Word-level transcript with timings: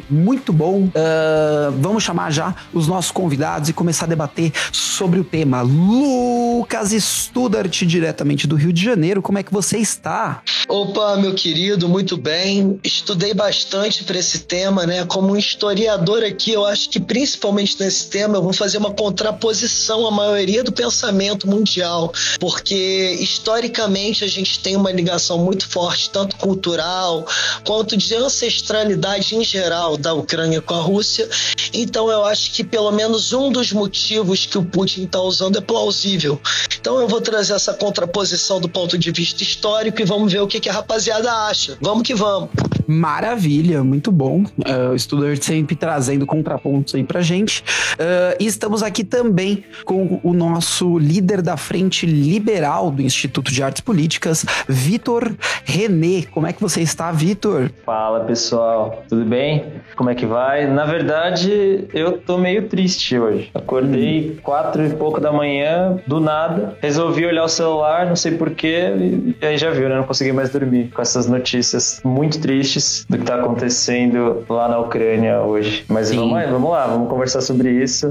Muito 0.09 0.52
bom. 0.52 0.83
Uh, 0.83 1.72
vamos 1.80 2.03
chamar 2.03 2.31
já 2.31 2.53
os 2.73 2.86
nossos 2.86 3.11
convidados 3.11 3.69
e 3.69 3.73
começar 3.73 4.05
a 4.05 4.09
debater 4.09 4.52
sobre 4.73 5.19
o 5.19 5.23
tema. 5.23 5.61
Lucas 5.61 6.92
Studart, 6.92 7.83
diretamente 7.83 8.45
do 8.45 8.58
Rio 8.58 8.73
de 8.73 8.83
Janeiro. 8.83 9.22
Como 9.22 9.38
é 9.38 9.44
que 9.44 9.53
você 9.53 9.77
está? 9.77 10.42
Opa, 10.67 11.16
meu 11.16 11.33
querido, 11.33 11.88
muito 11.88 12.17
bem. 12.17 12.80
Estudei 12.83 13.33
bastante 13.33 14.03
para 14.03 14.20
esse 14.20 14.39
tema, 14.39 14.86
né? 14.86 15.05
Como 15.05 15.31
um 15.31 15.38
historiador 15.38 16.23
aqui, 16.23 16.52
eu 16.52 16.66
acho 16.66 16.89
que 16.89 17.00
principalmente 17.00 17.80
nesse 17.80 18.09
tema 18.09 18.38
eu 18.38 18.44
vou 18.44 18.53
fazer 18.53 18.77
uma 18.77 18.92
contraposição 18.92 20.05
à 20.05 20.11
maioria 20.11 20.64
do 20.64 20.72
pensamento 20.72 21.47
mundial, 21.47 22.11
porque 22.39 23.17
historicamente 23.20 24.25
a 24.25 24.27
gente 24.27 24.59
tem 24.59 24.75
uma 24.75 24.92
ligação 24.92 25.38
muito 25.38 25.67
forte, 25.67 26.09
tanto 26.09 26.36
cultural 26.36 27.25
quanto 27.64 27.95
de 27.95 28.14
ancestralidade 28.16 28.89
em 29.32 29.44
geral 29.44 29.98
da 29.98 30.14
Ucrânia 30.14 30.62
com 30.62 30.73
a 30.73 30.82
Rússia. 30.82 31.30
Então 31.73 32.10
eu 32.10 32.23
acho 32.26 32.52
que 32.52 32.64
pelo 32.64 32.92
menos 32.92 33.33
um 33.33 33.52
dos 33.52 33.72
motivos 33.72 34.45
que 34.45 34.58
o 34.58 34.64
Putin 34.64 35.04
está 35.04 35.22
usando 35.22 35.58
é 35.58 35.61
plausível. 35.61 36.39
Então 36.80 37.00
eu 37.00 37.08
vou 37.08 37.22
trazer 37.22 37.54
essa 37.54 37.73
contraposição 37.73 38.60
do 38.60 38.70
ponto 38.70 38.98
de 38.98 39.11
vista 39.11 39.44
histórico 39.44 40.02
e 40.02 40.05
vamos 40.05 40.32
ver 40.32 40.42
o 40.42 40.48
que, 40.48 40.60
que 40.60 40.70
a 40.70 40.73
rapaziada 40.73 41.32
acha. 41.32 41.77
Vamos 41.82 42.04
que 42.04 42.16
vamos. 42.16 42.50
Maravilha, 42.92 43.83
muito 43.83 44.11
bom. 44.11 44.45
Uh, 44.58 44.94
o 44.95 44.98
Studart 44.98 45.44
sempre 45.44 45.76
trazendo 45.76 46.26
contrapontos 46.26 46.95
aí 46.95 47.04
pra 47.04 47.22
gente. 47.22 47.61
Uh, 47.94 48.36
e 48.39 48.48
estamos 48.48 48.82
aqui 48.82 49.04
também 49.04 49.64
com 49.86 50.20
o 50.23 50.33
nosso 50.33 50.98
líder 50.98 51.44
da 51.44 51.55
frente 51.55 52.08
liberal 52.08 52.89
do 52.89 53.04
Instituto 53.04 53.52
de 53.52 53.61
Artes 53.61 53.82
Políticas, 53.82 54.44
Vitor 54.67 55.32
René. 55.64 56.23
Como 56.32 56.48
é 56.48 56.54
que 56.54 56.60
você 56.60 56.82
está, 56.82 57.11
Vitor? 57.11 57.70
Fala, 57.86 58.22
pessoal. 58.22 59.04
Tudo 59.08 59.23
bem? 59.23 59.66
Como 59.95 60.10
é 60.10 60.16
que 60.16 60.26
vai? 60.26 60.66
Na 60.66 60.86
verdade, 60.86 61.86
eu 61.94 62.17
tô 62.17 62.39
meio 62.39 62.70
triste 62.70 63.20
hoje. 63.20 63.52
Acordei 63.54 64.32
hum. 64.32 64.42
quatro 64.42 64.83
e 64.83 64.89
pouco 64.89 65.21
da 65.21 65.32
manhã, 65.32 66.00
do 66.08 66.20
nada. 66.20 66.76
Resolvi 66.82 67.23
olhar 67.23 67.44
o 67.44 67.50
celular, 67.50 68.08
não 68.08 68.16
sei 68.16 68.32
porquê, 68.32 69.36
e 69.39 69.45
aí 69.45 69.60
já 69.60 69.70
viu, 69.70 69.88
né? 69.88 69.95
Não 69.95 70.06
consegui 70.06 70.32
mais 70.32 70.50
dormir 70.50 70.89
com 70.92 71.04
essas 71.04 71.27
notícias 71.27 72.02
muito 72.04 72.42
tristes 72.42 72.79
do 73.08 73.17
que 73.17 73.23
tá 73.23 73.36
acontecendo 73.36 74.44
lá 74.50 74.67
na 74.67 74.80
Ucrânia 74.80 75.42
hoje. 75.42 75.86
Mas 75.88 76.12
vamos, 76.12 76.38
aí, 76.38 76.50
vamos 76.50 76.70
lá, 76.70 76.88
vamos 76.88 77.10
conversar 77.10 77.42
sobre 77.42 77.72
isso. 77.72 78.08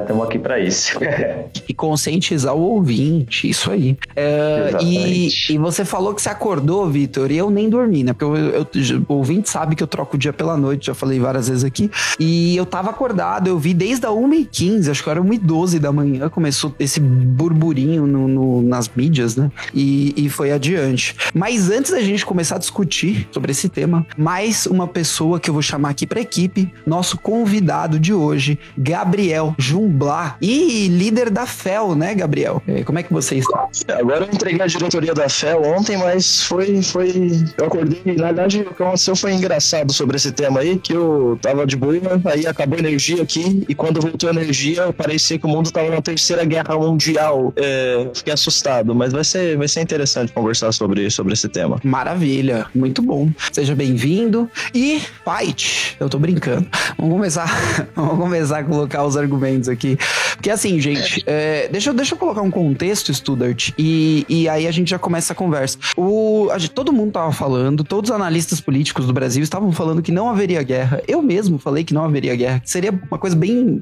Estamos 0.00 0.22
é, 0.22 0.26
aqui 0.26 0.38
para 0.38 0.58
isso. 0.60 0.98
e 1.68 1.74
conscientizar 1.74 2.54
o 2.54 2.60
ouvinte, 2.60 3.48
isso 3.48 3.70
aí. 3.70 3.96
É, 4.14 4.70
e, 4.82 5.28
e, 5.50 5.58
você 5.58 5.84
falou 5.84 6.14
que 6.14 6.22
você 6.22 6.28
acordou, 6.28 6.88
Vitor, 6.88 7.30
e 7.30 7.38
eu 7.38 7.50
nem 7.50 7.68
dormi, 7.68 8.04
né? 8.04 8.12
Porque 8.12 8.24
eu, 8.24 8.36
eu, 8.36 8.66
o 9.08 9.14
ouvinte 9.14 9.48
sabe 9.50 9.74
que 9.74 9.82
eu 9.82 9.86
troco 9.86 10.16
o 10.16 10.18
dia 10.18 10.32
pela 10.32 10.56
noite, 10.56 10.86
já 10.86 10.94
falei 10.94 11.18
várias 11.18 11.48
vezes 11.48 11.64
aqui. 11.64 11.90
E 12.18 12.56
eu 12.56 12.66
tava 12.66 12.90
acordado, 12.90 13.48
eu 13.48 13.58
vi 13.58 13.74
desde 13.74 14.06
a 14.06 14.10
1h15, 14.10 14.90
acho 14.90 15.02
que 15.02 15.10
era 15.10 15.20
1h12 15.20 15.78
da 15.78 15.92
manhã, 15.92 16.28
começou 16.28 16.74
esse 16.78 17.00
burburinho 17.00 18.06
no, 18.06 18.28
no, 18.28 18.62
nas 18.62 18.88
mídias, 18.94 19.36
né? 19.36 19.50
E, 19.74 20.14
e 20.16 20.28
foi 20.28 20.52
adiante. 20.52 21.14
Mas 21.34 21.70
antes 21.70 21.90
da 21.90 22.00
gente 22.00 22.24
começar 22.24 22.56
a 22.56 22.58
discutir 22.58 23.28
sobre 23.30 23.52
esse 23.52 23.68
tema, 23.68 23.91
mais 24.16 24.66
uma 24.66 24.86
pessoa 24.86 25.40
que 25.40 25.50
eu 25.50 25.54
vou 25.54 25.62
chamar 25.62 25.90
aqui 25.90 26.06
para 26.06 26.20
equipe, 26.20 26.72
nosso 26.86 27.18
convidado 27.18 27.98
de 27.98 28.14
hoje, 28.14 28.58
Gabriel 28.78 29.54
Jumblá, 29.58 30.36
e 30.40 30.88
líder 30.88 31.30
da 31.30 31.46
FEL, 31.46 31.94
né, 31.94 32.14
Gabriel? 32.14 32.62
Como 32.84 32.98
é 32.98 33.02
que 33.02 33.12
você 33.12 33.36
está? 33.36 33.68
Agora 33.98 34.24
eu 34.24 34.32
entreguei 34.32 34.62
a 34.62 34.66
diretoria 34.66 35.12
da 35.12 35.28
FEL 35.28 35.62
ontem, 35.62 35.96
mas 35.96 36.42
foi, 36.42 36.80
foi. 36.82 37.12
Eu 37.58 37.66
acordei. 37.66 38.02
Na 38.16 38.26
verdade, 38.26 38.60
o 38.60 38.74
que 38.74 38.82
aconteceu 38.82 39.16
foi 39.16 39.32
engraçado 39.34 39.92
sobre 39.92 40.16
esse 40.16 40.32
tema 40.32 40.60
aí, 40.60 40.78
que 40.78 40.92
eu 40.92 41.38
tava 41.42 41.66
de 41.66 41.76
boa, 41.76 41.92
aí 42.24 42.46
acabou 42.46 42.76
a 42.76 42.80
energia 42.80 43.22
aqui, 43.22 43.64
e 43.68 43.74
quando 43.74 44.00
voltou 44.00 44.30
a 44.30 44.32
energia, 44.32 44.92
parecia 44.92 45.38
que 45.38 45.46
o 45.46 45.48
mundo 45.48 45.70
tava 45.70 45.90
na 45.90 46.00
terceira 46.00 46.44
guerra 46.44 46.76
mundial. 46.76 47.52
É, 47.56 48.08
fiquei 48.14 48.32
assustado, 48.32 48.94
mas 48.94 49.12
vai 49.12 49.24
ser 49.24 49.32
ser, 49.32 49.56
vai 49.56 49.68
ser 49.68 49.80
interessante 49.80 50.32
conversar 50.32 50.72
sobre, 50.72 51.10
sobre 51.10 51.32
esse 51.32 51.48
tema. 51.48 51.80
Maravilha, 51.82 52.66
muito 52.74 53.02
bom. 53.02 53.30
Seja 53.52 53.71
bem-vindo. 53.74 54.50
E 54.74 55.00
fight! 55.24 55.96
Eu 55.98 56.08
tô 56.08 56.18
brincando. 56.18 56.66
Vamos 56.96 57.14
começar, 57.14 57.46
vamos 57.94 58.18
começar 58.18 58.58
a 58.58 58.64
colocar 58.64 59.04
os 59.04 59.16
argumentos 59.16 59.68
aqui. 59.68 59.98
Porque 60.32 60.50
assim, 60.50 60.80
gente, 60.80 61.22
é, 61.26 61.68
deixa, 61.68 61.90
eu, 61.90 61.94
deixa 61.94 62.14
eu 62.14 62.18
colocar 62.18 62.42
um 62.42 62.50
contexto, 62.50 63.12
Studart, 63.14 63.70
e, 63.78 64.26
e 64.28 64.48
aí 64.48 64.66
a 64.66 64.72
gente 64.72 64.90
já 64.90 64.98
começa 64.98 65.32
a 65.32 65.36
conversa. 65.36 65.78
O, 65.96 66.48
a, 66.50 66.58
todo 66.68 66.92
mundo 66.92 67.12
tava 67.12 67.32
falando, 67.32 67.84
todos 67.84 68.10
os 68.10 68.16
analistas 68.16 68.60
políticos 68.60 69.06
do 69.06 69.12
Brasil 69.12 69.42
estavam 69.42 69.70
falando 69.70 70.02
que 70.02 70.10
não 70.10 70.28
haveria 70.28 70.62
guerra. 70.62 71.00
Eu 71.06 71.22
mesmo 71.22 71.58
falei 71.58 71.84
que 71.84 71.94
não 71.94 72.04
haveria 72.04 72.34
guerra, 72.34 72.60
que 72.60 72.70
seria 72.70 72.90
uma 72.90 73.18
coisa 73.18 73.36
bem 73.36 73.80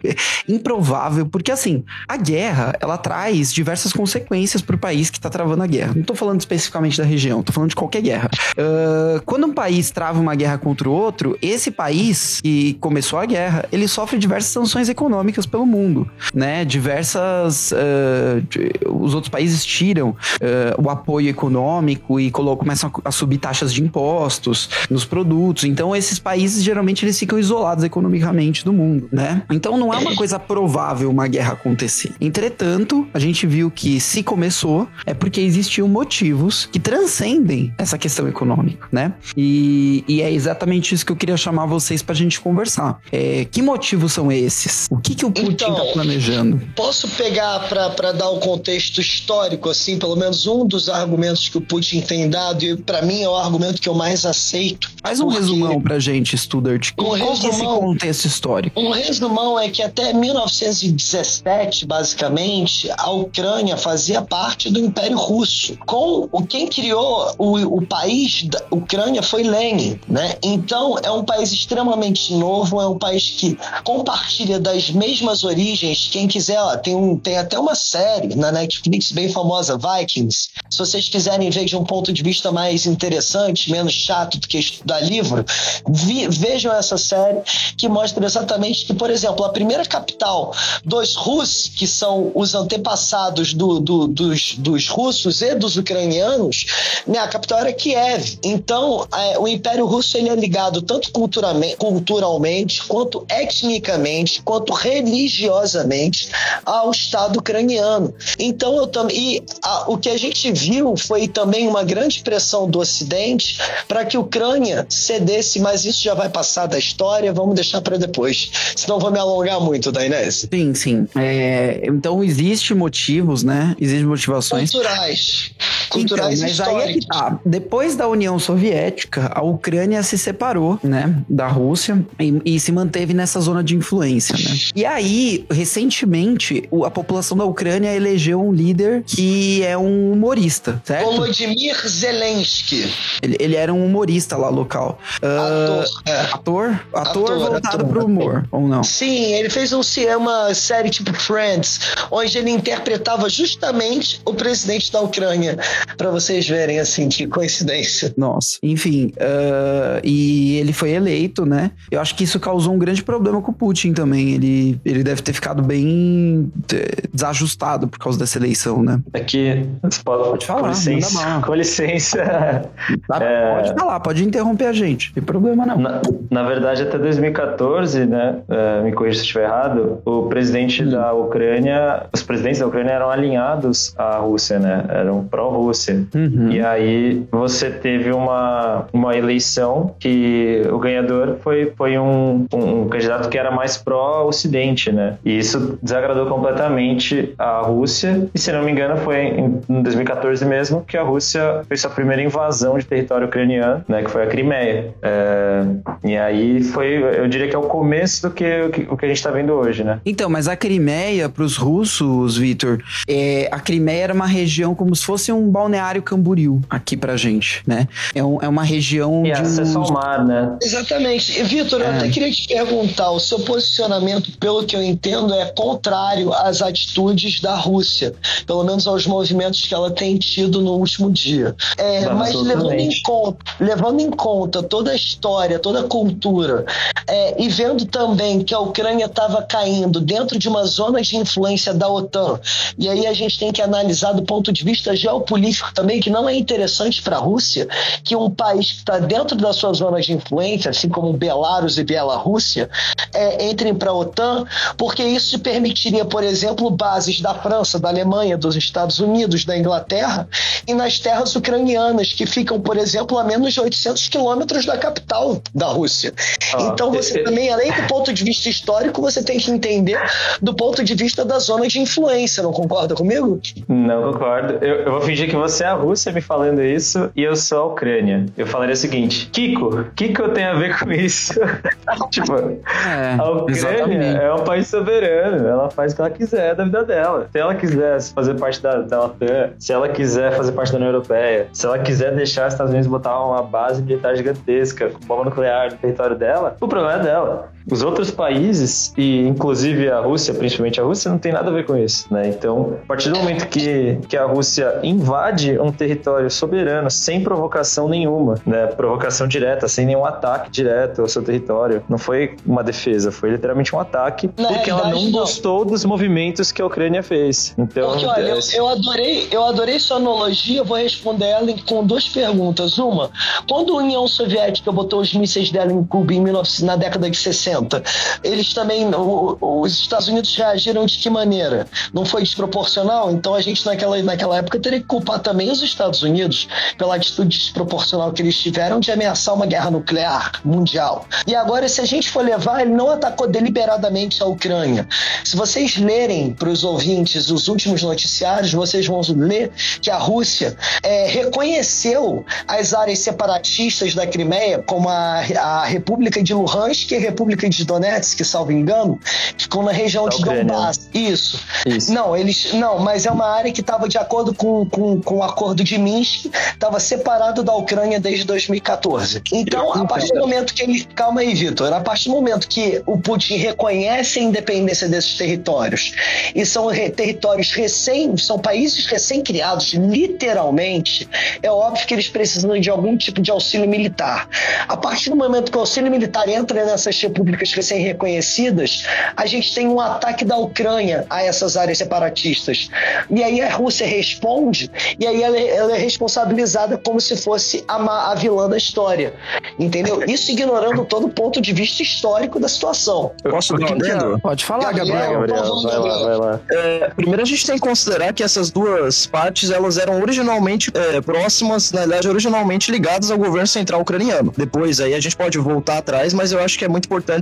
improvável, 0.49 1.27
porque 1.27 1.51
assim, 1.51 1.85
a 2.07 2.17
guerra, 2.17 2.75
ela 2.81 2.99
traz 2.99 3.53
diversas 3.53 3.93
consequências 3.93 4.61
para 4.61 4.77
o 4.77 4.79
país 4.79 5.09
que 5.09 5.19
está 5.19 5.31
travando 5.31 5.63
a 5.63 5.67
guerra. 5.67 5.95
Não 5.95 6.03
tô 6.03 6.15
falando 6.15 6.41
especificamente 6.41 6.99
da 6.99 7.05
região, 7.05 7.43
tô 7.43 7.53
falando 7.53 7.71
de 7.71 7.77
qualquer 7.77 8.03
guerra. 8.03 8.31
Uh, 8.53 9.23
quando 9.25 9.47
um 9.47 9.53
país 9.53 9.80
trava 9.89 10.21
uma 10.21 10.35
guerra 10.35 10.59
contra 10.59 10.89
o 10.89 10.93
outro, 10.93 11.39
esse 11.41 11.71
país 11.71 12.41
que 12.43 12.75
começou 12.75 13.19
a 13.19 13.25
guerra, 13.25 13.65
ele 13.71 13.87
sofre 13.87 14.19
diversas 14.19 14.51
sanções 14.51 14.89
econômicas 14.89 15.47
pelo 15.47 15.65
mundo, 15.65 16.11
né? 16.35 16.65
Diversas. 16.65 17.71
Uh, 17.73 18.93
os 18.93 19.15
outros 19.15 19.31
países 19.31 19.65
tiram 19.65 20.11
uh, 20.11 20.83
o 20.83 20.91
apoio 20.91 21.29
econômico 21.29 22.19
e 22.19 22.31
colocam, 22.31 22.65
começam 22.65 22.93
a 23.05 23.13
subir 23.13 23.39
taxas 23.39 23.73
de 23.73 23.83
impostos 23.83 24.69
nos 24.91 25.05
produtos. 25.05 25.65
Então, 25.65 25.95
esses 25.95 26.19
países 26.19 26.63
geralmente 26.63 27.05
eles 27.05 27.19
ficam 27.19 27.39
isolados 27.39 27.85
economicamente 27.85 28.65
do 28.65 28.73
mundo, 28.73 29.09
né? 29.13 29.43
Então, 29.51 29.79
não 29.79 29.95
é 29.95 29.97
uma 29.97 30.17
coisa 30.17 30.39
provável 30.39 31.11
uma 31.11 31.29
guerra 31.29 31.53
acontecer. 31.53 32.13
Entretanto, 32.21 33.07
a 33.15 33.19
gente 33.19 33.47
viu 33.47 33.71
que 33.71 34.01
se 34.01 34.23
começou 34.23 34.89
é 35.07 35.15
porque 35.15 35.41
existiam 35.41 35.87
motivos 35.87 36.69
que 36.71 36.81
transcendem 36.81 37.73
essa 37.79 37.97
questão 37.97 38.27
econômica, 38.29 38.89
né? 38.91 39.13
E, 39.37 39.70
E, 39.71 40.05
e 40.09 40.21
é 40.23 40.31
exatamente 40.33 40.93
isso 40.95 41.07
que 41.07 41.13
eu 41.13 41.17
queria 41.17 41.37
chamar 41.37 41.67
vocês 41.67 42.03
pra 42.03 42.15
gente 42.15 42.41
conversar. 42.41 42.99
É, 43.13 43.45
que 43.45 43.63
motivos 43.63 44.13
são 44.13 44.33
esses? 44.33 44.89
O 44.91 44.97
que, 44.99 45.15
que 45.15 45.25
o 45.25 45.31
Putin 45.31 45.51
Então, 45.53 45.75
tá 45.75 45.85
planejando? 45.93 46.61
Posso 46.75 47.07
pegar 47.09 47.69
para 47.69 48.11
dar 48.13 48.31
um 48.31 48.41
contexto 48.41 49.01
histórico, 49.01 49.69
assim, 49.69 49.99
pelo 49.99 50.17
menos 50.17 50.47
um 50.47 50.67
dos 50.67 50.89
argumentos 50.89 51.49
que 51.49 51.57
o 51.59 51.61
Putin 51.61 52.01
tem 52.01 52.29
dado, 52.29 52.65
e 52.65 52.77
para 52.77 53.03
mim 53.03 53.23
é 53.23 53.29
o 53.29 53.37
argumento 53.37 53.81
que 53.81 53.89
eu 53.89 53.95
mais 53.95 54.27
aceito. 54.27 54.91
Faz 55.03 55.21
um 55.21 55.25
porque- 55.25 55.39
resumão 55.41 55.81
pra 55.81 55.99
gente, 55.99 56.37
Studart. 56.37 56.91
Um 56.99 57.03
Qual 57.05 57.17
é 57.17 57.33
esse 57.33 57.47
resumão? 57.47 57.79
contexto 57.81 58.25
histórico? 58.25 58.81
Um 58.81 58.91
resumão 58.91 59.59
é 59.59 59.69
que 59.69 59.83
até 59.83 60.13
1917, 60.13 61.87
basicamente, 61.87 62.91
a 62.97 63.11
Ucrânia 63.11 63.77
fazia 63.77 64.21
parte 64.23 64.71
do 64.71 64.79
Império 64.81 65.17
Russo. 65.17 65.77
Com 65.87 66.29
o 66.33 66.45
quem 66.45 66.67
criou 66.69 67.33
o, 67.39 67.79
o 67.79 67.87
país 67.87 68.43
da 68.45 68.61
Ucrânia 68.71 69.23
foi 69.23 69.43
Lenin, 69.43 69.60
né? 70.09 70.37
Então 70.43 70.97
é 71.03 71.11
um 71.11 71.23
país 71.25 71.53
extremamente 71.53 72.33
novo, 72.35 72.81
é 72.81 72.89
um 72.89 72.99
país 72.99 73.31
que 73.31 73.59
compartilha 73.85 74.59
das 74.59 74.91
mesmas 74.91 75.45
origens. 75.45 76.09
Quem 76.11 76.27
quiser, 76.27 76.59
ó, 76.61 76.77
tem, 76.77 76.95
um, 76.95 77.17
tem 77.19 77.37
até 77.37 77.59
uma 77.59 77.75
série 77.75 78.35
na 78.35 78.51
Netflix 78.51 79.13
bem 79.13 79.29
famosa, 79.29 79.77
Vikings. 79.77 80.49
Se 80.71 80.79
vocês 80.79 81.09
quiserem 81.09 81.51
ver 81.51 81.65
de 81.67 81.77
um 81.77 81.85
ponto 81.85 82.13
de 82.13 82.23
vista 82.23 82.51
mais 82.51 82.87
interessante, 82.87 83.71
menos 83.71 83.93
chato 83.93 84.39
do 84.39 84.49
que 84.49 84.59
estudar 84.59 85.01
livro, 85.01 85.45
vi- 85.89 86.29
vejam 86.29 86.73
essa 86.73 86.97
série 86.97 87.41
que 87.77 87.89
mostra 87.89 88.25
exatamente 88.25 88.87
que, 88.87 88.95
por 88.95 89.11
exemplo, 89.11 89.45
a 89.45 89.51
primeira 89.51 89.85
capital 89.85 90.55
dos 90.85 91.15
Rus, 91.17 91.71
que 91.77 91.87
são 91.87 92.33
os 92.35 92.55
antepassados 92.55 93.53
do- 93.53 93.81
do- 93.81 94.07
dos, 94.09 94.55
dos 94.57 94.89
russos 94.89 95.43
e 95.43 95.55
dos 95.55 95.77
ucranianos, 95.77 96.67
né, 97.07 97.19
a 97.19 97.29
capital 97.29 97.59
era 97.61 97.73
Kiev. 97.73 98.39
Então, 98.43 99.07
é, 99.13 99.39
o 99.39 99.49
Império 99.51 99.87
Russo 99.87 100.17
ele 100.17 100.29
é 100.29 100.35
ligado 100.35 100.83
tanto 100.83 101.11
culturalmente, 101.13 102.83
quanto 102.87 103.25
etnicamente, 103.31 104.43
quanto 104.43 104.73
religiosamente 104.73 106.31
ao 106.65 106.91
Estado 106.91 107.39
ucraniano. 107.39 108.13
Então, 108.39 108.77
eu 108.77 108.87
também. 108.87 109.17
E 109.37 109.43
a- 109.63 109.85
o 109.91 109.97
que 109.99 110.09
a 110.09 110.17
gente 110.17 110.51
viu 110.53 110.97
foi 110.97 111.29
também 111.29 111.67
uma 111.69 111.83
grande 111.83 112.23
pressão 112.23 112.69
do 112.69 112.79
Ocidente 112.81 113.59
para 113.89 114.05
que 114.05 114.17
a 114.17 114.21
Ucrânia 114.21 114.87
cedesse, 114.89 115.61
mas 115.61 115.85
isso 115.85 116.03
já 116.03 116.15
vai 116.15 116.29
passar 116.29 116.67
da 116.67 116.79
história, 116.79 117.33
vamos 117.33 117.55
deixar 117.55 117.81
para 117.81 117.97
depois. 117.97 118.51
Senão 118.77 118.99
vou 118.99 119.11
me 119.11 119.19
alongar 119.19 119.61
muito, 119.61 119.91
Dainese. 119.93 120.49
Sim, 120.53 120.75
sim. 120.75 121.07
É, 121.17 121.83
então, 121.85 122.23
existe 122.23 122.75
motivos, 122.75 123.43
né? 123.43 123.75
Existem 123.81 124.05
motivações. 124.07 124.71
Culturais. 124.71 125.51
Culturais 125.89 126.41
então, 126.43 126.73
mas 126.75 126.83
aí 126.85 126.91
é 126.91 126.93
que 126.95 127.07
tá. 127.07 127.41
Depois 127.45 127.97
da 127.97 128.07
União 128.09 128.39
Soviética, 128.39 129.31
a 129.41 129.43
Ucrânia 129.43 130.03
se 130.03 130.19
separou, 130.19 130.79
né, 130.83 131.15
da 131.29 131.49
Rússia 131.49 132.05
e, 132.19 132.41
e 132.45 132.61
se 132.61 132.71
manteve 132.71 133.15
nessa 133.15 133.41
zona 133.41 133.65
de 133.65 133.75
influência, 133.75 134.35
né? 134.37 134.57
E 134.77 134.85
aí, 134.85 135.47
recentemente, 135.51 136.65
o- 136.71 136.85
a 136.85 136.91
população 136.91 137.37
da 137.39 137.45
Ucrânia 137.45 137.95
elegeu 137.95 138.41
um 138.43 138.53
líder 138.53 139.03
que 139.07 139.63
é 139.63 139.77
um 139.79 140.13
humorista, 140.13 140.81
certo? 140.85 141.07
Volodymyr 141.07 141.75
Zelensky, 141.89 142.93
Ele, 143.23 143.37
ele 143.41 143.57
era 143.57 143.73
um 143.73 143.85
humorista 143.85 144.37
lá 144.37 144.49
local. 144.51 144.99
Ah, 145.23 145.83
ator. 145.83 146.03
é. 146.07 146.21
ator? 146.21 146.81
Ator, 146.93 147.01
Ator, 147.33 147.39
voltado 147.39 147.77
ator, 147.77 147.89
pro 147.89 148.05
humor, 148.07 148.47
ou 148.51 148.69
não? 148.69 148.83
Sim, 148.85 149.33
ele 149.33 149.49
fez 149.49 149.73
um, 149.73 149.81
uma 150.19 150.53
série 150.55 150.91
tipo 150.91 151.13
Friends, 151.15 151.81
onde 152.11 152.37
ele 152.37 152.51
interpretava 152.51 153.29
justamente 153.29 154.21
o 154.25 154.35
presidente 154.35 154.93
da 154.93 155.01
Ucrânia, 155.01 155.59
Pra 155.97 156.11
vocês 156.11 156.47
verem 156.49 156.79
assim 156.79 157.09
que 157.09 157.27
coincidência. 157.27 158.13
Nossa. 158.17 158.59
Enfim, 158.63 159.13
ah, 159.31 160.01
e 160.03 160.57
ele 160.57 160.73
foi 160.73 160.91
eleito, 160.91 161.45
né? 161.47 161.71
Eu 161.91 162.01
acho 162.01 162.15
que 162.15 162.25
isso 162.25 162.39
causou 162.41 162.75
um 162.75 162.79
grande 162.79 163.03
problema 163.03 163.41
com 163.41 163.51
o 163.51 163.55
Putin 163.55 163.93
também. 163.93 164.35
Ele, 164.35 164.81
ele 164.85 165.03
deve 165.03 165.23
ter 165.23 165.33
ficado 165.33 165.63
bem 165.63 166.51
eh, 166.73 167.09
desajustado 167.13 167.89
por 167.89 167.99
causa 167.99 168.19
dessa 168.19 168.39
eleição, 168.39 168.83
né? 168.83 169.01
É 169.13 169.21
que. 169.21 169.67
Pode, 170.05 170.31
Pode 170.31 170.47
falar, 170.47 170.61
com 170.61 170.69
licença. 170.69 171.43
Com 171.45 171.55
licença. 171.55 172.71
Tá? 173.07 173.23
É. 173.23 173.55
Pode 173.57 173.81
falar, 173.81 174.01
pode 174.01 174.25
interromper 174.25 174.67
a 174.67 174.73
gente. 174.73 175.09
Não 175.09 175.15
tem 175.15 175.23
problema, 175.23 175.67
não. 175.67 175.79
Na, 175.79 176.03
na 176.31 176.43
verdade, 176.43 176.83
até 176.83 176.99
2014, 176.99 178.07
né? 178.07 178.39
é, 178.49 178.83
me 178.83 178.93
corrija 178.93 179.19
se 179.19 179.25
estiver 179.25 179.45
errado, 179.45 180.01
o 180.05 180.25
presidente 180.25 180.83
Hum. 180.83 180.91
da 180.91 181.13
Ucrânia, 181.13 182.07
os 182.13 182.23
presidentes 182.23 182.61
da 182.61 182.67
Ucrânia 182.67 182.93
eram 182.93 183.11
alinhados 183.11 183.95
à 183.97 184.19
Rússia, 184.19 184.59
né? 184.59 184.85
Eram 184.89 185.25
pró-Rússia. 185.25 186.05
Uhum. 186.15 186.51
E 186.51 186.61
aí 186.61 187.27
você 187.31 187.71
teve 187.71 188.13
uma, 188.13 188.87
uma 188.93 189.17
eleição 189.21 189.95
que 189.99 190.63
o 190.71 190.79
ganhador 190.79 191.37
foi, 191.43 191.73
foi 191.77 191.99
um, 191.99 192.47
um, 192.53 192.89
candidato 192.89 193.29
que 193.29 193.39
era 193.39 193.51
mais 193.51 193.77
pró-Ocidente, 193.77 194.93
né? 194.93 195.17
E 195.25 195.39
isso 195.39 195.79
desagradou 195.83 196.27
completamente 196.27 197.35
a 197.39 197.61
Rússia. 197.61 198.29
E 198.35 198.39
se 198.39 198.53
não 198.53 198.63
me 198.65 198.71
engano, 198.73 198.97
foi 198.99 199.17
em, 199.19 199.61
em 199.69 199.83
2014 199.83 200.45
mesmo 200.45 200.83
que 200.87 200.97
a 200.97 201.03
Rússia 201.03 201.63
fez 201.69 201.81
sua 201.81 201.91
primeira 201.91 202.23
invasão 202.23 202.79
de 202.79 202.85
território 202.85 203.27
ucraniano, 203.27 203.85
né? 203.89 204.03
Que 204.03 204.11
foi 204.11 204.23
a 204.23 204.27
Crimeia. 204.27 204.95
É, 205.03 205.63
e 206.05 206.17
aí 206.17 206.63
foi, 206.63 207.03
eu 207.19 207.29
diria 207.29 207.49
que 207.49 207.55
é 207.55 207.59
o 207.59 207.63
começo 207.63 208.23
do 208.23 208.31
que, 208.35 208.45
o 208.89 208.97
que, 208.97 209.05
a 209.07 209.09
gente 209.09 209.23
tá 209.23 209.31
vendo 209.31 209.53
hoje, 209.53 209.85
né? 209.85 210.01
Então, 210.05 210.29
mas 210.29 210.49
a 210.49 210.57
Crimeia, 210.57 211.29
para 211.29 211.45
os 211.45 211.57
russos, 211.57 212.37
Vitor, 212.37 212.79
é, 213.09 213.49
a 213.51 213.61
Crimeia 213.61 214.05
era 214.05 214.15
uma 214.15 214.27
região 214.27 214.75
como 214.75 214.95
se 214.95 215.05
fosse 215.05 215.33
um 215.33 215.49
balneário 215.51 216.03
Camboriú 216.03 216.61
aqui 216.69 216.97
pra 216.97 217.17
gente, 217.17 217.63
né? 217.67 217.87
É, 218.15 218.23
um- 218.25 218.39
é 218.43 218.49
uma 218.49 218.63
região 218.65 219.10
E 219.11 219.23
de 219.23 219.33
acesso 219.33 219.79
ao 219.79 219.93
mar, 219.93 220.25
né? 220.25 220.57
Exatamente. 220.63 221.43
Vitor, 221.43 221.81
eu 221.81 221.87
É. 221.87 221.97
até 221.97 222.09
queria 222.09 222.31
te 222.31 222.47
perguntar: 222.47 223.11
o 223.11 223.21
seu 223.21 223.41
posicionamento, 223.41 224.31
pelo 224.39 224.65
que 224.65 224.77
eu 224.77 224.83
entendo, 224.83 225.35
é 225.35 225.47
contrário 225.47 226.33
às 226.33 226.63
atitudes 226.63 227.41
da 227.41 227.55
Rússia, 227.55 228.15
pelo 228.47 228.65
menos 228.65 228.87
aos 228.87 229.07
movimentos 229.07 229.63
que 229.63 229.75
ela 229.75 229.91
tem 229.91 230.17
tido 230.19 230.61
no 230.61 230.75
último 230.75 231.11
dia. 231.11 231.55
É, 231.77 232.09
mas 232.11 232.35
levando 232.35 232.73
em, 232.73 233.03
conta, 233.03 233.39
levando 233.59 234.01
em 234.01 234.11
conta 234.11 234.63
toda 234.63 234.91
a 234.91 234.95
história, 234.95 235.59
toda 235.59 235.81
a 235.81 235.85
cultura, 235.85 236.65
é, 237.07 237.43
e 237.43 237.49
vendo 237.49 237.85
também 237.87 238.43
que 238.43 238.55
a 238.55 238.61
Ucrânia 238.61 239.07
estava 239.07 239.43
caindo 239.43 240.01
dentro 240.01 240.39
de 240.39 240.49
uma 240.49 240.65
zona 240.65 241.03
de 241.03 241.17
influência 241.17 241.75
da 241.75 241.89
OTAN, 241.89 242.39
e 242.79 242.89
aí 242.89 243.07
a 243.07 243.13
gente 243.13 243.39
tem 243.39 243.53
que 243.53 243.63
analisar 243.63 244.13
do 244.13 244.23
ponto 244.23 244.53
de 244.53 244.65
vista 244.65 244.95
geopolítico 244.95 245.73
também, 245.75 246.01
que 246.01 246.11
não 246.11 246.29
é 246.29 246.35
interessante 246.35 247.03
para 247.03 247.17
a 247.17 247.21
Rússia 247.21 247.67
que 248.05 248.15
um 248.17 248.31
país 248.31 248.73
que 248.73 248.85
está 248.91 248.99
dentro 248.99 249.37
da 249.37 249.53
sua 249.53 249.73
zona 249.73 250.01
de 250.01 250.13
influência, 250.13 250.71
assim 250.71 250.89
como 250.89 251.13
Belarus 251.13 251.79
e 251.79 251.85
Bielorrússia, 251.85 252.69
é, 253.15 253.49
entrem 253.49 253.75
para 253.75 253.91
a 253.91 253.95
OTAN, 253.95 254.45
porque 254.77 255.03
isso 255.03 255.39
permitiria, 255.39 256.05
por 256.05 256.25
exemplo, 256.25 256.69
bases 256.71 257.21
da 257.21 257.35
França, 257.35 257.79
da 257.79 257.89
Alemanha, 257.89 258.37
dos 258.37 258.57
Estados 258.57 258.99
Unidos, 258.99 259.45
da 259.45 259.57
Inglaterra 259.57 260.29
e 260.67 260.75
nas 260.75 260.99
terras 260.99 261.35
ucranianas, 261.37 262.13
que 262.13 262.27
ficam, 262.27 262.61
por 262.61 262.77
exemplo, 262.77 263.19
a 263.19 263.25
menos 263.25 263.55
de 263.55 263.61
800 263.61 264.09
quilômetros 264.09 264.67
da 264.67 264.77
capital 264.77 265.41
da 265.55 265.67
Rússia. 265.67 266.13
Ah, 266.55 266.63
então 266.63 266.91
você 266.91 267.23
também, 267.23 267.51
além 267.51 267.71
do 267.73 267.83
ponto 267.87 268.13
de 268.13 268.25
vista 268.25 268.49
histórico, 268.49 269.01
você 269.01 269.23
tem 269.23 269.39
que 269.39 269.51
entender 269.51 270.01
do 270.43 270.55
ponto 270.55 270.83
de 270.83 270.95
vista 270.95 271.25
da 271.25 271.39
zona 271.39 271.69
de 271.69 271.79
influência, 271.79 272.43
não 272.43 272.53
concorda 272.53 272.95
comigo? 272.95 273.41
Não 273.69 274.13
concordo. 274.13 274.65
Eu, 274.65 274.77
eu 274.77 274.93
vou 274.93 275.01
fingir 275.03 275.29
que 275.29 275.37
você 275.37 275.65
é 275.65 275.69
a 275.69 275.75
Rússia 275.75 276.13
me 276.13 276.21
falando 276.21 276.63
isso 276.63 277.11
e 277.15 277.23
eu 277.23 277.37
sou 277.37 277.59
a 277.59 277.67
Ucrânia. 277.67 278.27
Eu 278.37 278.47
falaria 278.47 278.75
seguinte: 278.81 279.29
Kiko, 279.33 279.81
o 279.81 279.85
que, 279.95 280.09
que 280.09 280.21
eu 280.21 280.31
tenho 280.33 280.51
a 280.51 280.55
ver 280.55 280.77
com 280.79 280.91
isso? 280.93 281.35
tipo, 282.11 282.35
É, 282.35 283.17
a 283.19 283.31
Ucrânia 283.31 283.53
exatamente. 283.53 284.17
é 284.17 284.35
um 284.35 284.45
país 284.45 284.67
soberano. 284.69 285.47
Ela 285.47 285.71
faz 285.71 285.93
o 285.93 285.97
que 285.97 286.03
ela 286.03 286.11
quiser 286.11 286.55
da 286.55 286.65
vida 286.65 286.85
dela. 286.85 287.29
Se 287.33 287.39
ela 287.39 287.55
quiser 287.55 288.01
fazer 288.01 288.35
parte 288.35 288.63
da, 288.63 288.81
da 288.81 289.05
OTAN, 289.05 289.51
se 289.59 289.73
ela 289.73 289.89
quiser 289.89 290.33
fazer 290.37 290.53
parte 290.53 290.73
da 290.73 290.79
União 290.79 290.91
Europeia, 290.93 291.49
se 291.53 291.67
ela 291.67 291.79
quiser 291.79 292.15
deixar 292.15 292.47
os 292.47 292.55
Estados 292.55 292.71
Unidos 292.73 292.89
botar 292.89 293.19
uma 293.25 293.43
base 293.43 293.83
militar 293.83 294.17
gigantesca 294.17 294.91
com 294.91 294.99
bomba 295.07 295.25
nuclear 295.25 295.71
no 295.73 295.77
território 295.79 296.17
dela, 296.17 296.57
o 296.61 296.69
problema 296.69 297.01
é 297.01 297.03
dela. 297.05 297.49
Os 297.71 297.83
outros 297.83 298.11
países, 298.11 298.93
e 298.97 299.27
inclusive 299.27 299.91
a 299.91 300.01
Rússia, 300.01 300.33
principalmente 300.35 300.81
a 300.81 300.85
Rússia, 300.85 301.11
não 301.11 301.19
tem 301.19 301.33
nada 301.33 301.51
a 301.51 301.53
ver 301.53 301.67
com 301.67 301.77
isso, 301.77 302.07
né? 302.13 302.29
Então, 302.29 302.79
a 302.83 302.87
partir 302.87 303.11
do 303.11 303.19
momento 303.19 303.47
que, 303.49 303.99
que 304.09 304.17
a 304.17 304.25
Rússia 304.25 304.81
invade 304.83 305.59
um 305.59 305.71
território 305.71 306.31
soberano 306.31 306.91
sem 306.91 307.23
provocação 307.23 307.89
nenhuma, 307.89 308.37
né? 308.47 308.67
Provocação 308.67 309.29
direta, 309.29 309.69
sem 309.69 309.87
nenhum 309.87 310.05
ataque 310.05 310.51
direto 310.51 311.03
ao 311.03 311.09
seu 311.09 311.23
território, 311.23 311.83
não 311.89 311.99
foi 311.99 312.37
uma 312.47 312.63
defesa, 312.65 313.13
foi 313.13 313.31
literalmente 313.31 313.75
um 313.75 313.79
ataque, 313.81 314.31
Na 314.39 314.49
porque 314.49 314.71
ela 314.71 314.89
não 314.89 315.03
não. 315.05 315.11
gostou 315.13 315.65
dos 315.65 315.85
movimentos 315.85 316.51
que 316.51 316.63
a 316.63 316.67
Ucrânia 316.67 317.03
fez. 317.03 317.55
Então, 317.59 317.91
Porque, 317.91 318.07
olha, 318.07 318.21
eu, 318.29 318.39
eu 318.55 318.69
adorei, 318.69 319.29
eu 319.31 319.45
adorei 319.45 319.79
sua 319.79 319.97
analogia, 319.97 320.59
eu 320.61 320.65
vou 320.65 320.77
responder 320.77 321.27
ela 321.27 321.47
com 321.69 321.85
duas 321.85 322.09
perguntas. 322.09 322.79
Uma, 322.79 323.11
quando 323.49 323.73
a 323.75 323.77
União 323.77 324.07
Soviética 324.09 324.73
botou 324.73 325.01
os 325.01 325.13
mísseis 325.15 325.51
dela 325.51 325.73
em 325.73 325.85
Cuba 325.85 326.15
em 326.15 326.25
19, 326.25 326.65
na 326.65 326.77
década 326.77 327.11
de 327.11 327.17
60 327.17 327.50
60. 327.51 327.83
Eles 328.23 328.55
também, 328.55 328.87
o, 328.95 329.37
os 329.41 329.73
Estados 329.73 330.09
Unidos 330.09 330.35
reagiram 330.37 330.87
de 330.87 330.99
que 330.99 331.11
maneira? 331.11 331.67
Não 331.93 332.05
foi 332.05 332.23
desproporcional? 332.23 333.11
Então 333.11 333.35
a 333.35 333.41
gente 333.41 333.65
naquela, 333.67 334.01
naquela 334.03 334.39
época 334.39 334.59
teria 334.59 334.81
que 334.81 334.87
culpar 334.87 335.19
também 335.21 335.51
os 335.51 335.63
Estados 335.63 336.03
Unidos 336.03 336.49
pela 336.79 336.97
atitude 336.97 337.37
desproporcional 337.37 338.13
que 338.13 338.23
eles 338.23 338.39
tiveram 338.39 338.81
de 338.81 338.91
ameaçar 338.91 339.35
uma 339.35 339.47
guerra 339.47 339.71
nuclear 339.71 340.33
mundial. 340.45 341.07
E 341.27 341.35
agora, 341.35 341.69
se 341.69 341.81
a 341.81 341.85
gente 341.85 342.11
for 342.11 342.25
levar, 342.25 342.61
ele 342.61 342.71
não 342.71 342.91
atacou 342.91 343.29
deliberadamente 343.29 344.23
a 344.23 344.27
Ucrânia. 344.27 344.87
Se 345.25 345.37
vocês 345.37 345.77
lerem 345.77 346.33
para 346.33 346.49
os 346.49 346.65
ouvintes 346.65 347.31
os 347.31 347.49
últimos 347.49 347.83
noticiários, 347.83 348.53
vocês 348.53 348.87
vão 348.87 349.01
ler 349.17 349.51
que 349.81 349.91
a 349.91 349.97
Rússia 349.97 350.57
é, 350.83 351.07
reconheceu 351.07 352.25
as 352.47 352.75
áreas 352.75 352.99
separatistas 353.01 353.95
da 353.95 354.07
Crimeia, 354.07 354.63
como 354.67 354.89
a, 354.89 355.21
a 355.39 355.65
República 355.65 356.23
de 356.23 356.35
Luhansk 356.35 356.91
e 356.93 356.97
a 356.97 357.01
República 357.01 357.40
de 357.49 357.65
Donetsk, 357.65 358.25
salvo 358.25 358.53
engano, 358.53 358.99
que 359.37 359.45
ficam 359.45 359.63
na 359.63 359.73
região 359.73 360.05
da 360.05 360.11
de 360.11 360.23
Ucrânia. 360.23 360.45
Donbass. 360.45 360.91
Isso. 360.93 361.41
Isso. 361.67 361.93
Não, 361.93 362.17
eles. 362.17 362.53
Não, 362.53 362.79
mas 362.79 363.07
é 363.07 363.11
uma 363.11 363.27
área 363.27 363.53
que 363.53 363.61
estava 363.61 363.89
de 363.89 363.99
acordo 363.99 364.35
com, 364.35 364.67
com, 364.67 365.01
com 365.01 365.17
o 365.17 365.23
acordo 365.23 365.63
de 365.65 365.79
Minsk, 365.79 366.27
estava 366.53 366.79
separado 366.81 367.43
da 367.43 367.55
Ucrânia 367.55 368.01
desde 368.01 368.25
2014. 368.25 369.23
Então, 369.33 369.73
a 369.73 369.85
partir 369.85 370.13
do 370.13 370.21
momento 370.21 370.55
que 370.55 370.63
ele. 370.63 370.85
Calma 370.95 371.21
aí, 371.21 371.35
Vitor. 371.35 371.73
A 371.73 371.81
partir 371.81 372.09
do 372.09 372.15
momento 372.15 372.49
que 372.49 372.83
o 372.87 372.99
Putin 372.99 373.37
reconhece 373.37 374.19
a 374.19 374.23
independência 374.23 374.89
desses 374.89 375.17
territórios 375.17 375.93
e 376.35 376.45
são 376.45 376.67
re, 376.67 376.91
territórios 376.91 377.53
recém. 377.53 378.17
são 378.17 378.39
países 378.39 378.87
recém-criados, 378.87 379.73
literalmente, 379.75 381.09
é 381.43 381.51
óbvio 381.51 381.87
que 381.87 381.95
eles 381.95 382.09
precisam 382.09 382.59
de 382.59 382.71
algum 382.71 382.97
tipo 382.97 383.21
de 383.21 383.31
auxílio 383.31 383.69
militar. 383.69 384.29
A 384.69 384.77
partir 384.77 385.11
do 385.11 385.17
momento 385.17 385.51
que 385.51 385.57
o 385.57 385.61
auxílio 385.61 385.91
militar 385.91 386.29
entra 386.29 386.65
nessas 386.65 387.01
repúblicas 387.01 387.30
recém-reconhecidas, 387.53 388.85
a 389.17 389.27
gente 389.27 389.55
tem 389.55 389.69
um 389.69 389.81
ataque 389.81 390.25
da 390.25 390.37
Ucrânia 390.37 391.07
a 391.09 391.23
essas 391.23 391.57
áreas 391.57 391.79
separatistas. 391.79 392.71
E 393.11 393.23
aí 393.23 393.41
a 393.41 393.51
Rússia 393.51 393.87
responde, 393.87 394.71
e 394.99 395.07
aí 395.07 395.23
ela, 395.23 395.37
é, 395.37 395.57
ela 395.57 395.77
é 395.77 395.79
responsabilizada 395.79 396.79
como 396.79 397.01
se 397.01 397.17
fosse 397.17 397.65
a, 397.69 398.13
a 398.13 398.15
vilã 398.15 398.49
da 398.49 398.57
história. 398.57 399.15
Entendeu? 399.59 400.03
Isso 400.05 400.31
ignorando 400.31 400.85
todo 400.85 401.07
o 401.07 401.11
ponto 401.11 401.41
de 401.41 401.53
vista 401.53 401.83
histórico 401.83 402.39
da 402.41 402.49
situação. 402.49 403.13
Posso 403.23 403.57
dar 403.57 403.73
um 403.73 404.19
Pode 404.19 404.45
falar, 404.45 404.73
Gabriel. 404.73 405.21
Gabriel, 405.21 405.21
Gabriel 405.21 405.63
vai 405.63 405.79
lá, 405.79 405.99
vai 405.99 406.17
lá. 406.17 406.41
É, 406.51 406.91
primeiro 406.95 407.23
a 407.23 407.27
gente 407.27 407.47
tem 407.47 407.55
que 407.57 407.61
considerar 407.61 408.13
que 408.13 408.23
essas 408.23 408.51
duas 408.51 409.07
partes 409.07 409.51
elas 409.51 409.79
eram 409.79 410.01
originalmente 410.01 410.71
é, 410.75 411.01
próximas, 411.01 411.73
na 411.73 411.81
verdade, 411.81 412.09
originalmente 412.09 412.71
ligadas 412.71 413.11
ao 413.11 413.19
governo 413.19 413.47
central 413.47 413.81
ucraniano. 413.81 414.33
Depois 414.37 414.81
aí 414.81 414.95
a 414.95 415.01
gente 415.01 415.17
pode 415.17 415.39
voltar 415.39 415.79
atrás, 415.79 416.15
mas 416.15 416.33
eu 416.33 416.41
acho 416.41 416.59
que 416.59 416.65
é 416.65 416.69
muito 416.69 416.87
importante, 416.87 417.20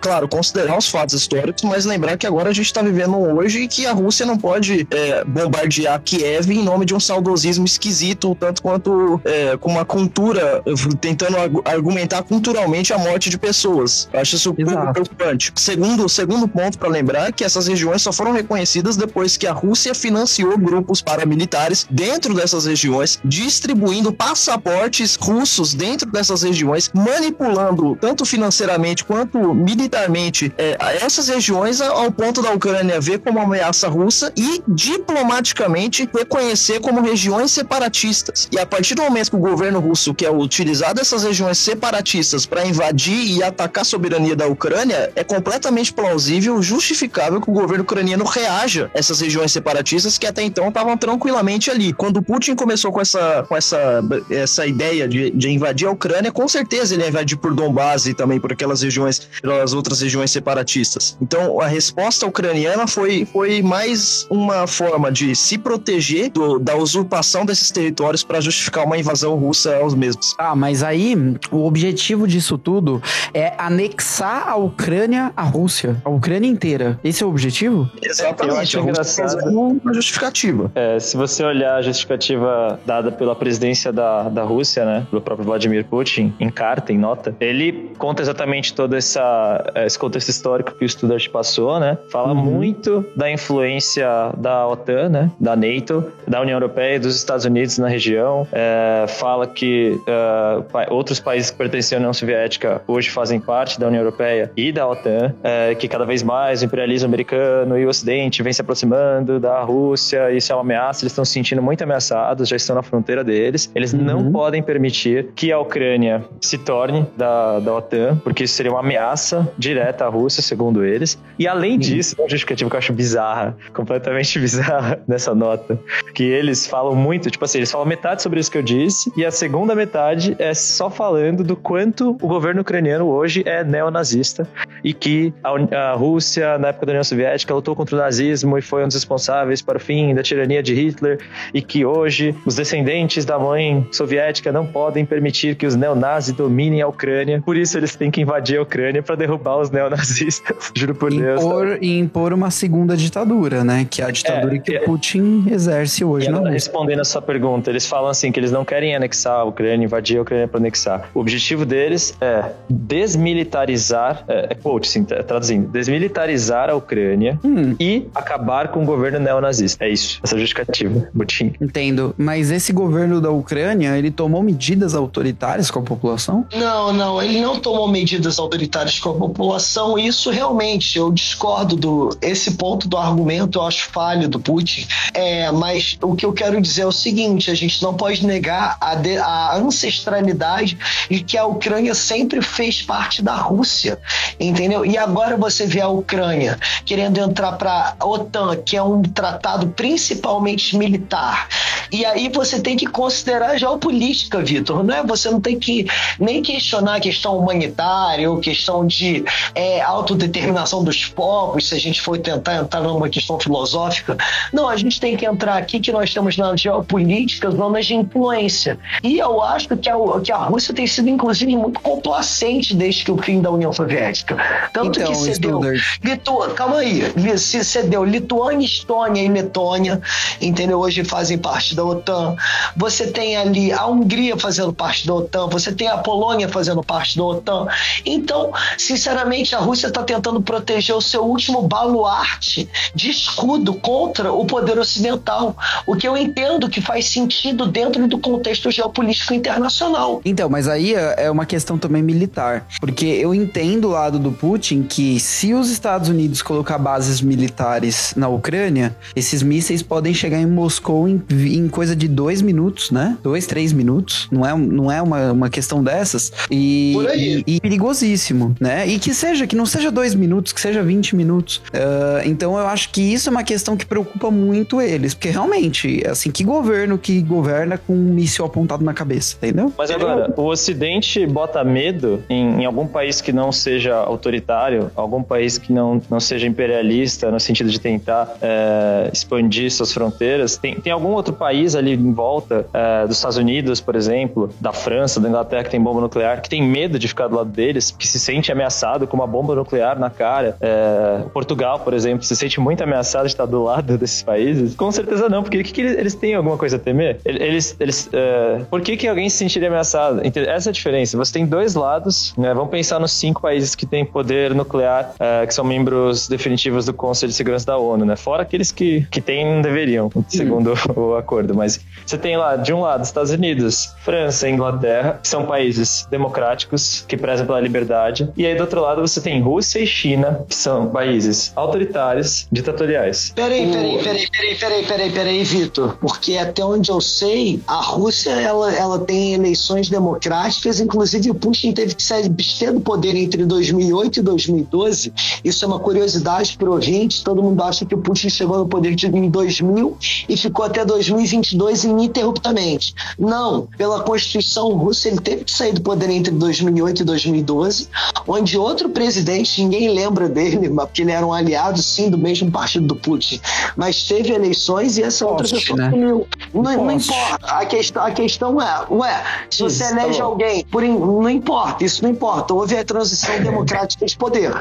claro, 0.00 0.28
considerar 0.28 0.76
os 0.76 0.88
fatos 0.88 1.14
históricos, 1.14 1.62
mas 1.62 1.84
lembrar 1.84 2.16
que 2.16 2.26
agora 2.26 2.50
a 2.50 2.52
gente 2.52 2.66
está 2.66 2.82
vivendo 2.82 3.16
hoje 3.16 3.62
e 3.62 3.68
que 3.68 3.86
a 3.86 3.92
Rússia 3.92 4.26
não 4.26 4.36
pode 4.36 4.86
é, 4.90 5.24
bombardear 5.24 6.00
Kiev 6.02 6.50
em 6.50 6.62
nome 6.62 6.84
de 6.84 6.94
um 6.94 7.00
saudosismo 7.00 7.64
esquisito, 7.64 8.36
tanto 8.38 8.62
quanto 8.62 9.20
é, 9.24 9.56
com 9.56 9.70
uma 9.70 9.84
cultura, 9.84 10.62
tentando 11.00 11.36
argumentar 11.64 12.22
culturalmente 12.22 12.92
a 12.92 12.98
morte 12.98 13.30
de 13.30 13.38
pessoas. 13.38 14.08
Eu 14.12 14.20
acho 14.20 14.36
isso 14.36 14.54
pouco 14.54 14.92
preocupante. 14.92 15.52
Segundo, 15.56 16.08
segundo 16.08 16.48
ponto 16.48 16.78
para 16.78 16.88
lembrar 16.88 17.32
que 17.32 17.44
essas 17.44 17.66
regiões 17.66 18.02
só 18.02 18.12
foram 18.12 18.32
reconhecidas 18.32 18.96
depois 18.96 19.36
que 19.36 19.46
a 19.46 19.52
Rússia 19.52 19.94
financiou 19.94 20.56
grupos 20.58 21.00
paramilitares 21.00 21.86
dentro 21.90 22.34
dessas 22.34 22.66
regiões, 22.66 23.18
distribuindo 23.24 24.12
passaportes 24.12 25.16
russos 25.16 25.74
dentro 25.74 26.10
dessas 26.10 26.42
regiões, 26.42 26.90
manipulando 26.94 27.96
tanto 28.00 28.24
financeiramente 28.24 29.04
quanto 29.04 29.15
militarmente 29.54 30.52
é, 30.58 30.76
essas 31.00 31.28
regiões 31.28 31.80
ao 31.80 32.10
ponto 32.10 32.42
da 32.42 32.50
Ucrânia 32.50 33.00
ver 33.00 33.18
como 33.18 33.38
ameaça 33.38 33.88
russa 33.88 34.32
e 34.36 34.62
diplomaticamente 34.66 36.08
reconhecer 36.12 36.80
como 36.80 37.00
regiões 37.00 37.50
separatistas. 37.50 38.48
E 38.50 38.58
a 38.58 38.66
partir 38.66 38.94
do 38.94 39.02
momento 39.02 39.30
que 39.30 39.36
o 39.36 39.40
governo 39.40 39.80
russo 39.80 40.14
quer 40.14 40.30
utilizar 40.30 40.94
dessas 40.94 41.22
regiões 41.22 41.58
separatistas 41.58 42.46
para 42.46 42.66
invadir 42.66 43.36
e 43.36 43.42
atacar 43.42 43.82
a 43.82 43.84
soberania 43.84 44.34
da 44.34 44.46
Ucrânia, 44.46 45.12
é 45.14 45.22
completamente 45.22 45.92
plausível, 45.92 46.60
justificável 46.62 47.40
que 47.40 47.50
o 47.50 47.52
governo 47.52 47.84
ucraniano 47.84 48.24
reaja 48.24 48.90
a 48.94 48.98
essas 48.98 49.20
regiões 49.20 49.52
separatistas 49.52 50.18
que 50.18 50.26
até 50.26 50.42
então 50.42 50.68
estavam 50.68 50.96
tranquilamente 50.96 51.70
ali. 51.70 51.92
Quando 51.92 52.22
Putin 52.22 52.54
começou 52.54 52.90
com 52.90 53.00
essa, 53.00 53.44
com 53.48 53.56
essa, 53.56 54.02
essa 54.30 54.66
ideia 54.66 55.06
de, 55.06 55.30
de 55.30 55.50
invadir 55.50 55.86
a 55.86 55.90
Ucrânia, 55.92 56.32
com 56.32 56.48
certeza 56.48 56.94
ele 56.94 57.02
ia 57.02 57.08
invadir 57.08 57.36
por 57.36 57.54
Donbass 57.54 58.06
e 58.06 58.14
também 58.14 58.40
por 58.40 58.52
aquelas 58.52 58.82
regiões, 58.82 59.05
pelas 59.40 59.72
outras 59.72 60.00
regiões 60.00 60.30
separatistas. 60.30 61.16
Então 61.20 61.60
a 61.60 61.66
resposta 61.66 62.26
ucraniana 62.26 62.86
foi, 62.86 63.26
foi 63.26 63.62
mais 63.62 64.26
uma 64.30 64.66
forma 64.66 65.10
de 65.10 65.34
se 65.34 65.58
proteger 65.58 66.30
do, 66.30 66.58
da 66.58 66.76
usurpação 66.76 67.44
desses 67.44 67.70
territórios 67.70 68.22
para 68.22 68.40
justificar 68.40 68.84
uma 68.84 68.98
invasão 68.98 69.34
russa 69.36 69.76
aos 69.76 69.94
mesmos. 69.94 70.34
Ah, 70.38 70.54
mas 70.54 70.82
aí 70.82 71.16
o 71.50 71.64
objetivo 71.66 72.26
disso 72.26 72.58
tudo 72.58 73.02
é 73.32 73.54
anexar 73.58 74.48
a 74.48 74.56
Ucrânia 74.56 75.32
à 75.36 75.42
Rússia, 75.42 76.00
a 76.04 76.10
Ucrânia 76.10 76.48
inteira. 76.48 76.98
Esse 77.02 77.22
é 77.22 77.26
o 77.26 77.28
objetivo? 77.28 77.90
Exatamente. 78.02 78.54
Eu 78.54 78.60
acho 78.60 78.78
engraçado. 78.80 79.36
Uma 79.46 79.94
justificativa. 79.94 80.70
É, 80.74 80.98
se 80.98 81.16
você 81.16 81.44
olhar 81.44 81.76
a 81.76 81.82
justificativa 81.82 82.78
dada 82.84 83.10
pela 83.12 83.34
presidência 83.34 83.92
da, 83.92 84.28
da 84.28 84.42
Rússia, 84.42 84.84
né, 84.84 85.06
pelo 85.10 85.22
próprio 85.22 85.46
Vladimir 85.46 85.84
Putin, 85.84 86.34
em 86.38 86.50
carta, 86.50 86.92
em 86.92 86.98
nota, 86.98 87.34
ele 87.40 87.92
conta 87.98 88.22
exatamente 88.22 88.74
essa, 88.96 89.72
esse 89.76 89.98
contexto 89.98 90.28
histórico 90.28 90.72
que 90.74 90.84
o 90.84 90.88
Studart 90.88 91.28
passou, 91.30 91.78
né? 91.80 91.98
Fala 92.10 92.32
uhum. 92.32 92.36
muito 92.36 93.04
da 93.14 93.30
influência 93.30 94.06
da 94.36 94.66
OTAN, 94.66 95.08
né, 95.08 95.30
da 95.40 95.56
NATO, 95.56 96.04
da 96.26 96.40
União 96.40 96.56
Europeia 96.56 96.96
e 96.96 96.98
dos 96.98 97.16
Estados 97.16 97.44
Unidos 97.44 97.78
na 97.78 97.88
região. 97.88 98.46
É, 98.52 99.06
fala 99.08 99.46
que 99.46 100.00
uh, 100.02 100.94
outros 100.94 101.20
países 101.20 101.50
que 101.50 101.56
pertenciam 101.56 101.98
à 101.98 102.00
União 102.00 102.12
Soviética 102.12 102.82
hoje 102.86 103.10
fazem 103.10 103.40
parte 103.40 103.78
da 103.78 103.86
União 103.86 104.00
Europeia 104.00 104.50
e 104.56 104.72
da 104.72 104.88
OTAN, 104.88 105.34
é, 105.42 105.74
que 105.74 105.88
cada 105.88 106.04
vez 106.04 106.22
mais 106.22 106.62
o 106.62 106.64
imperialismo 106.64 107.06
americano 107.06 107.78
e 107.78 107.84
o 107.86 107.88
Ocidente 107.88 108.42
vem 108.42 108.52
se 108.52 108.60
aproximando 108.60 109.38
da 109.38 109.60
Rússia, 109.62 110.30
isso 110.30 110.52
é 110.52 110.54
uma 110.54 110.62
ameaça, 110.62 111.02
eles 111.02 111.12
estão 111.12 111.24
se 111.24 111.32
sentindo 111.32 111.62
muito 111.62 111.82
ameaçados, 111.82 112.48
já 112.48 112.56
estão 112.56 112.76
na 112.76 112.82
fronteira 112.82 113.22
deles. 113.22 113.70
Eles 113.74 113.92
uhum. 113.92 114.02
não 114.02 114.32
podem 114.32 114.62
permitir 114.62 115.28
que 115.34 115.52
a 115.52 115.58
Ucrânia 115.58 116.24
se 116.40 116.58
torne 116.58 117.06
da, 117.16 117.58
da 117.60 117.74
OTAN, 117.74 118.16
porque 118.22 118.44
isso 118.44 118.54
seria 118.54 118.72
uma 118.72 118.75
ameaça 118.78 119.50
direta 119.58 120.04
à 120.04 120.08
Rússia, 120.08 120.42
segundo 120.42 120.84
eles. 120.84 121.18
E 121.38 121.46
além 121.46 121.78
disso, 121.78 122.16
uma 122.18 122.28
justificativa 122.28 122.70
que 122.70 122.76
eu 122.76 122.78
acho 122.78 122.92
bizarra, 122.92 123.56
completamente 123.72 124.38
bizarra 124.40 125.00
nessa 125.06 125.34
nota, 125.34 125.78
que 126.14 126.24
eles 126.24 126.66
falam 126.66 126.94
muito, 126.94 127.30
tipo 127.30 127.44
assim, 127.44 127.58
eles 127.58 127.70
falam 127.70 127.86
metade 127.86 128.22
sobre 128.22 128.40
isso 128.40 128.50
que 128.50 128.58
eu 128.58 128.62
disse, 128.62 129.12
e 129.16 129.24
a 129.24 129.30
segunda 129.30 129.74
metade 129.74 130.36
é 130.38 130.54
só 130.54 130.90
falando 130.90 131.44
do 131.44 131.56
quanto 131.56 132.10
o 132.10 132.28
governo 132.28 132.60
ucraniano 132.60 133.06
hoje 133.06 133.42
é 133.46 133.62
neonazista 133.64 134.48
e 134.82 134.92
que 134.92 135.32
a, 135.42 135.90
a 135.90 135.92
Rússia, 135.94 136.58
na 136.58 136.68
época 136.68 136.86
da 136.86 136.92
União 136.92 137.04
Soviética, 137.04 137.54
lutou 137.54 137.74
contra 137.74 137.96
o 137.96 137.98
nazismo 137.98 138.56
e 138.56 138.62
foi 138.62 138.82
um 138.84 138.86
dos 138.86 138.94
responsáveis 138.94 139.62
para 139.62 139.78
o 139.78 139.80
fim 139.80 140.14
da 140.14 140.22
tirania 140.22 140.62
de 140.62 140.74
Hitler 140.74 141.18
e 141.52 141.60
que 141.60 141.84
hoje 141.84 142.34
os 142.44 142.54
descendentes 142.54 143.24
da 143.24 143.38
mãe 143.38 143.86
soviética 143.92 144.52
não 144.52 144.66
podem 144.66 145.04
permitir 145.04 145.56
que 145.56 145.66
os 145.66 145.74
neonazis 145.74 146.34
dominem 146.34 146.82
a 146.82 146.88
Ucrânia. 146.88 147.42
Por 147.44 147.56
isso 147.56 147.76
eles 147.76 147.94
têm 147.94 148.10
que 148.10 148.20
invadir 148.20 148.58
a 148.58 148.62
Ucrânia 148.66 149.02
para 149.02 149.14
derrubar 149.14 149.58
os 149.58 149.70
neonazistas. 149.70 150.56
Juro 150.74 150.94
por 150.94 151.10
Deus. 151.10 151.40
Impor, 151.40 151.78
e 151.80 151.98
impor 151.98 152.32
uma 152.32 152.50
segunda 152.50 152.96
ditadura, 152.96 153.64
né? 153.64 153.86
Que 153.88 154.02
é 154.02 154.04
a 154.04 154.10
ditadura 154.10 154.56
é, 154.56 154.58
que 154.58 154.76
é, 154.76 154.80
Putin 154.80 155.46
exerce 155.50 156.04
hoje. 156.04 156.28
Não, 156.28 156.42
respondendo 156.44 157.00
a 157.00 157.04
sua 157.04 157.22
pergunta, 157.22 157.70
eles 157.70 157.86
falam 157.86 158.10
assim 158.10 158.32
que 158.32 158.40
eles 158.40 158.50
não 158.50 158.64
querem 158.64 158.94
anexar 158.94 159.40
a 159.40 159.44
Ucrânia, 159.44 159.84
invadir 159.84 160.18
a 160.18 160.22
Ucrânia 160.22 160.48
para 160.48 160.58
anexar. 160.58 161.08
O 161.14 161.20
objetivo 161.20 161.64
deles 161.64 162.16
é 162.20 162.50
desmilitarizar, 162.68 164.24
é, 164.28 164.48
é 164.50 164.54
quote, 164.54 164.88
sim, 164.88 165.04
traduzindo, 165.04 165.68
desmilitarizar 165.68 166.68
a 166.68 166.74
Ucrânia 166.74 167.38
hum. 167.44 167.76
e 167.78 168.06
acabar 168.14 168.68
com 168.68 168.82
o 168.82 168.86
governo 168.86 169.20
neonazista. 169.20 169.84
É 169.84 169.88
isso, 169.88 170.20
essa 170.22 170.36
justificativa, 170.38 171.08
Putin. 171.16 171.54
Entendo. 171.60 172.14
Mas 172.18 172.50
esse 172.50 172.72
governo 172.72 173.20
da 173.20 173.30
Ucrânia, 173.30 173.96
ele 173.96 174.10
tomou 174.10 174.42
medidas 174.42 174.94
autoritárias 174.94 175.70
com 175.70 175.78
a 175.78 175.82
população? 175.82 176.46
Não, 176.54 176.92
não, 176.92 177.22
ele 177.22 177.40
não 177.40 177.60
tomou 177.60 177.88
medidas 177.88 178.38
autoritárias 178.38 178.55
com 179.02 179.10
a 179.10 179.14
população. 179.14 179.98
Isso 179.98 180.30
realmente, 180.30 180.98
eu 180.98 181.10
discordo 181.10 181.76
do 181.76 182.16
esse 182.22 182.52
ponto 182.52 182.88
do 182.88 182.96
argumento, 182.96 183.58
eu 183.58 183.62
acho 183.62 183.88
falho 183.90 184.28
do 184.28 184.38
Putin. 184.38 184.86
É, 185.12 185.50
mas 185.52 185.98
o 186.02 186.14
que 186.14 186.24
eu 186.24 186.32
quero 186.32 186.60
dizer 186.60 186.82
é 186.82 186.86
o 186.86 186.92
seguinte: 186.92 187.50
a 187.50 187.54
gente 187.54 187.82
não 187.82 187.94
pode 187.94 188.26
negar 188.26 188.76
a, 188.80 188.94
de, 188.94 189.16
a 189.18 189.56
ancestralidade 189.56 190.78
de 191.10 191.20
que 191.20 191.36
a 191.36 191.46
Ucrânia 191.46 191.94
sempre 191.94 192.42
fez 192.42 192.82
parte 192.82 193.22
da 193.22 193.34
Rússia, 193.34 193.98
entendeu? 194.38 194.84
E 194.84 194.96
agora 194.96 195.36
você 195.36 195.66
vê 195.66 195.80
a 195.80 195.88
Ucrânia 195.88 196.58
querendo 196.84 197.18
entrar 197.18 197.52
para 197.52 197.94
a 197.98 198.06
OTAN, 198.06 198.56
que 198.56 198.76
é 198.76 198.82
um 198.82 199.02
tratado 199.02 199.68
principalmente 199.68 200.76
militar. 200.76 201.48
E 201.90 202.04
aí 202.04 202.28
você 202.28 202.60
tem 202.60 202.76
que 202.76 202.86
considerar 202.86 203.50
a 203.50 203.56
geopolítica, 203.56 204.42
Vitor, 204.42 204.82
não 204.82 204.94
é? 204.94 205.02
Você 205.04 205.30
não 205.30 205.40
tem 205.40 205.58
que 205.58 205.86
nem 206.18 206.42
questionar 206.42 206.96
a 206.96 207.00
questão 207.00 207.38
humanitária 207.38 208.30
ou 208.30 208.38
questão 208.46 208.86
de 208.86 209.24
é, 209.56 209.82
autodeterminação 209.82 210.84
dos 210.84 211.04
povos, 211.04 211.68
se 211.68 211.74
a 211.74 211.80
gente 211.80 212.00
for 212.00 212.16
tentar 212.16 212.54
entrar 212.58 212.80
numa 212.80 213.08
questão 213.08 213.40
filosófica. 213.40 214.16
Não, 214.52 214.68
a 214.68 214.76
gente 214.76 215.00
tem 215.00 215.16
que 215.16 215.26
entrar 215.26 215.56
aqui 215.56 215.80
que 215.80 215.90
nós 215.90 216.14
temos 216.14 216.36
na 216.36 216.54
geopolítica 216.56 217.50
zonas 217.50 217.86
de 217.86 217.94
influência. 217.96 218.78
E 219.02 219.18
eu 219.18 219.42
acho 219.42 219.66
que 219.68 219.88
a, 219.88 220.20
que 220.22 220.30
a 220.30 220.36
Rússia 220.36 220.72
tem 220.72 220.86
sido, 220.86 221.08
inclusive, 221.08 221.56
muito 221.56 221.80
complacente 221.80 222.72
desde 222.72 223.04
que 223.04 223.10
o 223.10 223.18
fim 223.18 223.40
da 223.40 223.50
União 223.50 223.72
Soviética. 223.72 224.36
Tanto 224.72 225.00
então, 225.00 225.12
que 225.12 225.18
cedeu. 225.18 225.60
Litu... 226.04 226.36
Calma 226.54 226.78
aí, 226.78 227.02
se 227.38 227.64
cedeu 227.64 228.04
Lituânia, 228.04 228.64
Estônia 228.64 229.22
e 229.22 229.28
Letônia, 229.28 230.00
entendeu? 230.40 230.78
Hoje 230.78 231.02
fazem 231.02 231.36
parte 231.36 231.74
da 231.74 231.84
OTAN. 231.84 232.36
Você 232.76 233.08
tem 233.08 233.36
ali 233.36 233.72
a 233.72 233.86
Hungria 233.86 234.36
fazendo 234.36 234.72
parte 234.72 235.04
da 235.04 235.14
OTAN, 235.14 235.48
você 235.48 235.72
tem 235.72 235.88
a 235.88 235.98
Polônia 235.98 236.48
fazendo 236.48 236.82
parte 236.82 237.16
da 237.16 237.24
OTAN. 237.24 237.66
Então, 238.04 238.35
sinceramente, 238.78 239.54
a 239.54 239.58
Rússia 239.58 239.88
está 239.88 240.02
tentando 240.02 240.40
proteger 240.40 240.94
o 240.94 241.00
seu 241.00 241.22
último 241.24 241.62
baluarte 241.62 242.68
de 242.94 243.10
escudo 243.10 243.74
contra 243.74 244.32
o 244.32 244.44
poder 244.46 244.78
ocidental, 244.78 245.56
o 245.86 245.96
que 245.96 246.06
eu 246.06 246.16
entendo 246.16 246.68
que 246.68 246.80
faz 246.80 247.06
sentido 247.06 247.66
dentro 247.66 248.06
do 248.06 248.18
contexto 248.18 248.70
geopolítico 248.70 249.34
internacional. 249.34 250.20
Então, 250.24 250.48
mas 250.48 250.68
aí 250.68 250.94
é, 250.94 251.24
é 251.26 251.30
uma 251.30 251.46
questão 251.46 251.78
também 251.78 252.02
militar, 252.02 252.66
porque 252.80 253.06
eu 253.06 253.34
entendo 253.34 253.88
o 253.88 253.90
lado 253.90 254.18
do 254.18 254.32
Putin 254.32 254.82
que 254.82 255.18
se 255.20 255.54
os 255.54 255.70
Estados 255.70 256.08
Unidos 256.08 256.42
colocar 256.42 256.78
bases 256.78 257.20
militares 257.20 258.12
na 258.16 258.28
Ucrânia, 258.28 258.96
esses 259.14 259.42
mísseis 259.42 259.82
podem 259.82 260.14
chegar 260.14 260.38
em 260.38 260.46
Moscou 260.46 261.08
em, 261.08 261.22
em 261.30 261.68
coisa 261.68 261.94
de 261.94 262.08
dois 262.08 262.42
minutos, 262.42 262.90
né? 262.90 263.16
Dois, 263.22 263.46
três 263.46 263.72
minutos. 263.72 264.28
Não 264.30 264.46
é, 264.46 264.56
não 264.56 264.90
é 264.90 265.02
uma, 265.02 265.32
uma 265.32 265.50
questão 265.50 265.82
dessas. 265.82 266.32
E, 266.50 266.96
e, 267.14 267.56
e, 267.56 267.60
perigosíssimo, 267.60 268.25
né? 268.60 268.86
E 268.86 268.98
que 268.98 269.12
seja, 269.14 269.46
que 269.46 269.56
não 269.56 269.66
seja 269.66 269.90
dois 269.90 270.14
minutos, 270.14 270.52
que 270.52 270.60
seja 270.60 270.82
20 270.82 271.16
minutos. 271.16 271.56
Uh, 271.68 272.26
então 272.26 272.58
eu 272.58 272.66
acho 272.66 272.90
que 272.90 273.00
isso 273.00 273.28
é 273.28 273.30
uma 273.30 273.44
questão 273.44 273.76
que 273.76 273.86
preocupa 273.86 274.30
muito 274.30 274.80
eles, 274.80 275.14
porque 275.14 275.30
realmente, 275.30 276.02
assim, 276.06 276.30
que 276.30 276.44
governo 276.44 276.98
que 276.98 277.20
governa 277.22 277.78
com 277.78 277.92
um 277.92 278.14
míssil 278.14 278.44
apontado 278.44 278.84
na 278.84 278.94
cabeça, 278.94 279.36
entendeu? 279.36 279.72
Mas 279.76 279.90
agora, 279.90 280.32
o 280.36 280.44
Ocidente 280.44 281.26
bota 281.26 281.62
medo 281.64 282.22
em, 282.28 282.62
em 282.62 282.64
algum 282.64 282.86
país 282.86 283.20
que 283.20 283.32
não 283.32 283.52
seja 283.52 283.94
autoritário, 283.94 284.90
algum 284.94 285.22
país 285.22 285.58
que 285.58 285.72
não, 285.72 286.00
não 286.10 286.20
seja 286.20 286.46
imperialista, 286.46 287.30
no 287.30 287.40
sentido 287.40 287.70
de 287.70 287.80
tentar 287.80 288.36
é, 288.40 289.10
expandir 289.12 289.70
suas 289.70 289.92
fronteiras. 289.92 290.56
Tem, 290.56 290.74
tem 290.74 290.92
algum 290.92 291.10
outro 291.10 291.34
país 291.34 291.74
ali 291.74 291.92
em 291.92 292.12
volta 292.12 292.66
é, 292.72 293.06
dos 293.06 293.16
Estados 293.16 293.36
Unidos, 293.36 293.80
por 293.80 293.96
exemplo, 293.96 294.50
da 294.60 294.72
França, 294.72 295.20
da 295.20 295.28
Inglaterra, 295.28 295.64
que 295.64 295.70
tem 295.70 295.80
bomba 295.80 296.00
nuclear, 296.00 296.40
que 296.40 296.48
tem 296.48 296.62
medo 296.62 296.98
de 296.98 297.08
ficar 297.08 297.28
do 297.28 297.36
lado 297.36 297.50
deles, 297.50 297.90
que 297.90 298.06
se 298.06 298.15
sente 298.18 298.50
ameaçado 298.52 299.06
com 299.06 299.16
uma 299.16 299.26
bomba 299.26 299.54
nuclear 299.54 299.98
na 299.98 300.10
cara. 300.10 300.56
É, 300.60 301.22
Portugal, 301.32 301.80
por 301.80 301.94
exemplo, 301.94 302.24
se 302.24 302.34
sente 302.36 302.60
muito 302.60 302.82
ameaçado 302.82 303.26
de 303.26 303.32
estar 303.32 303.46
do 303.46 303.62
lado 303.62 303.96
desses 303.98 304.22
países? 304.22 304.74
Com 304.74 304.90
certeza 304.90 305.28
não, 305.28 305.42
porque 305.42 305.62
que, 305.62 305.72
que 305.72 305.80
eles, 305.80 305.98
eles 305.98 306.14
têm 306.14 306.34
alguma 306.34 306.56
coisa 306.56 306.76
a 306.76 306.78
temer? 306.78 307.20
Eles, 307.24 307.76
eles, 307.78 308.08
é, 308.12 308.60
por 308.70 308.80
que, 308.80 308.96
que 308.96 309.08
alguém 309.08 309.28
se 309.28 309.36
sentiria 309.36 309.68
ameaçado? 309.68 310.20
Essa 310.24 310.68
é 310.68 310.70
a 310.70 310.72
diferença. 310.72 311.16
Você 311.16 311.32
tem 311.32 311.46
dois 311.46 311.74
lados, 311.74 312.34
né? 312.36 312.52
Vamos 312.54 312.70
pensar 312.70 312.98
nos 312.98 313.12
cinco 313.12 313.40
países 313.40 313.74
que 313.74 313.86
têm 313.86 314.04
poder 314.04 314.54
nuclear, 314.54 315.12
é, 315.18 315.46
que 315.46 315.54
são 315.54 315.64
membros 315.64 316.28
definitivos 316.28 316.86
do 316.86 316.94
Conselho 316.94 317.30
de 317.30 317.36
Segurança 317.36 317.66
da 317.66 317.78
ONU, 317.78 318.04
né? 318.04 318.16
Fora 318.16 318.42
aqueles 318.42 318.70
que, 318.70 319.06
que 319.10 319.20
têm 319.20 319.44
não 319.44 319.62
deveriam, 319.62 320.10
segundo 320.28 320.74
o 320.96 321.16
acordo. 321.16 321.54
Mas 321.54 321.80
você 322.04 322.18
tem 322.18 322.36
lá, 322.36 322.56
de 322.56 322.72
um 322.72 322.80
lado, 322.80 323.04
Estados 323.04 323.30
Unidos, 323.30 323.94
França 324.02 324.48
e 324.48 324.52
Inglaterra, 324.52 325.18
que 325.22 325.28
são 325.28 325.44
países 325.46 326.06
democráticos, 326.10 327.04
que 327.08 327.16
prezam 327.16 327.46
pela 327.46 327.60
liberdade. 327.60 328.05
E 328.36 328.46
aí, 328.46 328.54
do 328.54 328.62
outro 328.62 328.80
lado, 328.80 329.00
você 329.00 329.20
tem 329.20 329.40
Rússia 329.40 329.80
e 329.80 329.86
China, 329.86 330.44
que 330.48 330.54
são 330.54 330.88
países 330.88 331.52
autoritários, 331.54 332.46
ditatoriais. 332.50 333.32
Peraí, 333.34 333.70
peraí, 333.70 333.98
peraí, 334.02 334.28
peraí, 334.30 334.54
peraí, 334.58 334.86
peraí, 334.86 335.10
peraí, 335.10 335.44
Vitor. 335.44 335.96
Porque 336.00 336.36
até 336.36 336.64
onde 336.64 336.90
eu 336.90 337.00
sei, 337.00 337.60
a 337.66 337.80
Rússia, 337.80 338.30
ela, 338.30 338.72
ela 338.72 338.98
tem 338.98 339.34
eleições 339.34 339.88
democráticas, 339.88 340.80
inclusive 340.80 341.30
o 341.30 341.34
Putin 341.34 341.72
teve 341.72 341.94
que 341.94 342.02
sair 342.02 342.28
do 342.28 342.80
poder 342.80 343.14
entre 343.16 343.44
2008 343.44 344.20
e 344.20 344.22
2012. 344.22 345.12
Isso 345.44 345.64
é 345.64 345.68
uma 345.68 345.78
curiosidade 345.78 346.56
para 346.56 346.68
o 346.68 346.72
ouvinte. 346.72 347.22
Todo 347.24 347.42
mundo 347.42 347.62
acha 347.62 347.84
que 347.84 347.94
o 347.94 347.98
Putin 347.98 348.28
chegou 348.28 348.58
no 348.58 348.66
poder 348.66 348.96
em 349.04 349.30
2000 349.30 349.96
e 350.28 350.36
ficou 350.36 350.64
até 350.64 350.84
2022 350.84 351.84
ininterruptamente. 351.84 352.94
Não, 353.18 353.68
pela 353.76 354.00
Constituição 354.00 354.72
russa, 354.74 355.08
ele 355.08 355.20
teve 355.20 355.44
que 355.44 355.52
sair 355.52 355.72
do 355.72 355.80
poder 355.80 356.10
entre 356.10 356.32
2008 356.32 357.02
e 357.02 357.04
2012, 357.04 357.88
onde 358.26 358.58
outro 358.58 358.88
presidente, 358.88 359.62
ninguém 359.62 359.88
lembra 359.88 360.28
dele, 360.28 360.68
porque 360.68 361.02
ele 361.02 361.12
era 361.12 361.26
um 361.26 361.32
aliado, 361.32 361.80
sim, 361.82 362.10
do 362.10 362.18
mesmo 362.18 362.50
partido 362.50 362.86
do 362.86 362.96
Putin, 362.96 363.40
mas 363.76 364.02
teve 364.04 364.32
eleições 364.32 364.98
e 364.98 365.02
essa 365.02 365.26
outra 365.26 365.48
pessoa 365.48 365.78
né? 365.78 365.90
sumiu. 365.90 366.26
Não, 366.52 366.62
não, 366.62 366.90
importa. 366.90 367.46
A 367.46 367.66
questão, 367.66 368.04
a 368.04 368.10
questão 368.10 368.60
é, 368.60 368.86
ué, 368.90 369.24
se 369.50 369.62
você 369.62 369.84
isso, 369.84 369.92
elege 369.92 370.18
tá 370.18 370.24
alguém, 370.24 370.64
por, 370.64 370.82
não 370.82 371.30
importa, 371.30 371.84
isso 371.84 372.02
não 372.02 372.10
importa. 372.10 372.54
Houve 372.54 372.76
a 372.76 372.84
transição 372.84 373.38
democrática 373.42 374.06
de 374.06 374.16
poder. 374.16 374.52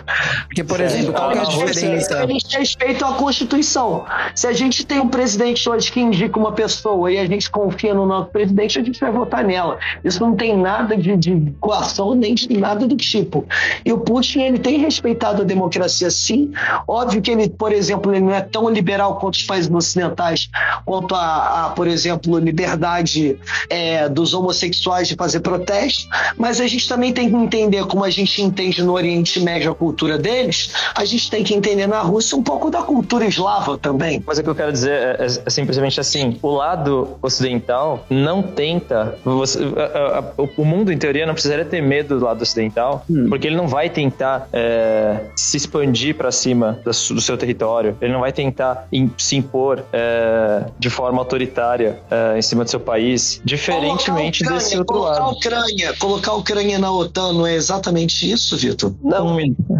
Porque, 0.47 0.63
por 0.63 0.79
exemplo, 0.79 1.13
qual 1.13 1.31
é 1.31 1.39
a 1.39 1.43
diferença? 1.43 2.19
A 2.19 2.27
gente 2.27 2.57
respeita 2.57 3.07
a 3.07 3.13
Constituição. 3.13 4.05
Se 4.33 4.47
a 4.47 4.53
gente 4.53 4.85
tem 4.85 4.99
um 4.99 5.07
presidente 5.07 5.67
hoje 5.69 5.91
que 5.91 5.99
indica 5.99 6.37
uma 6.37 6.51
pessoa 6.51 7.11
e 7.11 7.17
a 7.17 7.25
gente 7.25 7.49
confia 7.49 7.93
no 7.93 8.05
nosso 8.05 8.29
presidente, 8.29 8.79
a 8.79 8.83
gente 8.83 8.99
vai 8.99 9.11
votar 9.11 9.43
nela. 9.43 9.77
Isso 10.03 10.21
não 10.21 10.35
tem 10.35 10.57
nada 10.57 10.95
de, 10.95 11.15
de 11.15 11.53
coação 11.59 12.13
nem 12.15 12.35
de 12.35 12.57
nada 12.57 12.87
do 12.87 12.95
tipo. 13.15 13.45
E 13.83 13.93
o 13.93 13.99
Putin, 13.99 14.41
ele 14.41 14.59
tem 14.59 14.77
respeitado 14.79 15.41
a 15.41 15.45
democracia 15.45 16.09
sim. 16.09 16.51
Óbvio 16.87 17.21
que 17.21 17.31
ele, 17.31 17.49
por 17.49 17.71
exemplo, 17.71 18.13
ele 18.13 18.21
não 18.21 18.33
é 18.33 18.41
tão 18.41 18.69
liberal 18.69 19.15
quanto 19.17 19.35
os 19.35 19.43
países 19.43 19.71
ocidentais, 19.71 20.49
quanto 20.85 21.15
a, 21.15 21.65
a 21.65 21.69
por 21.69 21.87
exemplo, 21.87 22.37
liberdade 22.37 23.37
é, 23.69 24.09
dos 24.09 24.33
homossexuais 24.33 25.07
de 25.07 25.15
fazer 25.15 25.39
protesto, 25.39 26.07
mas 26.37 26.59
a 26.59 26.67
gente 26.67 26.87
também 26.87 27.13
tem 27.13 27.29
que 27.29 27.35
entender 27.35 27.85
como 27.85 28.03
a 28.03 28.09
gente 28.09 28.41
entende 28.41 28.83
no 28.83 28.93
Oriente 28.93 29.39
Médio 29.39 29.71
a 29.71 29.75
cultura 29.75 30.17
deles, 30.17 30.71
a 30.95 31.05
gente 31.05 31.29
tem 31.29 31.43
que 31.43 31.53
entender 31.53 31.87
na 31.87 32.01
Rússia 32.01 32.37
um 32.37 32.43
pouco 32.43 32.69
da 32.69 32.81
cultura 32.81 33.25
eslava 33.25 33.77
também. 33.77 34.23
Mas 34.25 34.37
o 34.39 34.43
que 34.43 34.49
eu 34.49 34.55
quero 34.55 34.71
dizer 34.71 34.91
é, 34.91 35.17
é, 35.19 35.25
é 35.45 35.49
simplesmente 35.49 35.99
assim: 35.99 36.37
o 36.41 36.49
lado 36.49 37.17
ocidental 37.21 38.05
não 38.09 38.41
tenta. 38.41 39.17
Você, 39.23 39.59
a, 39.59 40.19
a, 40.19 40.23
o 40.57 40.65
mundo, 40.65 40.91
em 40.91 40.97
teoria, 40.97 41.25
não 41.25 41.33
precisaria 41.33 41.65
ter 41.65 41.81
medo 41.81 42.17
do 42.19 42.25
lado 42.25 42.41
ocidental, 42.41 43.04
hum. 43.09 43.27
porque 43.29 43.47
ele 43.47 43.55
não 43.55 43.67
vai 43.67 43.89
tentar 43.89 44.47
é, 44.51 45.21
se 45.35 45.57
expandir 45.57 46.15
para 46.15 46.31
cima 46.31 46.79
do, 46.83 46.93
seu 46.93 47.37
território, 47.37 47.97
ele 48.01 48.13
não 48.13 48.21
vai 48.21 48.31
tentar 48.31 48.87
in, 48.91 49.09
se 49.17 49.35
impor 49.35 49.83
é, 49.91 50.65
de 50.77 50.89
forma 50.89 51.19
autoritária 51.19 51.99
é, 52.09 52.37
em 52.37 52.41
cima 52.41 52.63
do 52.63 52.69
seu 52.69 52.79
país, 52.79 53.41
diferentemente 53.43 54.43
Ucrânia, 54.43 54.63
desse 54.63 54.77
outro 54.77 54.95
colocar 54.95 55.19
lado. 55.19 55.23
A 55.23 55.29
Ucrânia, 55.31 55.93
colocar 55.97 56.31
a 56.31 56.35
Ucrânia 56.35 56.79
na 56.79 56.91
OTAN 56.91 57.33
não 57.33 57.47
é 57.47 57.55
exatamente 57.55 58.29
isso, 58.29 58.57
Vitor? 58.57 58.93
Não. 59.03 59.37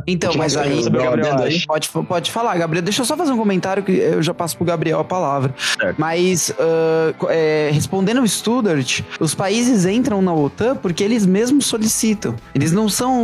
Então, 0.08 0.34
mas 0.36 0.56
aí, 0.56 0.84
pode, 1.66 1.90
pode 1.90 2.32
falar, 2.32 2.58
Gabriel. 2.58 2.84
Deixa 2.84 3.02
eu 3.02 3.06
só 3.06 3.18
fazer 3.18 3.32
um 3.32 3.38
comentário 3.38 3.84
que 3.84 3.92
eu 3.92 4.22
já 4.22 4.34
passo 4.34 4.56
pro 4.56 4.66
Gabriel 4.66 5.00
a 5.00 5.04
palavra. 5.04 5.54
Certo. 5.58 5.96
Mas, 5.98 6.50
uh, 6.50 7.28
é, 7.30 7.70
respondendo 7.74 8.22
o 8.22 8.28
Studart, 8.28 9.02
os 9.20 9.34
países 9.34 9.86
entram 9.86 10.22
na 10.22 10.34
OTAN 10.34 10.76
porque 10.76 11.04
eles 11.04 11.26
mesmos 11.26 11.66
solicitam. 11.66 12.36
Eles 12.54 12.72
não 12.72 12.88
são 12.88 13.15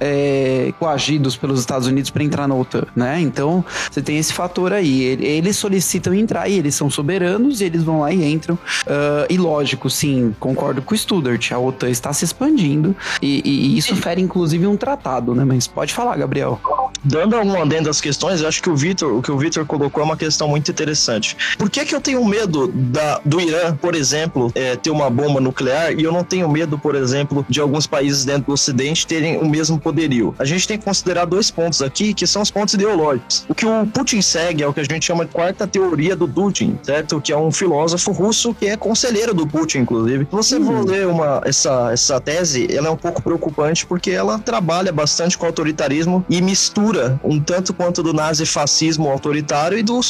é, 0.00 0.72
coagidos 0.78 1.36
pelos 1.36 1.60
Estados 1.60 1.86
Unidos 1.86 2.10
para 2.10 2.22
entrar 2.22 2.46
na 2.48 2.54
OTAN, 2.54 2.86
né? 2.94 3.20
Então, 3.20 3.64
você 3.90 4.02
tem 4.02 4.18
esse 4.18 4.32
fator 4.32 4.72
aí. 4.72 5.02
Eles 5.02 5.56
solicitam 5.56 6.14
entrar 6.14 6.48
e 6.48 6.58
eles 6.58 6.74
são 6.74 6.90
soberanos 6.90 7.60
e 7.60 7.64
eles 7.64 7.82
vão 7.82 8.00
lá 8.00 8.12
e 8.12 8.24
entram. 8.24 8.54
Uh, 8.54 9.26
e 9.28 9.36
lógico, 9.36 9.88
sim, 9.88 10.34
concordo 10.38 10.82
com 10.82 10.94
o 10.94 10.98
Studart. 10.98 11.52
A 11.52 11.58
OTAN 11.58 11.90
está 11.90 12.12
se 12.12 12.24
expandindo 12.24 12.94
e, 13.20 13.42
e 13.44 13.78
isso 13.78 13.94
fere, 13.96 14.20
inclusive, 14.20 14.66
um 14.66 14.76
tratado, 14.76 15.34
né? 15.34 15.44
Mas 15.44 15.66
pode 15.66 15.92
falar, 15.92 16.16
Gabriel. 16.16 16.60
Dando 17.04 17.36
algum 17.36 17.60
adendo 17.60 17.84
das 17.84 18.00
questões, 18.00 18.40
eu 18.40 18.48
acho 18.48 18.62
que 18.62 18.68
o 18.68 18.76
Vitor, 18.76 19.12
o 19.16 19.22
que 19.22 19.30
o 19.30 19.38
Vitor 19.38 19.64
colocou 19.64 20.02
é 20.02 20.06
uma 20.06 20.16
questão 20.16 20.48
muito 20.48 20.70
interessante. 20.70 21.36
Por 21.56 21.70
que, 21.70 21.84
que 21.84 21.94
eu 21.94 22.00
tenho 22.00 22.24
medo 22.24 22.68
da, 22.68 23.20
do 23.24 23.40
Irã, 23.40 23.76
por 23.76 23.94
exemplo, 23.94 24.50
é, 24.54 24.74
ter 24.76 24.90
uma 24.90 25.08
bomba 25.08 25.40
nuclear 25.40 25.92
e 25.92 26.02
eu 26.02 26.12
não 26.12 26.24
tenho 26.24 26.48
medo, 26.48 26.78
por 26.78 26.94
exemplo, 26.94 27.46
de 27.48 27.60
alguns 27.60 27.86
países 27.86 28.24
dentro 28.24 28.46
do 28.46 28.52
Ocidente 28.52 29.06
terem 29.16 29.38
o 29.38 29.48
mesmo 29.48 29.78
poderio? 29.78 30.34
A 30.38 30.44
gente 30.44 30.68
tem 30.68 30.78
que 30.78 30.84
considerar 30.84 31.24
dois 31.24 31.50
pontos 31.50 31.80
aqui, 31.80 32.12
que 32.12 32.26
são 32.26 32.42
os 32.42 32.50
pontos 32.50 32.74
ideológicos. 32.74 33.46
O 33.48 33.54
que 33.54 33.64
o 33.64 33.86
Putin 33.86 34.20
segue 34.20 34.62
é 34.62 34.68
o 34.68 34.72
que 34.72 34.80
a 34.80 34.84
gente 34.84 35.06
chama 35.06 35.24
de 35.24 35.32
quarta 35.32 35.66
teoria 35.66 36.14
do 36.14 36.26
Dugin, 36.26 36.78
certo? 36.82 37.20
Que 37.20 37.32
é 37.32 37.36
um 37.36 37.50
filósofo 37.50 38.12
russo 38.12 38.54
que 38.54 38.66
é 38.66 38.76
conselheiro 38.76 39.32
do 39.32 39.46
Putin, 39.46 39.78
inclusive. 39.78 40.26
Você 40.30 40.60
for 40.60 40.84
ler 40.84 41.06
uma, 41.06 41.40
essa, 41.44 41.90
essa 41.92 42.20
tese, 42.20 42.66
ela 42.70 42.88
é 42.88 42.90
um 42.90 42.96
pouco 42.96 43.22
preocupante 43.22 43.86
porque 43.86 44.10
ela 44.10 44.38
trabalha 44.38 44.92
bastante 44.92 45.38
com 45.38 45.46
autoritarismo 45.46 46.24
e 46.28 46.42
mistura 46.42 47.18
um 47.24 47.40
tanto 47.40 47.72
quanto 47.72 48.02
do 48.02 48.12
nazifascismo 48.12 49.08
autoritário 49.08 49.78
e 49.78 49.82
do 49.82 50.00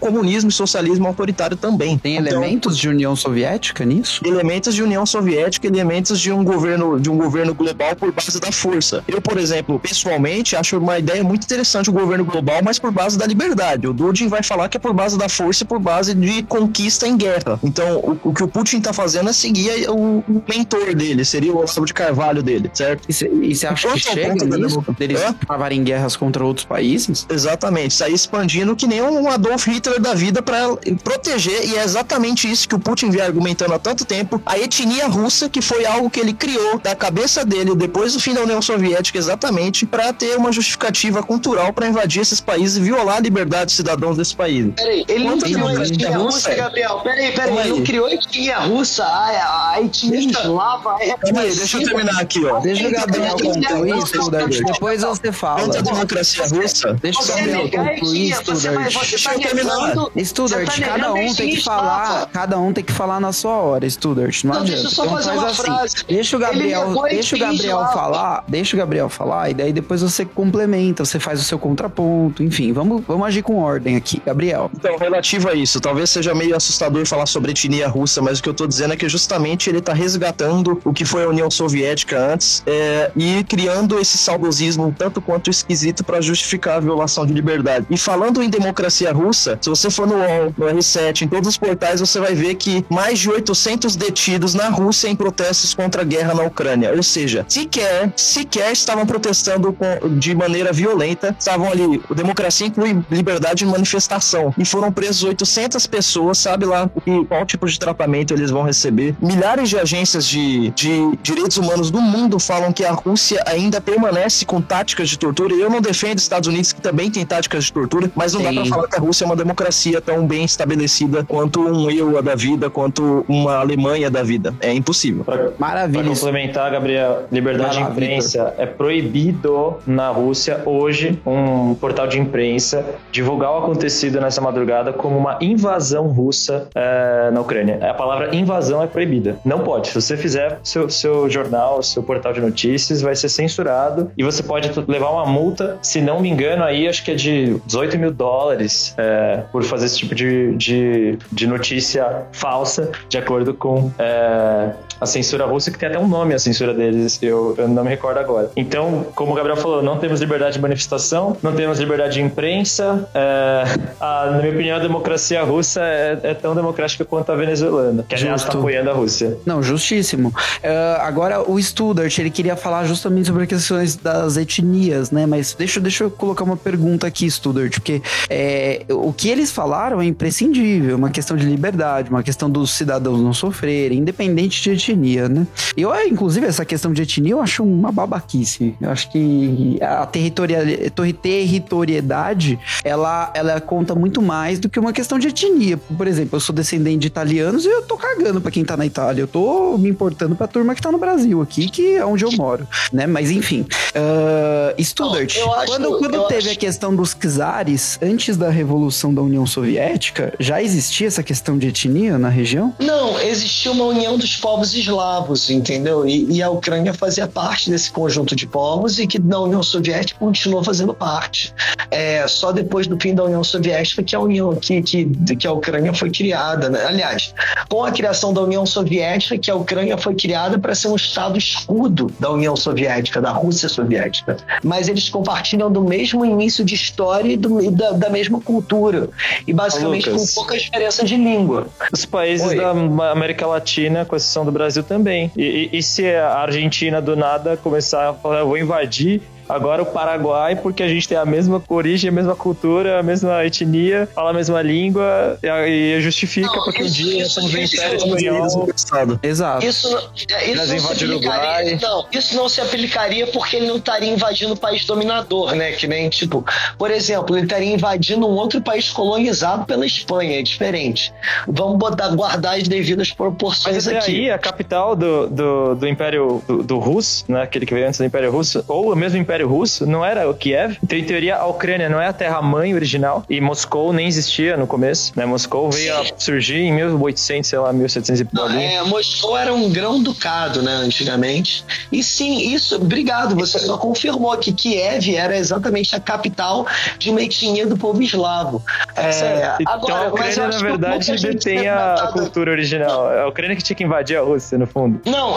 comunismo 0.00 0.48
e 0.48 0.52
socialismo 0.52 1.06
autoritário 1.06 1.56
também. 1.56 1.98
Tem 1.98 2.16
então, 2.16 2.42
elementos 2.42 2.78
de 2.78 2.88
União 2.88 3.14
Soviética 3.14 3.84
nisso? 3.84 4.22
Elementos 4.24 4.74
de 4.74 4.82
União 4.82 5.04
Soviética, 5.04 5.66
elementos 5.66 6.18
de 6.18 6.32
um 6.32 6.42
governo 6.42 6.98
de 6.98 7.10
um 7.10 7.18
governo 7.18 7.54
global 7.54 7.94
por 7.96 8.12
base 8.12 8.40
da 8.40 8.50
força. 8.54 9.04
Eu, 9.06 9.20
por 9.20 9.38
exemplo, 9.38 9.78
pessoalmente 9.78 10.56
acho 10.56 10.78
uma 10.78 10.98
ideia 10.98 11.22
muito 11.22 11.44
interessante 11.44 11.90
o 11.90 11.92
governo 11.92 12.24
global, 12.24 12.60
mas 12.62 12.78
por 12.78 12.90
base 12.90 13.18
da 13.18 13.26
liberdade. 13.26 13.86
O 13.86 13.92
Dudin 13.92 14.28
vai 14.28 14.42
falar 14.42 14.68
que 14.68 14.76
é 14.76 14.80
por 14.80 14.92
base 14.92 15.18
da 15.18 15.28
força 15.28 15.64
e 15.64 15.66
por 15.66 15.78
base 15.78 16.14
de 16.14 16.42
conquista 16.44 17.06
em 17.06 17.16
guerra. 17.16 17.58
Então, 17.62 17.98
o, 17.98 18.30
o 18.30 18.34
que 18.34 18.42
o 18.42 18.48
Putin 18.48 18.80
tá 18.80 18.92
fazendo 18.92 19.28
é 19.30 19.32
seguir 19.32 19.88
o, 19.88 20.24
o 20.28 20.42
mentor 20.48 20.94
dele, 20.94 21.24
seria 21.24 21.52
o 21.52 21.56
Olavo 21.56 21.84
de 21.84 21.94
Carvalho 21.94 22.42
dele, 22.42 22.70
certo? 22.72 23.08
E 23.08 23.54
você 23.54 23.66
acha 23.66 23.88
que 23.88 23.98
chega 23.98 24.44
nisso? 24.44 24.84
Deles 24.98 25.20
travarem 25.46 25.82
guerras 25.82 26.16
contra 26.16 26.44
outros 26.44 26.66
países? 26.66 27.26
Exatamente, 27.28 27.94
sair 27.94 28.14
expandindo 28.14 28.76
que 28.76 28.86
nem 28.86 29.02
um 29.02 29.28
Adolf 29.28 29.66
Hitler 29.66 30.00
da 30.00 30.14
vida 30.14 30.42
para 30.42 30.76
proteger, 31.02 31.66
e 31.66 31.76
é 31.76 31.84
exatamente 31.84 32.50
isso 32.50 32.68
que 32.68 32.74
o 32.74 32.78
Putin 32.78 33.10
vem 33.10 33.20
argumentando 33.20 33.72
há 33.74 33.78
tanto 33.78 34.04
tempo, 34.04 34.40
a 34.46 34.58
etnia 34.58 35.06
russa, 35.08 35.48
que 35.48 35.60
foi 35.60 35.84
algo 35.84 36.10
que 36.10 36.20
ele 36.20 36.32
criou 36.32 36.78
da 36.78 36.94
cabeça 36.94 37.44
dele 37.44 37.74
depois 37.74 38.12
do 38.12 38.20
fim 38.20 38.34
da 38.34 38.42
União 38.44 38.62
Soviética, 38.62 39.18
exatamente, 39.18 39.86
para 39.86 40.12
ter 40.12 40.36
uma 40.36 40.52
justificativa 40.52 41.22
cultural 41.22 41.72
para 41.72 41.88
invadir 41.88 42.22
esses 42.22 42.40
países 42.40 42.76
e 42.76 42.80
violar 42.80 43.16
a 43.16 43.20
liberdade 43.20 43.66
dos 43.66 43.74
cidadãos 43.74 44.16
desse 44.16 44.34
país. 44.34 44.72
Peraí, 44.76 45.04
ele 45.08 45.24
não 45.24 45.38
criou 45.38 45.68
a 45.68 45.74
etnia 45.74 46.16
russa, 46.16 46.54
Gabriel. 46.54 47.00
Peraí, 47.02 47.32
peraí, 47.32 47.58
ele 47.58 47.68
não 47.70 47.82
criou 47.82 48.06
a 48.06 48.14
etnia 48.14 48.58
russa, 48.60 49.04
a, 49.04 49.80
etnia 49.80 50.18
eslava. 50.20 50.96
Deixa 51.32 51.78
eu 51.78 51.84
terminar 51.84 52.20
aqui, 52.20 52.44
ó. 52.44 52.60
Deixa 52.60 52.88
o 52.88 52.92
Gabriel 52.92 53.36
concluir, 53.36 54.06
Studart. 54.06 54.58
Depois 54.64 55.02
você 55.02 55.32
fala. 55.32 55.60
Contra 55.60 55.80
a 55.80 55.82
democracia 55.82 56.46
russa. 56.46 56.94
Deixa 57.00 57.22
o 57.22 57.26
Gabriel 57.26 57.70
concluir, 57.70 58.34
Studart. 58.34 58.92
Deixa 58.92 59.32
eu 59.32 59.40
terminar. 59.40 59.94
Studart, 60.24 60.80
cada 60.80 61.12
um 61.12 61.34
tem 61.34 61.50
que 61.50 61.62
falar. 61.62 62.26
Cada 62.32 62.58
um 62.58 62.72
tem 62.72 62.84
que 62.84 62.92
falar 62.92 63.20
na 63.20 63.32
sua 63.32 63.56
hora, 63.56 63.88
Studart. 63.88 64.44
Não 64.44 64.52
adianta. 64.54 64.82
Deixa 64.82 64.86
eu 64.86 64.90
só 64.90 65.08
fazer 65.08 65.30
uma 65.30 65.46
assim. 65.46 65.62
frase. 65.62 65.96
Deixa 66.06 66.36
o 66.36 66.40
Gabriel, 66.40 67.02
deixa 67.08 67.36
o 67.36 67.38
Gabriel 67.38 67.78
falar. 67.92 68.33
Deixa 68.48 68.76
o 68.76 68.78
Gabriel 68.78 69.08
falar 69.08 69.50
e 69.50 69.54
daí 69.54 69.72
depois 69.72 70.02
você 70.02 70.24
complementa, 70.24 71.04
você 71.04 71.20
faz 71.20 71.40
o 71.40 71.44
seu 71.44 71.58
contraponto, 71.58 72.42
enfim, 72.42 72.72
vamos, 72.72 73.02
vamos 73.06 73.26
agir 73.26 73.42
com 73.42 73.58
ordem 73.58 73.96
aqui. 73.96 74.20
Gabriel. 74.24 74.70
Então, 74.74 74.96
relativo 74.96 75.48
a 75.48 75.54
isso, 75.54 75.80
talvez 75.80 76.10
seja 76.10 76.34
meio 76.34 76.56
assustador 76.56 77.06
falar 77.06 77.26
sobre 77.26 77.52
etnia 77.52 77.88
russa, 77.88 78.22
mas 78.22 78.38
o 78.38 78.42
que 78.42 78.48
eu 78.48 78.54
tô 78.54 78.66
dizendo 78.66 78.94
é 78.94 78.96
que 78.96 79.08
justamente 79.08 79.68
ele 79.68 79.80
tá 79.80 79.92
resgatando 79.92 80.80
o 80.84 80.92
que 80.92 81.04
foi 81.04 81.24
a 81.24 81.28
União 81.28 81.50
Soviética 81.50 82.32
antes 82.32 82.62
é, 82.66 83.10
e 83.16 83.44
criando 83.44 83.98
esse 83.98 84.16
saudosismo 84.16 84.94
tanto 84.96 85.20
quanto 85.20 85.50
esquisito 85.50 86.04
para 86.04 86.20
justificar 86.20 86.76
a 86.76 86.80
violação 86.80 87.26
de 87.26 87.32
liberdade. 87.32 87.86
E 87.90 87.96
falando 87.96 88.42
em 88.42 88.48
democracia 88.48 89.12
russa, 89.12 89.58
se 89.60 89.68
você 89.68 89.90
for 89.90 90.06
no 90.06 90.14
UOL, 90.14 90.54
no 90.56 90.66
R7, 90.66 91.22
em 91.22 91.28
todos 91.28 91.48
os 91.48 91.56
portais, 91.56 92.00
você 92.00 92.18
vai 92.20 92.34
ver 92.34 92.54
que 92.54 92.84
mais 92.88 93.18
de 93.18 93.30
800 93.30 93.96
detidos 93.96 94.54
na 94.54 94.68
Rússia 94.68 95.08
em 95.08 95.16
protestos 95.16 95.74
contra 95.74 96.02
a 96.02 96.04
guerra 96.04 96.34
na 96.34 96.42
Ucrânia. 96.44 96.92
Ou 96.94 97.02
seja, 97.02 97.44
sequer, 97.48 98.12
sequer 98.24 98.72
estavam 98.72 99.06
protestando 99.06 99.72
com, 99.72 100.18
de 100.18 100.34
maneira 100.34 100.72
violenta, 100.72 101.34
estavam 101.38 101.70
ali, 101.70 102.02
democracia 102.14 102.66
inclui 102.66 103.02
liberdade 103.10 103.56
de 103.56 103.66
manifestação, 103.66 104.54
e 104.56 104.64
foram 104.64 104.90
presos 104.92 105.22
800 105.22 105.86
pessoas, 105.86 106.38
sabe 106.38 106.64
lá 106.64 106.90
qual 107.28 107.44
tipo 107.46 107.66
de 107.66 107.78
tratamento 107.78 108.32
eles 108.32 108.50
vão 108.50 108.62
receber. 108.62 109.14
Milhares 109.20 109.68
de 109.68 109.78
agências 109.78 110.26
de, 110.26 110.70
de 110.70 111.16
direitos 111.22 111.56
humanos 111.56 111.90
do 111.90 112.00
mundo 112.00 112.38
falam 112.38 112.72
que 112.72 112.84
a 112.84 112.92
Rússia 112.92 113.42
ainda 113.46 113.80
permanece 113.80 114.44
com 114.44 114.60
táticas 114.60 115.08
de 115.08 115.18
tortura, 115.18 115.54
e 115.54 115.60
eu 115.60 115.70
não 115.70 115.80
defendo 115.80 116.18
Estados 116.18 116.48
Unidos, 116.48 116.72
que 116.72 116.80
também 116.80 117.10
tem 117.10 117.24
táticas 117.24 117.64
de 117.64 117.72
tortura, 117.72 118.10
mas 118.14 118.32
não 118.32 118.40
Sim. 118.40 118.46
dá 118.46 118.52
pra 118.52 118.64
falar 118.66 118.88
que 118.88 118.96
a 118.96 119.00
Rússia 119.00 119.24
é 119.24 119.26
uma 119.26 119.36
democracia 119.36 120.00
tão 120.00 120.26
bem 120.26 120.44
estabelecida 120.44 121.24
quanto 121.24 121.60
um 121.60 121.90
EUA 121.90 122.22
da 122.22 122.34
vida, 122.34 122.70
quanto 122.70 123.24
uma 123.28 123.56
Alemanha 123.56 124.10
da 124.10 124.22
vida. 124.22 124.54
É 124.60 124.72
impossível. 124.72 125.24
Pra, 125.24 125.50
Maravilha. 125.58 126.04
Pra 126.04 126.14
complementar, 126.14 126.70
Gabriel, 126.70 127.26
liberdade 127.30 127.76
de 127.76 127.82
imprensa 128.04 128.54
é 128.58 128.66
proibido 128.66 129.78
na 129.86 130.08
Rússia 130.08 130.62
hoje 130.64 131.20
um 131.26 131.74
portal 131.74 132.06
de 132.06 132.18
imprensa 132.18 132.84
divulgar 133.10 133.52
o 133.52 133.58
acontecido 133.58 134.20
nessa 134.20 134.40
madrugada 134.40 134.92
como 134.92 135.16
uma 135.16 135.38
invasão 135.40 136.08
russa 136.08 136.68
é, 136.74 137.30
na 137.30 137.40
Ucrânia. 137.40 137.78
A 137.90 137.94
palavra 137.94 138.34
invasão 138.34 138.82
é 138.82 138.86
proibida. 138.86 139.36
Não 139.44 139.60
pode. 139.60 139.88
Se 139.88 139.94
você 139.94 140.16
fizer 140.16 140.58
seu, 140.62 140.88
seu 140.88 141.28
jornal, 141.28 141.82
seu 141.82 142.02
portal 142.02 142.32
de 142.32 142.40
notícias, 142.40 143.00
vai 143.00 143.14
ser 143.14 143.28
censurado 143.28 144.10
e 144.16 144.22
você 144.22 144.42
pode 144.42 144.70
levar 144.88 145.10
uma 145.10 145.26
multa, 145.26 145.78
se 145.82 146.00
não 146.00 146.20
me 146.20 146.28
engano, 146.28 146.64
aí 146.64 146.88
acho 146.88 147.04
que 147.04 147.10
é 147.10 147.14
de 147.14 147.60
18 147.66 147.98
mil 147.98 148.12
dólares 148.12 148.94
é, 148.98 149.42
por 149.50 149.62
fazer 149.64 149.86
esse 149.86 149.98
tipo 149.98 150.14
de, 150.14 150.54
de, 150.56 151.18
de 151.32 151.46
notícia 151.46 152.24
falsa, 152.32 152.90
de 153.08 153.18
acordo 153.18 153.54
com 153.54 153.90
é, 153.98 154.72
a 155.00 155.06
censura 155.06 155.44
russa, 155.44 155.70
que 155.70 155.78
tem 155.78 155.88
até 155.88 155.98
um 155.98 156.08
nome 156.08 156.34
a 156.34 156.38
censura 156.38 156.72
deles, 156.72 157.18
eu, 157.22 157.54
eu 157.58 157.68
não 157.68 157.84
me 157.84 157.93
recordo 157.94 158.18
agora. 158.18 158.50
Então, 158.56 159.06
como 159.14 159.32
o 159.32 159.34
Gabriel 159.34 159.56
falou, 159.56 159.82
não 159.82 159.98
temos 159.98 160.20
liberdade 160.20 160.54
de 160.54 160.60
manifestação, 160.60 161.36
não 161.42 161.54
temos 161.54 161.78
liberdade 161.78 162.14
de 162.14 162.22
imprensa. 162.22 163.08
É, 163.14 163.64
a, 164.00 164.30
na 164.30 164.38
minha 164.38 164.52
opinião, 164.52 164.76
a 164.76 164.80
democracia 164.80 165.42
russa 165.42 165.80
é, 165.82 166.18
é 166.22 166.34
tão 166.34 166.54
democrática 166.54 167.04
quanto 167.04 167.30
a 167.30 167.36
venezuelana, 167.36 168.04
que 168.08 168.14
aliás 168.14 168.42
está 168.42 168.58
apoiando 168.58 168.90
a 168.90 168.92
Rússia. 168.92 169.38
Não, 169.46 169.62
justíssimo. 169.62 170.28
Uh, 170.28 171.00
agora, 171.00 171.48
o 171.48 171.60
Studart, 171.60 172.18
ele 172.18 172.30
queria 172.30 172.56
falar 172.56 172.84
justamente 172.84 173.26
sobre 173.26 173.42
as 173.42 173.48
questões 173.48 173.96
das 173.96 174.36
etnias, 174.36 175.10
né? 175.10 175.26
Mas 175.26 175.54
deixa, 175.54 175.80
deixa 175.80 176.04
eu 176.04 176.10
colocar 176.10 176.44
uma 176.44 176.56
pergunta 176.56 177.06
aqui, 177.06 177.30
Studart, 177.30 177.74
porque 177.74 178.02
é, 178.28 178.84
o 178.90 179.12
que 179.12 179.28
eles 179.28 179.50
falaram 179.50 180.00
é 180.00 180.04
imprescindível, 180.04 180.96
uma 180.96 181.10
questão 181.10 181.36
de 181.36 181.46
liberdade, 181.46 182.10
uma 182.10 182.22
questão 182.22 182.50
dos 182.50 182.70
cidadãos 182.70 183.20
não 183.20 183.32
sofrerem, 183.32 183.98
independente 183.98 184.62
de 184.62 184.70
etnia, 184.70 185.28
né? 185.28 185.46
Eu, 185.76 185.94
inclusive, 186.06 186.46
essa 186.46 186.64
questão 186.64 186.92
de 186.92 187.02
etnia 187.02 187.32
eu 187.32 187.40
acho 187.40 187.64
uma 187.84 187.92
babaquice. 187.92 188.74
Eu 188.80 188.90
acho 188.90 189.10
que 189.10 189.78
a 189.80 190.06
territorialidade, 190.06 192.58
ela, 192.82 193.30
ela 193.34 193.60
conta 193.60 193.94
muito 193.94 194.22
mais 194.22 194.58
do 194.58 194.68
que 194.68 194.80
uma 194.80 194.92
questão 194.92 195.18
de 195.18 195.28
etnia. 195.28 195.76
Por 195.76 196.06
exemplo, 196.06 196.36
eu 196.36 196.40
sou 196.40 196.54
descendente 196.54 196.98
de 196.98 197.08
italianos 197.08 197.64
e 197.64 197.68
eu 197.68 197.82
tô 197.82 197.96
cagando 197.96 198.40
pra 198.40 198.50
quem 198.50 198.64
tá 198.64 198.76
na 198.76 198.86
Itália. 198.86 199.22
Eu 199.22 199.28
tô 199.28 199.76
me 199.78 199.90
importando 199.90 200.34
pra 200.34 200.46
turma 200.46 200.74
que 200.74 200.80
tá 200.80 200.90
no 200.90 200.98
Brasil 200.98 201.42
aqui, 201.42 201.68
que 201.68 201.96
é 201.96 202.04
onde 202.04 202.24
eu 202.24 202.32
moro, 202.32 202.66
né? 202.92 203.06
Mas 203.06 203.30
enfim. 203.30 203.66
Uh, 203.94 204.82
Studart, 204.82 205.36
Não, 205.36 205.66
quando, 205.66 205.98
quando 205.98 206.26
teve 206.28 206.48
acho... 206.48 206.52
a 206.52 206.56
questão 206.56 206.94
dos 206.94 207.14
czares, 207.14 207.98
antes 208.02 208.36
da 208.36 208.50
Revolução 208.50 209.14
da 209.14 209.22
União 209.22 209.46
Soviética, 209.46 210.34
já 210.38 210.62
existia 210.62 211.06
essa 211.06 211.22
questão 211.22 211.58
de 211.58 211.68
etnia 211.68 212.18
na 212.18 212.28
região? 212.28 212.74
Não, 212.78 213.18
existia 213.20 213.72
uma 213.72 213.84
união 213.84 214.16
dos 214.16 214.36
povos 214.36 214.74
eslavos, 214.74 215.50
entendeu? 215.50 216.06
E, 216.06 216.26
e 216.30 216.42
a 216.42 216.50
Ucrânia 216.50 216.94
fazia 216.94 217.26
parte 217.26 217.70
desse 217.74 217.90
conjunto 217.90 218.36
de 218.36 218.46
povos 218.46 219.00
e 219.00 219.06
que 219.06 219.18
na 219.18 219.40
União 219.40 219.62
Soviética 219.62 220.18
continuou 220.18 220.62
fazendo 220.62 220.94
parte. 220.94 221.52
É, 221.90 222.26
só 222.28 222.52
depois 222.52 222.86
do 222.86 222.98
fim 223.00 223.14
da 223.14 223.24
União 223.24 223.42
Soviética 223.42 224.02
que 224.02 224.14
a 224.14 224.20
União 224.20 224.54
que, 224.54 224.80
que, 224.82 225.06
que 225.36 225.46
a 225.46 225.52
Ucrânia 225.52 225.92
foi 225.92 226.10
criada. 226.10 226.70
Né? 226.70 226.84
Aliás, 226.86 227.34
com 227.68 227.84
a 227.84 227.90
criação 227.90 228.32
da 228.32 228.40
União 228.42 228.64
Soviética, 228.64 229.36
que 229.36 229.50
a 229.50 229.56
Ucrânia 229.56 229.98
foi 229.98 230.14
criada 230.14 230.56
para 230.58 230.74
ser 230.74 230.88
um 230.88 230.94
estado 230.94 231.36
escudo 231.36 232.12
da 232.20 232.30
União 232.30 232.54
Soviética, 232.54 233.20
da 233.20 233.32
Rússia 233.32 233.68
Soviética. 233.68 234.36
Mas 234.62 234.88
eles 234.88 235.08
compartilham 235.08 235.70
do 235.70 235.82
mesmo 235.82 236.24
início 236.24 236.64
de 236.64 236.74
história 236.74 237.32
e 237.32 237.36
do, 237.36 237.70
da, 237.72 237.90
da 237.92 238.10
mesma 238.10 238.40
cultura. 238.40 239.08
E 239.46 239.52
basicamente 239.52 240.08
Lucas, 240.08 240.32
com 240.32 240.42
pouca 240.42 240.56
diferença 240.56 241.04
de 241.04 241.16
língua. 241.16 241.66
Os 241.92 242.06
países 242.06 242.46
Oi. 242.46 242.56
da 242.56 242.70
América 243.10 243.46
Latina, 243.46 244.04
com 244.04 244.14
exceção 244.14 244.44
do 244.44 244.52
Brasil, 244.52 244.84
também. 244.84 245.32
E, 245.36 245.70
e, 245.72 245.78
e 245.78 245.82
se 245.82 246.06
a 246.14 246.38
Argentina 246.38 247.00
do 247.00 247.16
nada 247.16 247.56
começar 247.64 248.10
a 248.10 248.14
falar, 248.14 248.40
eu 248.40 248.46
vou 248.46 248.58
invadir 248.58 249.22
Agora 249.48 249.82
o 249.82 249.86
Paraguai, 249.86 250.56
porque 250.56 250.82
a 250.82 250.88
gente 250.88 251.08
tem 251.08 251.18
a 251.18 251.24
mesma 251.24 251.62
origem, 251.68 252.08
a 252.08 252.12
mesma 252.12 252.34
cultura, 252.34 252.98
a 252.98 253.02
mesma 253.02 253.44
etnia, 253.44 254.08
fala 254.14 254.30
a 254.30 254.32
mesma 254.32 254.62
língua 254.62 255.38
e, 255.42 256.00
justifica 256.00 256.46
não, 256.46 256.64
porque 256.64 256.82
isso, 256.82 256.90
um 256.90 257.02
dia 257.02 257.22
isso, 257.22 257.34
somos 257.34 257.54
um 257.54 257.58
império 257.58 257.96
espanhol. 257.96 259.18
Exato. 259.22 259.66
Isso, 259.66 260.12
é, 260.30 260.50
isso 260.50 260.66
não 260.66 260.78
se 260.78 261.04
aplicaria. 261.04 261.78
Não, 261.80 262.06
isso 262.12 262.36
não 262.36 262.48
se 262.48 262.60
aplicaria 262.60 263.26
porque 263.26 263.56
ele 263.56 263.66
não 263.66 263.76
estaria 263.76 264.12
invadindo 264.12 264.54
o 264.54 264.56
país 264.56 264.84
dominador, 264.84 265.54
né? 265.54 265.72
Que 265.72 265.86
nem, 265.86 266.08
tipo, 266.08 266.44
por 266.78 266.90
exemplo, 266.90 267.36
ele 267.36 267.44
estaria 267.44 267.72
invadindo 267.72 268.26
um 268.26 268.32
outro 268.32 268.60
país 268.60 268.90
colonizado 268.90 269.64
pela 269.66 269.84
Espanha, 269.84 270.38
é 270.38 270.42
diferente. 270.42 271.12
Vamos 271.46 271.78
botar, 271.78 272.08
guardar 272.08 272.56
as 272.56 272.68
devidas 272.68 273.10
proporções 273.10 273.86
Mas 273.86 273.88
aqui. 273.88 274.22
aí, 274.22 274.30
a 274.30 274.38
capital 274.38 274.96
do, 274.96 275.28
do, 275.28 275.74
do 275.74 275.88
Império 275.88 276.42
do, 276.46 276.62
do 276.62 276.78
Russo, 276.78 277.24
né? 277.28 277.42
Aquele 277.42 277.66
que 277.66 277.74
veio 277.74 277.86
antes 277.86 277.98
do 277.98 278.04
Império 278.04 278.30
Russo, 278.30 278.64
ou 278.68 278.92
o 278.92 278.96
mesmo 278.96 279.18
Império 279.18 279.33
Império 279.34 279.48
Russo 279.48 279.84
não 279.84 280.04
era 280.04 280.30
o 280.30 280.34
Kiev. 280.34 280.78
Então, 280.80 280.96
em 280.96 281.04
teoria, 281.04 281.36
a 281.36 281.46
Ucrânia 281.46 281.88
não 281.88 282.00
é 282.00 282.06
a 282.06 282.12
terra-mãe 282.12 282.72
original 282.72 283.24
e 283.28 283.40
Moscou 283.40 283.92
nem 283.92 284.06
existia 284.06 284.56
no 284.56 284.64
começo, 284.64 285.12
né? 285.16 285.26
Moscou 285.26 285.72
veio 285.72 285.96
a 285.98 286.04
surgir 286.16 286.58
em 286.58 286.72
1800, 286.72 287.48
sei 287.50 287.58
lá, 287.58 287.72
1700 287.72 288.20
e 288.20 288.28
Não, 288.32 288.48
é, 288.48 288.82
Moscou 288.84 289.36
era 289.36 289.52
um 289.52 289.72
grão-ducado, 289.72 290.62
né, 290.62 290.72
antigamente. 290.72 291.64
E 291.90 292.00
sim, 292.00 292.54
isso, 292.54 292.76
obrigado, 292.76 293.34
você 293.34 293.58
só 293.58 293.76
confirmou 293.76 294.36
que 294.36 294.52
Kiev 294.52 295.16
era 295.16 295.36
exatamente 295.36 295.96
a 295.96 296.00
capital 296.00 296.64
de 296.96 297.10
uma 297.10 297.20
etnia 297.20 297.66
do 297.66 297.76
povo 297.76 298.00
eslavo. 298.00 298.62
É, 298.94 299.56
então 299.60 299.72
agora, 299.74 300.04
a 300.04 300.08
Ucrânia, 300.08 300.48
na 300.48 300.58
verdade, 300.58 301.16
detém 301.16 301.66
a, 301.66 301.94
a, 301.94 302.06
cultura 302.12 302.52
original. 302.52 303.12
É 303.12 303.22
a 303.22 303.26
Ucrânia 303.26 303.56
que 303.56 303.64
tinha 303.64 303.76
que 303.76 303.82
invadir 303.82 304.16
a 304.16 304.22
Rússia, 304.22 304.56
no 304.56 304.66
fundo. 304.66 305.00
Não, 305.04 305.36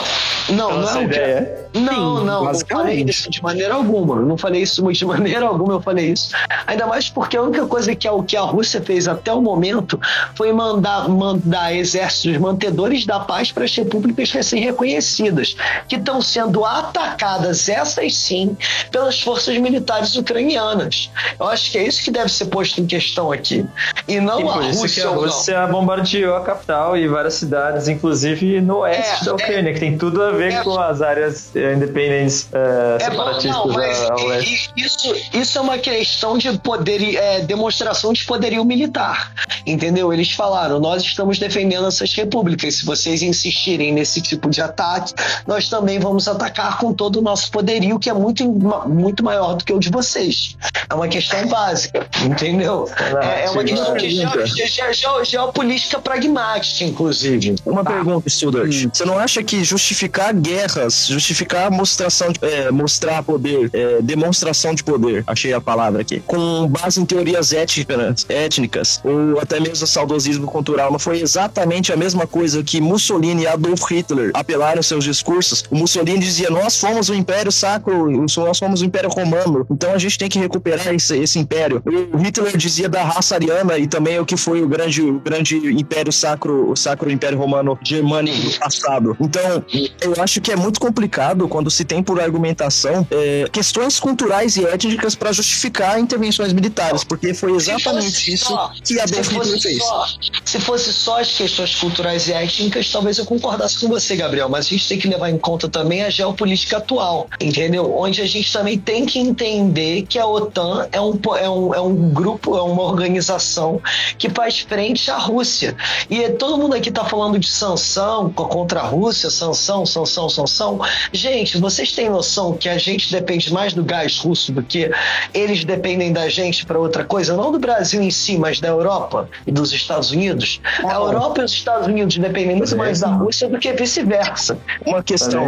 não, 0.50 0.82
não 0.82 1.00
é 1.00 1.04
ideia. 1.04 1.68
Não, 1.74 2.20
Sim, 2.20 2.26
não, 2.26 2.44
não 2.44 2.60
falei 2.60 3.04
isso 3.04 3.30
de 3.30 3.42
maneira 3.42 3.74
alguma. 3.74 3.87
Não 3.88 4.38
falei 4.38 4.62
isso 4.62 4.84
de 4.92 5.06
maneira 5.06 5.46
alguma, 5.46 5.74
eu 5.74 5.82
falei 5.82 6.12
isso. 6.12 6.30
Ainda 6.66 6.86
mais 6.88 7.10
porque 7.10 7.38
a 7.38 7.42
única 7.42 7.66
coisa 7.68 7.96
que 7.96 8.08
a, 8.08 8.12
que 8.24 8.36
a 8.36 8.42
Rússia 8.42 8.82
fez 8.82 9.08
até 9.08 9.32
o 9.34 9.42
momento 9.42 10.00
foi 10.36 10.52
mandar, 10.52 11.08
mandar 11.10 11.74
exércitos 11.74 12.38
mantedores 12.38 13.06
da 13.06 13.20
paz 13.20 13.52
para 13.52 13.66
as 13.66 13.76
repúblicas 13.76 14.32
recém-reconhecidas, 14.32 15.56
que 15.88 15.96
estão 15.96 16.22
sendo 16.22 16.66
atacadas, 16.66 17.70
essas 17.70 18.16
sim, 18.16 18.58
pelas 18.92 19.20
forças 19.22 19.58
militares 19.58 20.16
ucranianas. 20.16 21.10
Eu 21.40 21.48
acho 21.48 21.72
que 21.72 21.78
é 21.78 21.88
isso 21.88 22.04
que 22.04 22.12
deve 22.12 22.30
ser 22.30 22.46
posto 22.46 22.82
em 22.82 22.86
questão 22.86 23.32
aqui. 23.32 23.66
E 24.08 24.20
não 24.20 24.40
e 24.40 24.44
a 24.44 24.52
Rússia. 24.52 25.04
Que 25.04 25.08
a 25.08 25.12
Rússia 25.12 25.68
bombardeou 25.68 26.36
a 26.36 26.42
capital 26.42 26.98
e 26.98 27.08
várias 27.08 27.36
cidades, 27.36 27.88
inclusive 27.88 28.62
no 28.62 28.80
oeste 28.80 29.24
é, 29.24 29.26
da 29.26 29.34
Ucrânia, 29.34 29.70
é, 29.70 29.74
que 29.74 29.80
tem 29.80 29.98
tudo 29.98 30.22
a 30.22 30.32
ver 30.32 30.54
é, 30.54 30.64
com 30.64 30.78
as 30.80 31.02
áreas 31.02 31.56
eh, 31.56 31.74
independentes 31.74 32.44
uh, 32.44 33.04
separatistas 33.04 33.66
não, 33.66 33.74
mas 33.78 34.10
ao 34.10 34.26
leste. 34.26 34.72
Isso, 34.76 35.16
isso 35.34 35.58
é 35.58 35.62
uma 35.62 35.78
questão 35.78 36.38
de 36.38 36.58
poder, 36.60 37.16
é, 37.16 37.42
demonstração 37.42 38.14
de 38.14 38.26
poderio 38.26 38.64
militar. 38.66 39.34
Entendeu? 39.66 40.14
Eles 40.14 40.32
falaram: 40.32 40.80
nós 40.80 41.04
estamos 41.04 41.40
defendendo 41.40 41.88
essas 41.88 42.14
repúblicas. 42.14 42.76
Se 42.76 42.86
vocês 42.86 43.22
insistirem 43.22 43.94
nesse 43.94 44.22
tipo 44.22 44.50
de 44.50 44.62
ataque, 44.62 45.14
nós 45.46 45.70
também 45.70 46.00
vamos 46.00 46.28
atacar 46.28 46.78
com 46.78 46.94
todo 46.94 47.18
o 47.18 47.22
nosso 47.22 47.52
poderio, 47.52 48.00
que 48.00 48.10
é 48.10 48.14
muito, 48.14 48.46
muito 48.88 49.24
maior 49.24 49.56
do 49.56 49.64
que 49.64 49.74
o 49.74 49.80
de 49.80 49.90
vocês. 49.90 50.56
É 50.90 50.94
uma 50.94 51.08
questão 51.08 51.48
básica, 51.48 52.08
entendeu? 52.24 52.88
é, 53.22 53.46
é, 53.46 53.50
uma 53.50 53.64
questão 53.64 53.96
de 53.96 55.26
geopolítica 55.26 56.00
pragmática, 56.00 56.84
inclusive. 56.84 57.56
Uma 57.66 57.84
pergunta, 57.84 58.30
Studart. 58.30 58.74
Hum. 58.74 58.90
Você 58.94 59.06
não 59.06 59.18
acha 59.18 59.44
que 59.44 59.64
justificar 59.64 60.34
guerras, 60.34 61.08
justificar 61.08 61.70
mostração 61.72 62.32
de, 62.32 62.40
é, 62.42 62.72
mostrar 62.72 63.24
poder, 63.24 63.67
é, 63.74 64.02
demonstração 64.02 64.74
de 64.74 64.84
poder, 64.84 65.24
achei 65.28 65.54
a 65.54 65.62
palavra 65.62 66.02
aqui, 66.02 66.22
com 66.26 66.68
base 66.68 67.02
em 67.02 67.06
teorias 67.06 67.54
étnicas, 67.54 68.26
étnicas 68.30 69.02
ou 69.04 69.40
até 69.40 69.60
mesmo 69.60 69.88
saudosismo 69.88 70.48
cultural, 70.48 70.92
não 70.92 71.00
foi 71.00 71.22
exatamente 71.22 71.92
a 71.92 71.98
mesma 71.98 72.28
coisa 72.28 72.64
que 72.64 72.80
Mussolini 72.82 73.44
e 73.44 73.48
Adolf 73.48 73.84
Hitler 73.90 74.32
apelaram 74.34 74.82
seus 74.82 75.04
discursos? 75.04 75.64
O 75.70 75.76
Mussolini 75.76 76.20
dizia: 76.20 76.50
Nós 76.50 76.80
fomos 76.80 77.10
o 77.10 77.14
Império 77.14 77.52
Sacro, 77.52 78.10
nós 78.12 78.60
fomos 78.60 78.82
o 78.82 78.86
Império 78.86 79.10
Romano, 79.10 79.66
então 79.70 79.92
a 79.92 79.98
gente 79.98 80.18
tem 80.18 80.30
que 80.30 80.40
recuperar 80.40 80.94
esse, 80.94 81.18
esse 81.18 81.40
império. 81.40 81.82
O 82.14 82.18
Hitler 82.18 82.56
dizia 82.58 82.90
da 82.90 83.04
raça 83.04 83.36
ariana 83.36 83.78
e 83.78 83.88
também 83.88 84.20
o 84.20 84.26
que 84.26 84.38
foi 84.38 84.62
o 84.62 84.68
grande, 84.68 85.02
o 85.02 85.20
grande 85.20 85.56
Império 85.56 86.12
Sacro, 86.12 86.72
o 86.72 86.76
Sacro 86.76 87.12
Império 87.12 87.38
Romano 87.38 87.78
Germânico 87.84 88.38
do 88.38 88.60
passado. 88.60 89.18
Então, 89.20 89.64
eu 90.02 90.22
acho 90.22 90.42
que 90.42 90.52
é 90.52 90.56
muito 90.56 90.80
complicado 90.80 91.48
quando 91.48 91.70
se 91.70 91.84
tem 91.86 92.02
por 92.04 92.20
argumentação 92.20 93.08
é, 93.12 93.48
questões 93.58 94.00
culturais 94.00 94.56
e 94.56 94.64
étnicas 94.64 95.16
para 95.16 95.32
justificar 95.32 96.00
intervenções 96.00 96.54
militares, 96.54 97.04
porque 97.04 97.34
foi 97.34 97.54
exatamente 97.54 98.32
isso 98.32 98.46
só, 98.46 98.72
que 98.86 99.00
Adolf 99.00 99.32
Hitler 99.32 99.60
fez. 99.60 99.84
Só, 99.84 100.06
se 100.46 100.60
fosse 100.60 100.94
só 100.94 101.20
as 101.22 101.34
questões 101.34 101.74
culturais 101.74 102.28
e 102.28 102.34
étnicas, 102.34 102.92
talvez 102.92 103.18
eu 103.18 103.26
concordasse 103.26 103.80
com 103.80 103.88
você, 103.88 104.16
Gabriel, 104.16 104.48
mas 104.48 104.68
a 104.68 104.70
gente 104.70 104.88
tem 104.88 105.00
que 105.00 105.08
levar 105.08 105.32
em 105.32 105.40
conta 105.40 105.68
também 105.68 106.04
a 106.04 106.10
geopolítica 106.12 106.78
atual, 106.78 107.28
entendeu? 107.42 107.98
Onde 107.98 108.22
a 108.22 108.28
gente 108.28 108.54
também 108.54 108.78
tem 108.78 109.08
que 109.08 109.18
entender 109.18 110.04
que 110.04 110.20
a 110.20 110.28
OTAN 110.28 110.88
é 110.92 111.02
um, 111.02 111.20
é 111.36 111.50
um, 111.50 111.74
é 111.74 111.82
um 111.82 112.10
grupo, 112.12 112.56
é 112.56 112.62
uma 112.62 112.84
organização 112.84 113.82
que 114.20 114.30
faz 114.30 114.60
frente 114.60 115.10
à 115.10 115.18
Rússia. 115.18 115.76
E 116.12 116.30
todo 116.30 116.60
mundo 116.60 116.76
aqui 116.76 116.90
está 116.90 117.06
falando 117.06 117.40
de 117.40 117.48
sanção 117.48 118.32
contra 118.32 118.82
a 118.82 118.84
Rússia, 118.84 119.32
sanção, 119.32 119.84
sanção, 119.84 120.30
sanção. 120.30 120.80
Gente, 121.12 121.58
vocês 121.58 121.92
têm 121.92 122.08
noção 122.08 122.54
que 122.54 122.70
a 122.70 122.78
gente 122.78 123.12
depende 123.12 123.47
mais 123.52 123.74
do 123.74 123.84
gás 123.84 124.18
russo 124.18 124.52
do 124.52 124.64
que 124.64 124.92
eles 125.34 125.64
dependem 125.64 126.12
da 126.12 126.30
gente 126.30 126.66
para 126.66 126.80
outra 126.80 127.04
coisa? 127.04 127.36
Não 127.36 127.52
do 127.52 127.60
Brasil 127.60 128.02
em 128.02 128.12
si, 128.12 128.38
mas 128.38 128.60
da 128.60 128.68
Europa 128.68 129.30
e 129.46 129.52
dos 129.52 129.72
Estados 129.74 130.12
Unidos. 130.12 130.62
A 130.84 130.94
Europa 130.94 131.42
e 131.42 131.46
os 131.46 131.52
Estados 131.52 131.88
Unidos 131.88 132.18
dependem 132.18 132.56
muito 132.56 132.76
mais 132.76 133.00
da 133.00 133.08
Rússia 133.08 133.50
do 133.50 133.58
que 133.60 133.72
vice-versa. 133.74 134.58
Uma 134.86 135.04
questão 135.04 135.48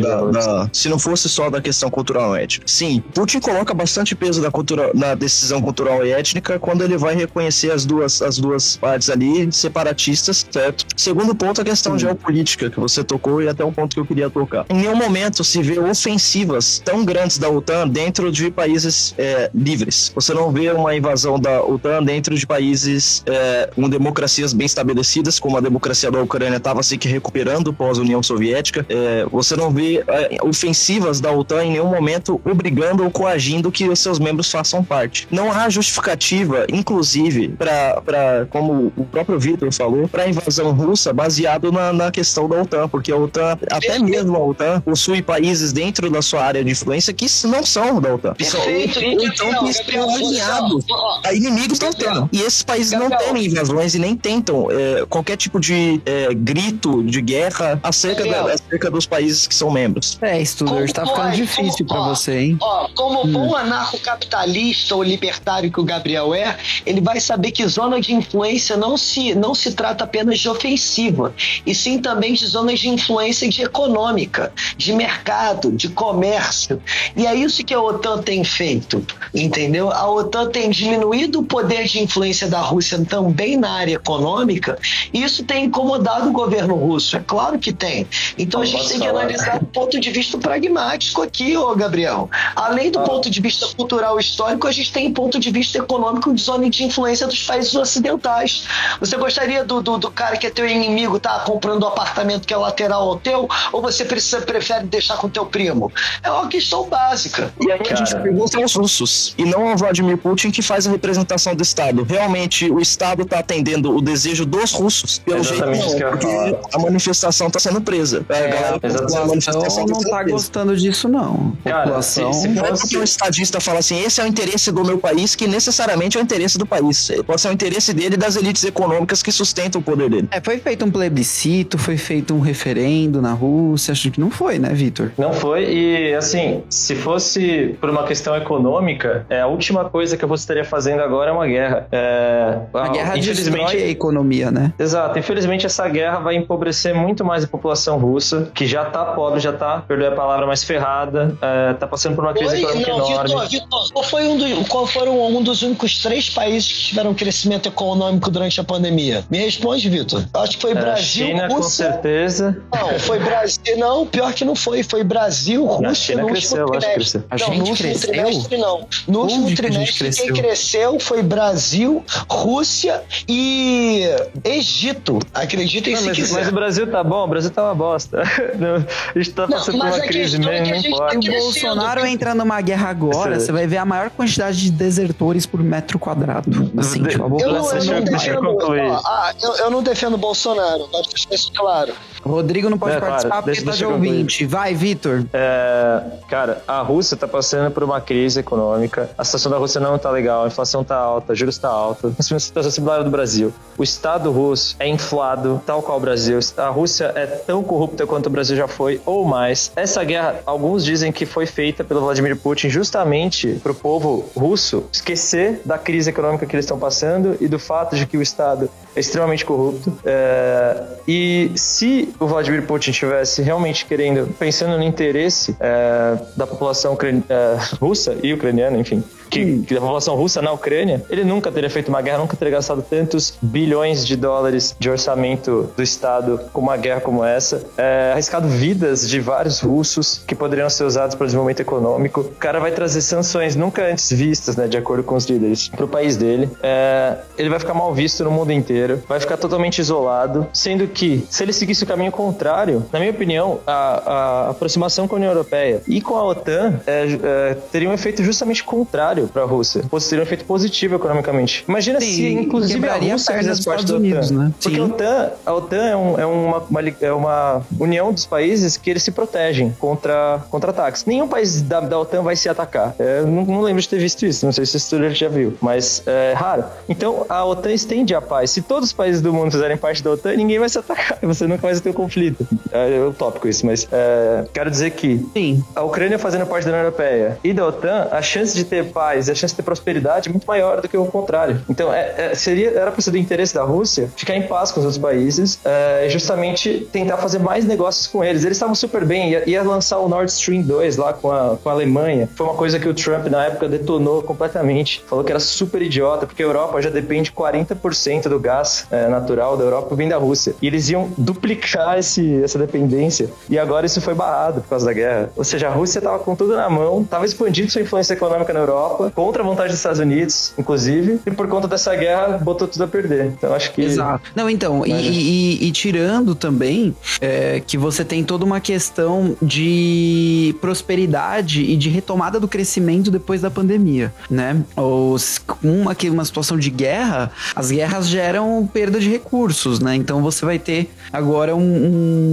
da, 0.00 0.20
da, 0.30 0.70
se 0.72 0.88
não 0.88 0.98
fosse 0.98 1.28
só 1.28 1.50
da 1.50 1.60
questão 1.60 1.90
cultural 1.90 2.36
e 2.36 2.42
étnica. 2.42 2.66
Sim, 2.66 3.02
Putin 3.14 3.40
coloca 3.40 3.74
bastante 3.74 4.14
peso 4.14 4.40
na, 4.42 4.50
cultura, 4.50 4.90
na 4.94 5.14
decisão 5.14 5.60
cultural 5.60 6.04
e 6.04 6.12
étnica 6.12 6.58
quando 6.58 6.82
ele 6.82 6.96
vai 6.96 7.14
reconhecer 7.14 7.70
as 7.70 7.84
duas, 7.84 8.22
as 8.22 8.38
duas 8.38 8.76
partes 8.76 9.10
ali 9.10 9.50
separatistas, 9.52 10.46
certo? 10.50 10.84
Segundo 10.96 11.34
ponto, 11.34 11.60
a 11.60 11.64
questão 11.64 11.94
hum. 11.94 11.98
geopolítica 11.98 12.70
que 12.70 12.78
você 12.78 13.02
tocou 13.02 13.42
e 13.42 13.48
até 13.48 13.64
um 13.64 13.72
ponto 13.72 13.94
que 13.94 14.00
eu 14.00 14.06
queria 14.06 14.30
tocar. 14.30 14.66
Em 14.68 14.74
nenhum 14.74 14.96
momento 14.96 15.42
se 15.44 15.62
vê 15.62 15.78
ofensivas 15.78 16.80
tão 16.84 17.04
grandes 17.04 17.35
da 17.38 17.48
OTAN 17.48 17.88
dentro 17.88 18.30
de 18.30 18.50
países 18.50 19.14
é, 19.18 19.50
livres. 19.54 20.12
Você 20.14 20.32
não 20.32 20.50
vê 20.50 20.70
uma 20.70 20.94
invasão 20.94 21.38
da 21.38 21.62
OTAN 21.62 22.02
dentro 22.02 22.34
de 22.34 22.46
países 22.46 23.22
é, 23.26 23.70
com 23.74 23.88
democracias 23.88 24.52
bem 24.52 24.66
estabelecidas, 24.66 25.38
como 25.38 25.56
a 25.56 25.60
democracia 25.60 26.10
da 26.10 26.20
Ucrânia 26.20 26.56
estava 26.56 26.82
se 26.82 26.98
recuperando 27.02 27.72
pós-União 27.72 28.22
Soviética. 28.22 28.84
É, 28.88 29.26
você 29.30 29.56
não 29.56 29.70
vê 29.70 30.04
é, 30.06 30.38
ofensivas 30.42 31.20
da 31.20 31.30
OTAN 31.30 31.64
em 31.64 31.72
nenhum 31.72 31.86
momento 31.86 32.40
obrigando 32.44 33.04
ou 33.04 33.10
coagindo 33.10 33.70
que 33.70 33.88
os 33.88 33.98
seus 33.98 34.18
membros 34.18 34.50
façam 34.50 34.82
parte. 34.82 35.26
Não 35.30 35.52
há 35.52 35.68
justificativa, 35.68 36.66
inclusive, 36.72 37.48
para, 37.48 38.46
como 38.50 38.92
o 38.96 39.04
próprio 39.04 39.38
Vitor 39.38 39.72
falou, 39.72 40.08
para 40.08 40.24
a 40.24 40.28
invasão 40.28 40.72
russa 40.72 41.12
baseado 41.12 41.70
na, 41.70 41.92
na 41.92 42.10
questão 42.10 42.48
da 42.48 42.60
OTAN, 42.62 42.88
porque 42.88 43.12
a 43.12 43.16
OTAN, 43.16 43.58
até 43.70 43.98
mesmo 43.98 44.36
a 44.36 44.44
OTAN, 44.44 44.80
possui 44.80 45.22
países 45.22 45.72
dentro 45.72 46.10
da 46.10 46.22
sua 46.22 46.42
área 46.42 46.64
de 46.64 46.70
influência 46.70 47.12
que 47.12 47.25
não 47.44 47.64
são 47.64 48.00
da 48.00 48.14
OTAN. 48.14 48.34
Perfeito. 48.34 48.98
Ou, 48.98 49.24
então 49.24 49.64
que 49.64 49.70
estão 49.70 50.14
alinhados 50.14 50.84
a 51.24 51.32
inimigos 51.32 51.78
da 51.78 51.88
OTAN. 51.88 52.28
E 52.32 52.40
esses 52.40 52.62
países 52.62 52.92
não 52.92 53.10
temem 53.10 53.46
invasões 53.46 53.94
e 53.94 53.98
nem 53.98 54.16
tentam 54.16 54.70
é, 54.70 55.04
qualquer 55.06 55.36
tipo 55.36 55.60
de 55.60 56.00
é, 56.04 56.32
grito 56.34 57.02
de 57.04 57.20
guerra 57.20 57.78
acerca, 57.82 58.24
da, 58.24 58.52
acerca 58.52 58.90
dos 58.90 59.06
países 59.06 59.46
que 59.46 59.54
são 59.54 59.70
membros. 59.70 60.18
É, 60.20 60.44
Studart, 60.44 60.92
tá 60.92 61.06
ficando 61.06 61.32
difícil 61.32 61.86
para 61.86 62.00
você, 62.00 62.38
hein? 62.38 62.58
Ó, 62.60 62.88
como 62.94 63.26
hum. 63.26 63.32
bom 63.32 63.54
anarcocapitalista 63.54 64.94
ou 64.94 65.02
libertário 65.02 65.70
que 65.70 65.80
o 65.80 65.84
Gabriel 65.84 66.34
é, 66.34 66.56
ele 66.84 67.00
vai 67.00 67.20
saber 67.20 67.50
que 67.50 67.66
zona 67.66 68.00
de 68.00 68.12
influência 68.12 68.76
não 68.76 68.96
se, 68.96 69.34
não 69.34 69.54
se 69.54 69.72
trata 69.72 70.04
apenas 70.04 70.38
de 70.38 70.48
ofensiva, 70.48 71.34
e 71.64 71.74
sim 71.74 71.98
também 71.98 72.34
de 72.34 72.46
zonas 72.46 72.80
de 72.80 72.88
influência 72.88 73.48
de 73.48 73.62
econômica, 73.62 74.52
de 74.76 74.92
mercado, 74.92 75.72
de 75.72 75.88
comércio. 75.88 76.80
E 77.14 77.26
é 77.26 77.34
isso 77.34 77.64
que 77.64 77.74
a 77.74 77.80
OTAN 77.80 78.22
tem 78.22 78.42
feito, 78.42 79.04
entendeu? 79.34 79.90
A 79.90 80.10
OTAN 80.10 80.50
tem 80.50 80.70
diminuído 80.70 81.40
o 81.40 81.44
poder 81.44 81.84
de 81.84 82.02
influência 82.02 82.48
da 82.48 82.60
Rússia 82.60 83.04
também 83.04 83.56
na 83.56 83.70
área 83.70 83.94
econômica, 83.94 84.78
e 85.12 85.22
isso 85.22 85.44
tem 85.44 85.66
incomodado 85.66 86.28
o 86.28 86.32
governo 86.32 86.74
russo, 86.74 87.16
é 87.16 87.20
claro 87.20 87.58
que 87.58 87.72
tem. 87.72 88.06
Então 88.38 88.62
a 88.62 88.64
gente 88.64 88.88
tem 88.88 89.00
que 89.00 89.06
analisar 89.06 89.58
do 89.58 89.66
ponto 89.66 89.98
de 90.00 90.10
vista 90.10 90.38
pragmático 90.38 91.22
aqui, 91.22 91.56
ô 91.56 91.74
Gabriel. 91.74 92.30
Além 92.54 92.90
do 92.90 92.98
ah. 93.00 93.02
ponto 93.02 93.30
de 93.30 93.40
vista 93.40 93.66
cultural 93.76 94.18
e 94.18 94.22
histórico, 94.22 94.66
a 94.66 94.72
gente 94.72 94.92
tem 94.92 95.12
ponto 95.12 95.38
de 95.38 95.50
vista 95.50 95.78
econômico 95.78 96.32
de 96.34 96.42
zona 96.42 96.68
de 96.68 96.84
influência 96.84 97.26
dos 97.26 97.42
países 97.42 97.74
ocidentais. 97.74 98.64
Você 99.00 99.16
gostaria 99.16 99.64
do, 99.64 99.82
do, 99.82 99.98
do 99.98 100.10
cara 100.10 100.36
que 100.36 100.46
é 100.46 100.50
teu 100.50 100.66
inimigo 100.66 101.18
tá 101.18 101.40
comprando 101.40 101.84
um 101.84 101.88
apartamento 101.88 102.46
que 102.46 102.54
é 102.54 102.56
lateral 102.56 103.08
ao 103.08 103.16
teu, 103.16 103.48
ou 103.72 103.82
você 103.82 104.04
precisa, 104.04 104.40
prefere 104.40 104.86
deixar 104.86 105.16
com 105.16 105.28
teu 105.28 105.46
primo? 105.46 105.92
É 106.22 106.30
uma 106.30 106.48
questão 106.48 106.84
básica. 106.96 107.52
E 107.60 107.70
aí 107.70 107.80
a 107.90 107.94
gente 107.94 108.16
pergunta 108.16 108.58
aos 108.58 108.74
russos, 108.74 109.34
e 109.36 109.44
não 109.44 109.68
ao 109.68 109.76
Vladimir 109.76 110.16
Putin 110.16 110.50
que 110.50 110.62
faz 110.62 110.86
a 110.86 110.90
representação 110.90 111.54
do 111.54 111.62
Estado. 111.62 112.02
Realmente 112.08 112.70
o 112.70 112.80
Estado 112.80 113.22
está 113.22 113.40
atendendo 113.40 113.94
o 113.94 114.00
desejo 114.00 114.46
dos 114.46 114.72
russos? 114.72 115.18
Pelo 115.18 115.40
Exatamente 115.40 115.88
jeito 115.88 116.00
não, 116.00 116.10
porque 116.10 116.56
a 116.74 116.78
manifestação 116.78 117.48
está 117.48 117.60
sendo 117.60 117.80
presa. 117.80 118.24
É, 118.28 118.44
a 118.44 118.48
galera 118.48 118.80
a 119.16 119.26
manifestação 119.26 119.86
não 119.86 120.00
tá 120.00 120.22
gostando 120.24 120.76
disso 120.76 121.08
não. 121.08 121.52
Cara, 121.64 121.82
população... 121.82 122.32
se, 122.32 122.40
se 122.40 122.48
fosse... 122.48 122.60
Não 122.60 122.64
é 122.64 122.72
porque 122.72 122.98
um 122.98 123.02
estadista 123.02 123.60
fala 123.60 123.80
assim, 123.80 124.00
esse 124.00 124.20
é 124.20 124.24
o 124.24 124.26
interesse 124.26 124.72
do 124.72 124.84
meu 124.84 124.98
país, 124.98 125.34
que 125.34 125.46
necessariamente 125.46 126.16
é 126.16 126.20
o 126.20 126.22
interesse 126.22 126.56
do 126.56 126.66
país. 126.66 127.10
Pode 127.26 127.40
ser 127.40 127.48
o 127.48 127.52
interesse 127.52 127.92
dele 127.92 128.14
e 128.14 128.18
das 128.18 128.36
elites 128.36 128.64
econômicas 128.64 129.22
que 129.22 129.30
sustentam 129.30 129.80
o 129.80 129.84
poder 129.84 130.08
dele. 130.08 130.28
É, 130.30 130.40
foi 130.40 130.58
feito 130.58 130.84
um 130.84 130.90
plebiscito, 130.90 131.76
foi 131.78 131.96
feito 131.96 132.34
um 132.34 132.40
referendo 132.40 133.20
na 133.20 133.32
Rússia, 133.32 133.92
acho 133.92 134.10
que 134.10 134.20
não 134.20 134.30
foi, 134.30 134.58
né, 134.58 134.70
Vitor? 134.72 135.10
Não 135.18 135.32
foi, 135.32 135.64
e 135.64 136.14
assim, 136.14 136.62
se 136.86 136.94
fosse 136.94 137.76
por 137.80 137.90
uma 137.90 138.04
questão 138.04 138.34
econômica, 138.36 139.26
é, 139.28 139.40
a 139.40 139.46
última 139.46 139.84
coisa 139.86 140.16
que 140.16 140.24
Rússia 140.24 140.44
estaria 140.44 140.64
fazendo 140.64 141.00
agora 141.02 141.30
é 141.30 141.32
uma 141.32 141.46
guerra. 141.46 141.86
É, 141.92 142.58
A 142.72 142.88
guerra 142.88 143.18
infelizmente, 143.18 143.62
destrói 143.64 143.82
a 143.82 143.88
economia, 143.88 144.50
né? 144.50 144.72
Exato. 144.78 145.18
Infelizmente, 145.18 145.66
essa 145.66 145.88
guerra 145.88 146.20
vai 146.20 146.36
empobrecer 146.36 146.94
muito 146.94 147.24
mais 147.24 147.44
a 147.44 147.48
população 147.48 147.98
russa, 147.98 148.50
que 148.54 148.66
já 148.66 148.84
tá 148.84 149.04
pobre, 149.04 149.40
já 149.40 149.52
tá, 149.52 149.82
perdoe 149.86 150.06
a 150.08 150.12
palavra, 150.12 150.46
mais 150.46 150.62
ferrada, 150.64 151.36
é, 151.42 151.72
tá 151.74 151.86
passando 151.86 152.14
por 152.14 152.24
uma 152.24 152.32
crise 152.34 152.54
Oi, 152.56 152.62
econômica 152.62 152.90
não, 152.90 152.98
enorme. 152.98 153.28
Vitor, 153.28 153.48
Vitor, 153.48 153.92
qual, 153.92 154.04
foi 154.04 154.26
um 154.26 154.36
do- 154.36 154.64
qual 154.68 154.86
foram 154.86 155.26
um 155.36 155.42
dos 155.42 155.62
únicos 155.62 156.02
três 156.02 156.30
países 156.30 156.70
que 156.72 156.80
tiveram 156.88 157.12
crescimento 157.14 157.68
econômico 157.68 158.30
durante 158.30 158.60
a 158.60 158.64
pandemia? 158.64 159.24
Me 159.30 159.38
responde, 159.38 159.88
Vitor. 159.88 160.24
Eu 160.34 160.40
Acho 160.40 160.56
que 160.56 160.62
foi 160.62 160.70
É, 160.72 160.74
Brasil, 160.74 161.26
China, 161.26 161.48
com 161.48 161.54
Rússia. 161.56 161.86
certeza. 161.92 162.62
Não, 162.74 162.98
foi 162.98 163.18
Brasil. 163.18 163.58
Não, 163.76 164.06
pior 164.06 164.32
que 164.32 164.44
não 164.44 164.54
foi. 164.54 164.82
Foi 164.82 165.02
Brasil, 165.02 165.64
Rússia 165.64 165.94
China 165.94 166.24
cresceu, 166.26 166.66
último 166.76 166.92
trimestre. 166.94 166.94
cresceu. 166.94 167.24
A 167.30 167.36
não, 167.36 167.38
gente 167.38 167.58
no 167.58 167.68
último 167.70 167.88
cresceu? 167.90 168.10
trimestre 168.10 168.56
não. 168.58 168.88
No 169.08 169.20
último 169.20 169.40
Onde 169.40 169.48
gente 169.50 169.56
trimestre 169.56 169.92
quem 169.92 169.98
cresceu? 170.26 170.34
cresceu 170.34 171.00
foi 171.00 171.22
Brasil, 171.22 172.04
Rússia 172.28 173.02
e 173.28 174.02
Egito. 174.44 175.18
Acreditem 175.34 175.94
Não, 175.94 176.00
se 176.00 176.06
mas, 176.08 176.16
quiser. 176.16 176.34
mas 176.34 176.48
o 176.48 176.52
Brasil 176.52 176.86
tá 176.90 177.02
bom, 177.04 177.24
o 177.24 177.28
Brasil 177.28 177.50
tá 177.50 177.62
uma 177.64 177.74
bosta. 177.74 178.22
Não, 178.58 178.76
a 178.76 179.18
gente 179.18 179.30
tá 179.32 179.42
Não, 179.46 179.56
passando 179.58 179.76
uma 179.76 179.96
a 179.96 180.00
crise 180.00 180.36
é 180.36 180.38
mesmo, 180.38 180.50
que 180.50 180.56
a 180.56 180.60
não 180.60 180.66
gente 180.66 180.86
importa. 180.88 181.14
tá 181.14 181.22
Se 181.22 181.28
o. 181.28 181.32
Bolsonaro 181.32 182.06
entra 182.06 182.34
numa 182.34 182.60
guerra 182.60 182.88
agora, 182.90 183.38
você 183.40 183.52
vai 183.52 183.66
ver 183.66 183.78
a 183.78 183.84
maior 183.84 184.10
quantidade 184.10 184.60
de 184.60 184.70
desertores 184.70 185.46
por 185.46 185.62
metro 185.62 185.98
quadrado. 185.98 186.70
Assim, 186.76 187.02
De- 187.02 187.10
tipo, 187.10 187.24
a 187.24 187.26
Eu 187.40 187.52
não, 187.52 187.72
eu 187.72 187.84
não 187.84 188.04
defendo. 188.04 188.56
ó, 188.60 189.00
ah, 189.04 189.32
eu, 189.42 189.54
eu 189.56 189.70
não 189.70 189.82
defendo 189.82 190.16
Bolsonaro, 190.18 190.88
pode 190.88 191.08
deixar 191.08 191.34
isso 191.34 191.52
claro. 191.54 191.92
Rodrigo 192.26 192.68
não 192.70 192.78
pode 192.78 192.94
É, 192.96 192.98
claro, 192.98 193.12
participar 193.12 193.42
porque 193.42 193.50
deixa- 193.60 193.64
tá 193.70 193.76
de 193.76 193.84
concluir. 193.84 194.08
ouvinte. 194.10 194.46
Vai, 194.46 194.74
Vitor. 194.74 195.24
É, 195.32 196.02
cara, 196.28 196.62
a 196.66 196.80
Rússia 196.82 197.16
tá 197.16 197.26
passando 197.28 197.70
por 197.70 197.82
uma 197.84 198.00
crise 198.00 198.40
econômica. 198.40 199.10
A 199.16 199.24
situação 199.24 199.50
da 199.50 199.58
Rússia 199.58 199.80
não 199.80 199.98
tá 199.98 200.10
legal, 200.10 200.44
a 200.44 200.46
inflação 200.46 200.82
tá 200.84 200.96
alta, 200.96 201.34
juros 201.34 201.58
tá 201.58 201.68
alta. 201.68 202.12
Mas 202.16 202.30
uma 202.30 202.40
situação 202.40 202.70
similar 202.70 203.02
do 203.04 203.10
Brasil. 203.10 203.52
O 203.78 203.82
Estado 203.82 204.30
russo 204.30 204.76
é 204.78 204.88
inflado, 204.88 205.60
tal 205.66 205.82
qual 205.82 205.98
o 205.98 206.00
Brasil. 206.00 206.38
A 206.56 206.68
Rússia 206.68 207.12
é 207.14 207.26
tão 207.26 207.62
corrupta 207.62 208.06
quanto 208.06 208.26
o 208.26 208.30
Brasil 208.30 208.56
já 208.56 208.68
foi, 208.68 209.00
ou 209.06 209.24
mais. 209.24 209.70
Essa 209.76 210.02
guerra, 210.04 210.36
alguns 210.46 210.84
dizem 210.84 211.12
que 211.12 211.24
foi 211.26 211.46
feita 211.46 211.84
pelo 211.84 212.00
Vladimir 212.00 212.36
Putin 212.36 212.68
justamente 212.68 213.58
pro 213.62 213.74
povo 213.74 214.24
russo 214.36 214.84
esquecer 214.92 215.60
da 215.64 215.78
crise 215.78 216.10
econômica 216.10 216.46
que 216.46 216.54
eles 216.54 216.64
estão 216.64 216.78
passando 216.78 217.36
e 217.40 217.48
do 217.48 217.58
fato 217.58 217.94
de 217.96 218.06
que 218.06 218.16
o 218.16 218.22
Estado 218.22 218.68
é 218.96 219.00
extremamente 219.00 219.44
corrupto. 219.44 219.92
É, 220.04 220.82
e 221.06 221.50
se 221.54 222.14
o 222.18 222.26
Vladimir 222.26 222.62
Putin 222.62 222.90
estivesse 222.90 223.42
realmente 223.42 223.84
querendo, 223.84 224.32
pensando 224.38 224.76
no 224.78 224.82
interesse 224.82 225.54
é, 225.60 226.18
da 226.34 226.46
população 226.46 226.96
é, 227.28 227.58
russa 227.78 228.16
e 228.22 228.32
ucraniana, 228.32 228.78
enfim, 228.78 229.04
que, 229.30 229.62
que 229.62 229.74
da 229.74 229.80
população 229.80 230.14
russa 230.14 230.40
na 230.42 230.52
Ucrânia, 230.52 231.04
ele 231.08 231.24
nunca 231.24 231.50
teria 231.50 231.70
feito 231.70 231.88
uma 231.88 232.02
guerra, 232.02 232.18
nunca 232.18 232.36
teria 232.36 232.54
gastado 232.54 232.82
tantos 232.82 233.34
bilhões 233.40 234.06
de 234.06 234.16
dólares 234.16 234.74
de 234.78 234.90
orçamento 234.90 235.70
do 235.76 235.82
Estado 235.82 236.40
com 236.52 236.60
uma 236.60 236.76
guerra 236.76 237.00
como 237.00 237.24
essa, 237.24 237.62
é, 237.76 238.10
arriscado 238.12 238.48
vidas 238.48 239.08
de 239.08 239.20
vários 239.20 239.60
russos 239.60 240.22
que 240.26 240.34
poderiam 240.34 240.68
ser 240.70 240.84
usados 240.84 241.14
para 241.14 241.24
o 241.24 241.26
desenvolvimento 241.26 241.60
econômico. 241.60 242.20
O 242.20 242.24
cara 242.34 242.58
vai 242.58 242.72
trazer 242.72 243.00
sanções 243.00 243.56
nunca 243.56 243.82
antes 243.82 244.10
vistas, 244.10 244.56
né, 244.56 244.66
de 244.66 244.76
acordo 244.76 245.02
com 245.02 245.14
os 245.14 245.26
líderes, 245.26 245.68
para 245.68 245.84
o 245.84 245.88
país 245.88 246.16
dele. 246.16 246.48
É, 246.62 247.18
ele 247.36 247.48
vai 247.48 247.58
ficar 247.58 247.74
mal 247.74 247.92
visto 247.94 248.24
no 248.24 248.30
mundo 248.30 248.52
inteiro, 248.52 249.02
vai 249.08 249.20
ficar 249.20 249.36
totalmente 249.36 249.78
isolado, 249.78 250.46
sendo 250.52 250.86
que 250.86 251.26
se 251.30 251.42
ele 251.42 251.52
seguisse 251.52 251.84
o 251.84 251.86
caminho 251.86 252.12
contrário, 252.12 252.84
na 252.92 252.98
minha 252.98 253.10
opinião, 253.10 253.60
a, 253.66 254.46
a 254.46 254.50
aproximação 254.50 255.06
com 255.08 255.16
a 255.16 255.18
União 255.18 255.30
Europeia 255.30 255.82
e 255.86 256.00
com 256.00 256.16
a 256.16 256.24
OTAN 256.24 256.80
é, 256.86 257.06
é, 257.22 257.54
teria 257.70 257.88
um 257.88 257.92
efeito 257.92 258.22
justamente 258.22 258.62
contrário 258.64 259.15
para 259.22 259.42
a 259.42 259.46
Rússia. 259.46 259.82
Seja, 259.82 260.08
teria 260.10 260.22
um 260.22 260.26
efeito 260.26 260.44
positivo 260.44 260.94
economicamente. 260.96 261.64
Imagina 261.68 262.00
Sim, 262.00 262.06
se, 262.12 262.28
inclusive, 262.32 262.88
a 262.88 262.94
a 262.94 262.98
Rússia 262.98 263.34
perna 263.34 263.42
fizesse 263.50 263.64
parte 263.64 263.80
Estados 263.84 263.90
da 263.90 263.96
Unidos, 263.96 264.30
OTAN. 264.30 264.38
né? 264.44 264.52
Porque 264.62 264.80
a 264.80 264.84
OTAN, 264.84 265.30
a 265.46 265.52
OTAN 265.54 265.86
é, 265.86 265.96
um- 265.96 266.18
é 266.20 266.26
uma, 266.26 266.58
uma 266.58 266.80
é 267.00 267.12
uma 267.12 267.62
união 267.78 268.12
dos 268.12 268.26
países 268.26 268.76
que 268.76 268.90
eles 268.90 269.02
se 269.02 269.10
protegem 269.10 269.74
contra, 269.78 270.42
contra 270.50 270.70
ataques. 270.70 271.04
Nenhum 271.04 271.28
país 271.28 271.62
da, 271.62 271.80
da 271.80 271.98
OTAN 271.98 272.22
vai 272.22 272.36
se 272.36 272.48
atacar. 272.48 272.94
É, 272.98 273.22
não, 273.22 273.44
não 273.44 273.60
lembro 273.62 273.80
de 273.82 273.88
ter 273.88 273.98
visto 273.98 274.24
isso, 274.26 274.44
não 274.44 274.52
sei 274.52 274.64
se 274.66 274.76
o 274.76 275.10
já 275.14 275.28
viu, 275.28 275.56
mas 275.60 276.02
é 276.06 276.32
raro. 276.36 276.64
Então 276.88 277.24
a 277.28 277.44
OTAN 277.44 277.72
estende 277.72 278.14
a 278.14 278.20
paz. 278.20 278.50
Se 278.50 278.62
todos 278.62 278.88
os 278.90 278.92
países 278.92 279.20
do 279.20 279.32
mundo 279.32 279.50
fizerem 279.50 279.76
parte 279.76 280.02
da 280.02 280.10
OTAN, 280.10 280.34
ninguém 280.36 280.58
vai 280.58 280.68
se 280.68 280.78
atacar. 280.78 281.18
Você 281.22 281.46
nunca 281.46 281.62
vai 281.62 281.78
ter 281.78 281.90
um 281.90 281.92
conflito. 281.92 282.46
É, 282.72 282.96
é 282.96 283.00
utópico 283.04 283.48
isso, 283.48 283.64
mas 283.66 283.86
é, 283.92 284.44
quero 284.52 284.70
dizer 284.70 284.90
que 284.92 285.24
Sim. 285.32 285.64
a 285.74 285.82
Ucrânia 285.82 286.18
fazendo 286.18 286.46
parte 286.46 286.64
da 286.64 286.70
União 286.70 286.84
Europeia 286.84 287.38
e 287.42 287.52
da 287.52 287.66
OTAN, 287.66 288.08
a 288.10 288.22
chance 288.22 288.54
de 288.54 288.64
ter 288.64 288.86
paz 288.92 289.05
e 289.14 289.30
a 289.30 289.34
chance 289.34 289.54
de 289.54 289.62
prosperidade 289.62 290.28
é 290.28 290.32
muito 290.32 290.46
maior 290.46 290.80
do 290.80 290.88
que 290.88 290.96
o 290.96 291.06
contrário. 291.06 291.60
Então, 291.68 291.92
é, 291.92 292.14
é- 292.16 292.34
seria, 292.34 292.70
era 292.70 292.90
para 292.90 293.00
ser 293.00 293.10
do 293.10 293.18
interesse 293.18 293.54
da 293.54 293.62
Rússia 293.62 294.10
ficar 294.16 294.36
em 294.36 294.42
paz 294.42 294.72
com 294.72 294.80
os 294.80 294.86
outros 294.86 295.00
países 295.00 295.58
é, 295.64 296.06
e 296.06 296.10
justamente 296.10 296.88
tentar 296.92 297.16
fazer 297.18 297.38
mais 297.38 297.64
negócios 297.64 298.06
com 298.06 298.24
eles. 298.24 298.44
Eles 298.44 298.56
estavam 298.56 298.74
super 298.74 299.04
bem, 299.04 299.30
ia, 299.30 299.48
ia 299.48 299.62
lançar 299.62 299.98
o 299.98 300.08
Nord 300.08 300.30
Stream 300.30 300.62
2 300.62 300.96
lá 300.96 301.12
com 301.12 301.30
a, 301.30 301.56
com 301.62 301.68
a 301.68 301.72
Alemanha. 301.72 302.28
Foi 302.34 302.46
uma 302.46 302.54
coisa 302.54 302.78
que 302.78 302.88
o 302.88 302.94
Trump, 302.94 303.26
na 303.26 303.46
época, 303.46 303.68
detonou 303.68 304.22
completamente. 304.22 305.04
Falou 305.06 305.24
que 305.24 305.30
era 305.30 305.40
super 305.40 305.80
idiota, 305.82 306.26
porque 306.26 306.42
a 306.42 306.46
Europa 306.46 306.80
já 306.82 306.90
depende 306.90 307.30
40% 307.32 308.28
do 308.28 308.38
gás 308.38 308.86
é, 308.90 309.08
natural 309.08 309.56
da 309.56 309.64
Europa 309.64 309.94
vem 309.94 310.08
da 310.08 310.16
Rússia. 310.16 310.54
E 310.60 310.66
eles 310.66 310.88
iam 310.88 311.10
duplicar 311.16 311.98
esse, 311.98 312.42
essa 312.42 312.58
dependência. 312.58 313.30
E 313.48 313.58
agora 313.58 313.86
isso 313.86 314.00
foi 314.00 314.14
barrado 314.14 314.60
por 314.60 314.68
causa 314.68 314.86
da 314.86 314.92
guerra. 314.92 315.30
Ou 315.36 315.44
seja, 315.44 315.68
a 315.68 315.70
Rússia 315.70 315.98
estava 315.98 316.18
com 316.18 316.34
tudo 316.34 316.56
na 316.56 316.68
mão, 316.68 317.02
estava 317.02 317.24
expandindo 317.24 317.70
sua 317.70 317.82
influência 317.82 318.14
econômica 318.14 318.52
na 318.52 318.60
Europa, 318.60 318.95
contra 319.14 319.42
a 319.42 319.46
vontade 319.46 319.68
dos 319.70 319.78
Estados 319.78 320.00
Unidos, 320.00 320.52
inclusive, 320.58 321.20
e 321.26 321.30
por 321.30 321.46
conta 321.48 321.68
dessa 321.68 321.94
guerra 321.94 322.38
botou 322.38 322.66
tudo 322.68 322.84
a 322.84 322.88
perder. 322.88 323.26
Então 323.26 323.54
acho 323.54 323.72
que. 323.72 323.82
Exato. 323.82 324.30
Não, 324.34 324.48
então, 324.48 324.84
e, 324.86 324.90
Mas- 324.90 325.04
e- 325.06 325.58
e 325.66 325.72
tirando 325.72 326.34
também 326.34 326.94
é, 327.20 327.60
que 327.66 327.76
você 327.78 328.04
tem 328.04 328.22
toda 328.24 328.44
uma 328.44 328.60
questão 328.60 329.36
de 329.42 330.54
prosperidade 330.60 331.62
e 331.62 331.76
de 331.76 331.88
retomada 331.88 332.38
do 332.38 332.48
crescimento 332.48 333.10
depois 333.10 333.40
da 333.40 333.50
pandemia, 333.50 334.12
né? 334.30 334.62
Com 334.74 335.16
uma, 335.62 335.96
uma 336.10 336.24
situação 336.24 336.56
de 336.58 336.70
guerra, 336.70 337.30
as 337.54 337.70
guerras 337.70 338.08
geram 338.08 338.68
perda 338.72 338.98
de 339.00 339.08
recursos, 339.10 339.80
né? 339.80 339.94
Então 339.94 340.22
você 340.22 340.44
vai 340.44 340.58
ter 340.58 340.90
agora 341.12 341.54
um, 341.56 341.60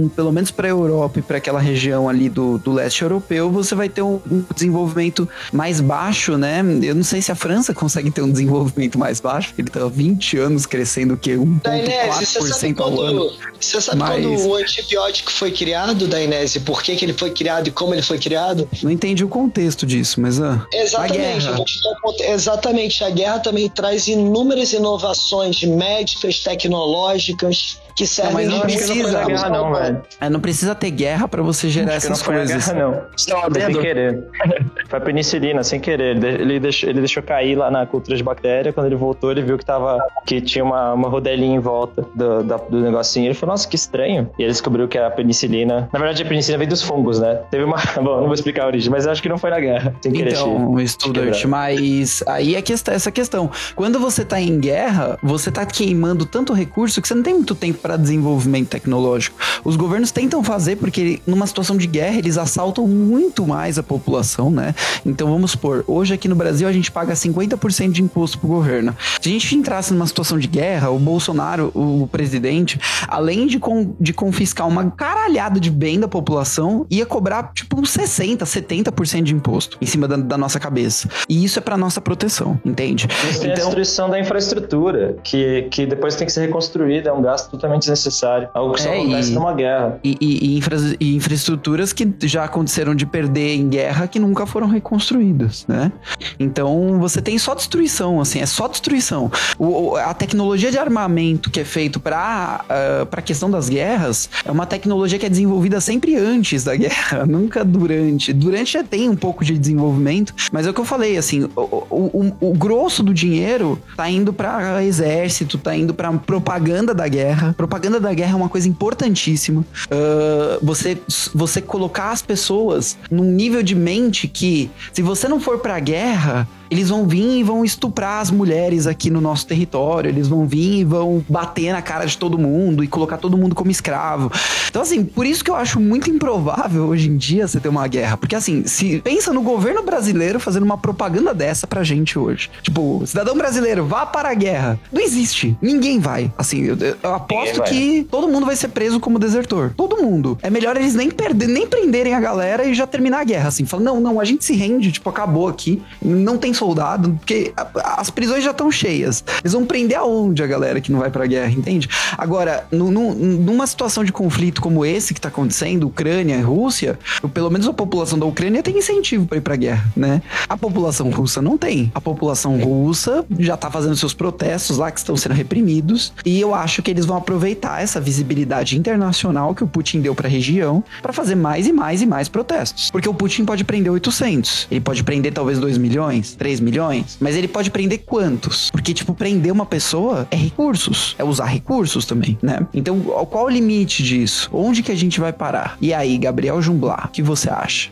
um- 0.04 0.10
pelo 0.14 0.32
menos 0.32 0.50
para 0.50 0.66
a 0.66 0.70
Europa 0.70 1.18
e 1.18 1.22
para 1.22 1.38
aquela 1.38 1.60
região 1.60 2.08
ali 2.08 2.28
do, 2.28 2.58
do 2.58 2.72
leste 2.72 3.02
europeu, 3.02 3.50
você 3.50 3.74
vai 3.74 3.88
ter 3.88 4.02
um, 4.02 4.20
um 4.30 4.44
desenvolvimento 4.54 5.28
mais 5.52 5.80
baixo, 5.80 6.36
né? 6.36 6.53
Eu 6.82 6.94
não 6.94 7.02
sei 7.02 7.20
se 7.22 7.30
a 7.32 7.34
França 7.34 7.72
consegue 7.74 8.10
ter 8.10 8.22
um 8.22 8.30
desenvolvimento 8.30 8.98
mais 8.98 9.20
baixo, 9.20 9.48
porque 9.48 9.62
ele 9.62 9.70
tá 9.70 9.80
há 9.84 9.88
20 9.88 10.38
anos 10.38 10.66
crescendo 10.66 11.14
o 11.14 11.16
quê? 11.16 11.36
Dainese, 11.62 12.26
você 12.26 12.40
sabe 12.52 12.74
1,4% 12.74 12.80
ao 12.80 13.00
ano. 13.00 13.30
você 13.60 13.80
sabe 13.80 13.98
Mas- 13.98 14.10
quando 14.24 14.46
o 14.48 14.54
antibiótico 14.54 15.32
foi 15.32 15.50
criado, 15.50 16.06
Dainese? 16.06 16.60
Por 16.60 16.82
que, 16.82 16.94
que 16.96 17.04
ele 17.04 17.12
foi 17.14 17.30
criado 17.30 17.68
e 17.68 17.70
como 17.70 17.94
ele 17.94 18.02
foi 18.02 18.18
criado? 18.18 18.68
Não 18.82 18.90
entendi 18.90 19.24
o 19.24 19.28
contexto 19.28 19.86
disso, 19.86 20.20
mas 20.20 20.40
ah, 20.40 20.66
a 20.72 20.76
Exatamente, 20.76 21.18
guerra. 21.44 21.52
um 21.52 22.00
ponto- 22.02 22.22
exatamente. 22.22 23.04
A 23.04 23.10
guerra 23.10 23.38
também 23.40 23.68
traz 23.68 24.06
inúmeras 24.08 24.72
inovações 24.72 25.62
médicas, 25.62 26.38
tecnológicas, 26.40 27.78
que 27.96 28.06
servem 28.08 28.34
mas 28.34 28.48
não 28.48 28.52
que 28.62 28.66
não 28.66 28.74
precisa, 28.76 29.12
na 29.12 29.24
guerra, 29.24 29.48
não, 29.50 29.72
velho. 29.72 30.02
É, 30.20 30.28
não 30.28 30.40
precisa 30.40 30.74
ter 30.74 30.90
guerra 30.90 31.28
pra 31.28 31.42
você 31.42 31.68
gerar 31.70 31.92
Acho 31.96 32.00
que 32.00 32.06
não 32.06 32.12
essas 32.14 32.24
foi 32.24 32.34
na 32.34 32.40
coisas. 32.40 32.66
guerra, 32.66 32.78
não. 32.80 32.92
Foi 32.92 33.60
sem 33.62 33.80
querer. 33.80 34.24
Foi 34.88 34.98
a 34.98 35.02
penicilina, 35.02 35.62
sem 35.64 35.80
querer. 35.80 36.18
Ele 36.44 36.50
de- 36.50 36.54
Ele 36.54 36.60
deixou, 36.60 36.88
ele 36.90 36.98
deixou 37.00 37.22
cair 37.22 37.56
lá 37.56 37.70
na 37.70 37.84
cultura 37.86 38.16
de 38.16 38.22
bactéria. 38.22 38.72
Quando 38.72 38.86
ele 38.86 38.94
voltou, 38.96 39.30
ele 39.32 39.42
viu 39.42 39.58
que, 39.58 39.64
tava, 39.64 39.98
que 40.26 40.40
tinha 40.40 40.64
uma, 40.64 40.92
uma 40.92 41.08
rodelinha 41.08 41.56
em 41.56 41.58
volta 41.58 42.06
do, 42.14 42.42
da- 42.44 42.56
do 42.56 42.80
negocinho. 42.80 43.26
Ele 43.26 43.34
falou, 43.34 43.52
nossa, 43.54 43.66
que 43.68 43.76
estranho. 43.76 44.30
E 44.38 44.42
ele 44.42 44.52
descobriu 44.52 44.86
que 44.88 44.96
a 44.98 45.10
penicilina... 45.10 45.88
Na 45.92 45.98
verdade, 45.98 46.22
a 46.22 46.26
penicilina 46.26 46.58
vem 46.58 46.68
dos 46.68 46.82
fungos, 46.82 47.18
né? 47.18 47.40
Teve 47.50 47.64
uma... 47.64 47.76
Bom, 47.96 48.18
não 48.18 48.24
vou 48.24 48.34
explicar 48.34 48.64
a 48.64 48.66
origem, 48.66 48.90
mas 48.90 49.04
eu 49.06 49.12
acho 49.12 49.22
que 49.22 49.28
não 49.28 49.38
foi 49.38 49.50
na 49.50 49.60
guerra. 49.60 49.94
Sem 50.02 50.12
querer. 50.12 50.32
Então, 50.32 50.74
te- 50.76 50.88
Studart, 50.88 51.34
te 51.38 51.46
mas 51.46 52.22
aí 52.26 52.54
é 52.54 52.62
questão, 52.62 52.94
essa 52.94 53.10
questão. 53.10 53.50
Quando 53.74 53.98
você 53.98 54.24
tá 54.24 54.40
em 54.40 54.58
guerra, 54.58 55.18
você 55.22 55.50
tá 55.50 55.64
queimando 55.66 56.24
tanto 56.26 56.52
recurso 56.52 57.00
que 57.02 57.08
você 57.08 57.14
não 57.14 57.22
tem 57.22 57.34
muito 57.34 57.54
tempo 57.54 57.78
para 57.78 57.96
desenvolvimento 57.96 58.68
tecnológico. 58.68 59.36
Os 59.64 59.76
governos 59.76 60.10
tentam 60.10 60.42
fazer 60.42 60.76
porque 60.76 61.20
numa 61.26 61.46
situação 61.46 61.76
de 61.76 61.86
guerra 61.86 62.18
eles 62.18 62.36
assaltam 62.38 62.86
muito 62.86 63.46
mais 63.46 63.78
a 63.78 63.82
população, 63.82 64.50
né? 64.50 64.74
Então 65.04 65.28
vamos 65.30 65.52
supor, 65.52 65.84
hoje 65.86 66.12
aqui 66.14 66.28
no 66.28 66.33
no 66.34 66.38
Brasil 66.38 66.66
a 66.66 66.72
gente 66.72 66.90
paga 66.90 67.14
50% 67.14 67.92
de 67.92 68.02
imposto 68.02 68.38
pro 68.38 68.48
governo. 68.48 68.94
Se 69.20 69.28
a 69.28 69.32
gente 69.32 69.56
entrasse 69.56 69.92
numa 69.94 70.06
situação 70.06 70.36
de 70.38 70.48
guerra, 70.48 70.90
o 70.90 70.98
Bolsonaro, 70.98 71.70
o 71.74 72.08
presidente, 72.10 72.78
além 73.06 73.46
de, 73.46 73.60
de 74.00 74.12
confiscar 74.12 74.66
uma 74.66 74.90
caralhada 74.90 75.60
de 75.60 75.70
bem 75.70 76.00
da 76.00 76.08
população, 76.08 76.86
ia 76.90 77.06
cobrar 77.06 77.52
tipo 77.54 77.80
uns 77.80 77.90
60, 77.90 78.44
70% 78.44 79.22
de 79.22 79.34
imposto 79.34 79.78
em 79.80 79.86
cima 79.86 80.08
da, 80.08 80.16
da 80.16 80.36
nossa 80.36 80.58
cabeça. 80.58 81.08
E 81.28 81.44
isso 81.44 81.58
é 81.58 81.62
para 81.62 81.76
nossa 81.76 82.00
proteção, 82.00 82.58
entende? 82.64 83.06
Isso 83.30 83.40
tem 83.40 83.52
a 83.52 83.54
destruição 83.54 84.10
da 84.10 84.18
infraestrutura, 84.18 85.16
que, 85.22 85.68
que 85.70 85.86
depois 85.86 86.16
tem 86.16 86.26
que 86.26 86.32
ser 86.32 86.40
reconstruída, 86.46 87.10
é 87.10 87.12
um 87.12 87.22
gasto 87.22 87.50
totalmente 87.50 87.82
desnecessário. 87.82 88.48
Algo 88.52 88.74
que 88.74 88.82
só 88.82 88.88
É, 88.88 88.98
acontece 89.00 89.30
e- 89.30 89.34
numa 89.34 89.54
guerra. 89.54 89.98
E, 90.02 90.16
e- 90.20 90.46
e 90.54 90.58
infra- 90.58 90.96
e 90.98 91.14
infraestruturas 91.14 91.92
que 91.92 92.12
já 92.24 92.44
aconteceram 92.44 92.94
de 92.94 93.06
perder 93.06 93.54
em 93.54 93.68
guerra 93.68 94.08
que 94.08 94.18
nunca 94.18 94.44
foram 94.46 94.66
reconstruídas, 94.66 95.64
né? 95.68 95.92
Então 96.38 96.98
você 96.98 97.20
tem 97.20 97.38
só 97.38 97.54
destruição, 97.54 98.20
assim, 98.20 98.40
é 98.40 98.46
só 98.46 98.68
destruição. 98.68 99.30
O- 99.58 99.96
a 99.96 100.12
tecnologia 100.14 100.70
de 100.70 100.78
armamento 100.78 101.50
que 101.50 101.60
é 101.60 101.64
feito 101.64 101.98
para 102.00 102.64
para 103.10 103.20
a 103.20 103.22
questão 103.22 103.50
das 103.50 103.68
guerras 103.68 104.28
é 104.44 104.50
uma 104.50 104.66
tecnologia 104.66 105.18
que 105.18 105.26
é 105.26 105.28
desenvolvida 105.28 105.80
sempre 105.80 106.16
antes 106.16 106.64
da 106.64 106.74
guerra, 106.76 107.24
nunca 107.26 107.64
durante. 107.64 108.32
Durante 108.32 108.72
já 108.72 108.82
tem 108.84 109.08
um 109.08 109.16
pouco 109.16 109.44
de 109.44 109.56
desenvolvimento, 109.58 110.34
mas 110.52 110.66
é 110.66 110.70
o 110.70 110.74
que 110.74 110.80
eu 110.80 110.84
falei, 110.84 111.16
assim, 111.16 111.44
o, 111.56 111.60
o, 111.90 112.32
o- 112.40 112.54
grosso 112.54 113.02
do 113.02 113.12
dinheiro 113.12 113.78
tá 113.96 114.08
indo 114.08 114.32
para 114.32 114.82
exército, 114.84 115.58
tá 115.58 115.74
indo 115.76 115.92
para 115.92 116.10
propaganda 116.12 116.94
da 116.94 117.06
guerra. 117.08 117.54
Propaganda 117.56 118.00
da 118.00 118.12
guerra 118.14 118.32
é 118.32 118.36
uma 118.36 118.48
coisa 118.48 118.68
importantíssima. 118.68 119.64
Ah, 119.90 120.58
você, 120.62 120.96
você 121.34 121.60
colocar 121.60 122.10
as 122.10 122.22
pessoas 122.22 122.96
num 123.10 123.24
nível 123.24 123.62
de 123.62 123.74
mente 123.74 124.26
que, 124.28 124.70
se 124.92 125.02
você 125.02 125.28
não 125.28 125.40
for 125.40 125.58
pra 125.58 125.78
guerra, 125.80 126.03
terra? 126.04 126.46
Eles 126.70 126.88
vão 126.88 127.06
vir 127.06 127.38
e 127.38 127.42
vão 127.42 127.64
estuprar 127.64 128.20
as 128.20 128.30
mulheres 128.30 128.86
aqui 128.86 129.10
no 129.10 129.20
nosso 129.20 129.46
território, 129.46 130.08
eles 130.08 130.28
vão 130.28 130.46
vir 130.46 130.80
e 130.80 130.84
vão 130.84 131.24
bater 131.28 131.72
na 131.72 131.82
cara 131.82 132.04
de 132.04 132.16
todo 132.16 132.38
mundo 132.38 132.82
e 132.82 132.88
colocar 132.88 133.16
todo 133.18 133.36
mundo 133.36 133.54
como 133.54 133.70
escravo. 133.70 134.30
Então, 134.68 134.82
assim, 134.82 135.04
por 135.04 135.26
isso 135.26 135.44
que 135.44 135.50
eu 135.50 135.54
acho 135.54 135.78
muito 135.78 136.10
improvável 136.10 136.86
hoje 136.86 137.08
em 137.08 137.16
dia 137.16 137.46
você 137.46 137.60
ter 137.60 137.68
uma 137.68 137.86
guerra. 137.86 138.16
Porque, 138.16 138.34
assim, 138.34 138.66
se 138.66 139.00
pensa 139.00 139.32
no 139.32 139.42
governo 139.42 139.82
brasileiro 139.82 140.40
fazendo 140.40 140.64
uma 140.64 140.78
propaganda 140.78 141.34
dessa 141.34 141.66
pra 141.66 141.84
gente 141.84 142.18
hoje. 142.18 142.50
Tipo, 142.62 143.02
cidadão 143.06 143.36
brasileiro, 143.36 143.84
vá 143.84 144.06
para 144.06 144.30
a 144.30 144.34
guerra. 144.34 144.78
Não 144.92 145.00
existe. 145.00 145.56
Ninguém 145.60 146.00
vai. 146.00 146.32
Assim, 146.36 146.62
eu, 146.62 146.76
eu 147.02 147.14
aposto 147.14 147.62
que 147.62 148.06
todo 148.10 148.28
mundo 148.28 148.46
vai 148.46 148.56
ser 148.56 148.68
preso 148.68 148.98
como 148.98 149.18
desertor. 149.18 149.72
Todo 149.76 150.02
mundo. 150.02 150.38
É 150.42 150.50
melhor 150.50 150.76
eles 150.76 150.94
nem 150.94 151.10
perder, 151.10 151.48
nem 151.48 151.66
prenderem 151.66 152.14
a 152.14 152.20
galera 152.20 152.64
e 152.64 152.74
já 152.74 152.86
terminar 152.86 153.20
a 153.20 153.24
guerra, 153.24 153.48
assim. 153.48 153.64
Fala, 153.64 153.82
não, 153.82 154.00
não, 154.00 154.20
a 154.20 154.24
gente 154.24 154.44
se 154.44 154.54
rende, 154.54 154.92
tipo, 154.92 155.08
acabou 155.10 155.48
aqui. 155.48 155.82
Não 156.02 156.38
tem 156.38 156.53
soldado, 156.54 157.12
porque 157.18 157.52
a- 157.56 158.00
as 158.00 158.10
prisões 158.10 158.44
já 158.44 158.50
estão 158.52 158.70
cheias. 158.70 159.24
Eles 159.42 159.52
vão 159.52 159.64
prender 159.66 159.98
aonde 159.98 160.42
a 160.42 160.46
galera 160.46 160.80
que 160.80 160.90
não 160.92 161.00
vai 161.00 161.10
pra 161.10 161.26
guerra, 161.26 161.50
entende? 161.50 161.88
Agora, 162.16 162.66
nu- 162.70 162.90
nu- 162.90 163.14
numa 163.14 163.66
situação 163.66 164.04
de 164.04 164.12
conflito 164.12 164.60
como 164.62 164.84
esse 164.84 165.12
que 165.14 165.20
tá 165.20 165.28
acontecendo, 165.28 165.86
Ucrânia 165.86 166.36
e 166.36 166.40
Rússia, 166.42 166.98
pelo 167.32 167.50
menos 167.50 167.66
a 167.68 167.72
população 167.72 168.18
da 168.18 168.26
Ucrânia 168.26 168.62
tem 168.62 168.78
incentivo 168.78 169.26
pra 169.26 169.38
ir 169.38 169.40
pra 169.40 169.56
guerra, 169.56 169.84
né? 169.96 170.22
A 170.48 170.56
população 170.56 171.10
russa 171.10 171.40
não 171.42 171.56
tem. 171.58 171.90
A 171.94 172.00
população 172.00 172.58
russa 172.58 173.24
já 173.38 173.56
tá 173.56 173.70
fazendo 173.70 173.96
seus 173.96 174.14
protestos 174.14 174.78
lá 174.78 174.90
que 174.90 174.98
estão 174.98 175.16
sendo 175.16 175.32
reprimidos 175.34 176.12
e 176.24 176.40
eu 176.40 176.54
acho 176.54 176.82
que 176.82 176.90
eles 176.90 177.04
vão 177.04 177.16
aproveitar 177.16 177.82
essa 177.82 178.00
visibilidade 178.00 178.76
internacional 178.78 179.54
que 179.54 179.64
o 179.64 179.66
Putin 179.66 180.00
deu 180.00 180.14
pra 180.14 180.28
região 180.28 180.82
pra 181.02 181.12
fazer 181.12 181.34
mais 181.34 181.66
e 181.66 181.72
mais 181.72 182.02
e 182.02 182.06
mais 182.06 182.28
protestos. 182.28 182.90
Porque 182.90 183.08
o 183.08 183.14
Putin 183.14 183.44
pode 183.44 183.64
prender 183.64 183.92
800, 183.92 184.66
ele 184.70 184.80
pode 184.80 185.02
prender 185.02 185.32
talvez 185.32 185.58
2 185.58 185.78
milhões, 185.78 186.34
3 186.44 186.60
milhões, 186.60 187.16
mas 187.18 187.36
ele 187.36 187.48
pode 187.48 187.70
prender 187.70 188.02
quantos? 188.04 188.70
Porque 188.70 188.92
tipo 188.92 189.14
prender 189.14 189.50
uma 189.50 189.64
pessoa 189.64 190.28
é 190.30 190.36
recursos, 190.36 191.16
é 191.18 191.24
usar 191.24 191.46
recursos 191.46 192.04
também, 192.04 192.36
né? 192.42 192.66
Então, 192.74 193.00
qual 193.00 193.46
o 193.46 193.48
limite 193.48 194.02
disso? 194.02 194.50
Onde 194.52 194.82
que 194.82 194.92
a 194.92 194.94
gente 194.94 195.18
vai 195.18 195.32
parar? 195.32 195.78
E 195.80 195.94
aí, 195.94 196.18
Gabriel 196.18 196.60
Jumblar, 196.60 197.06
o 197.06 197.08
que 197.08 197.22
você 197.22 197.48
acha? 197.48 197.88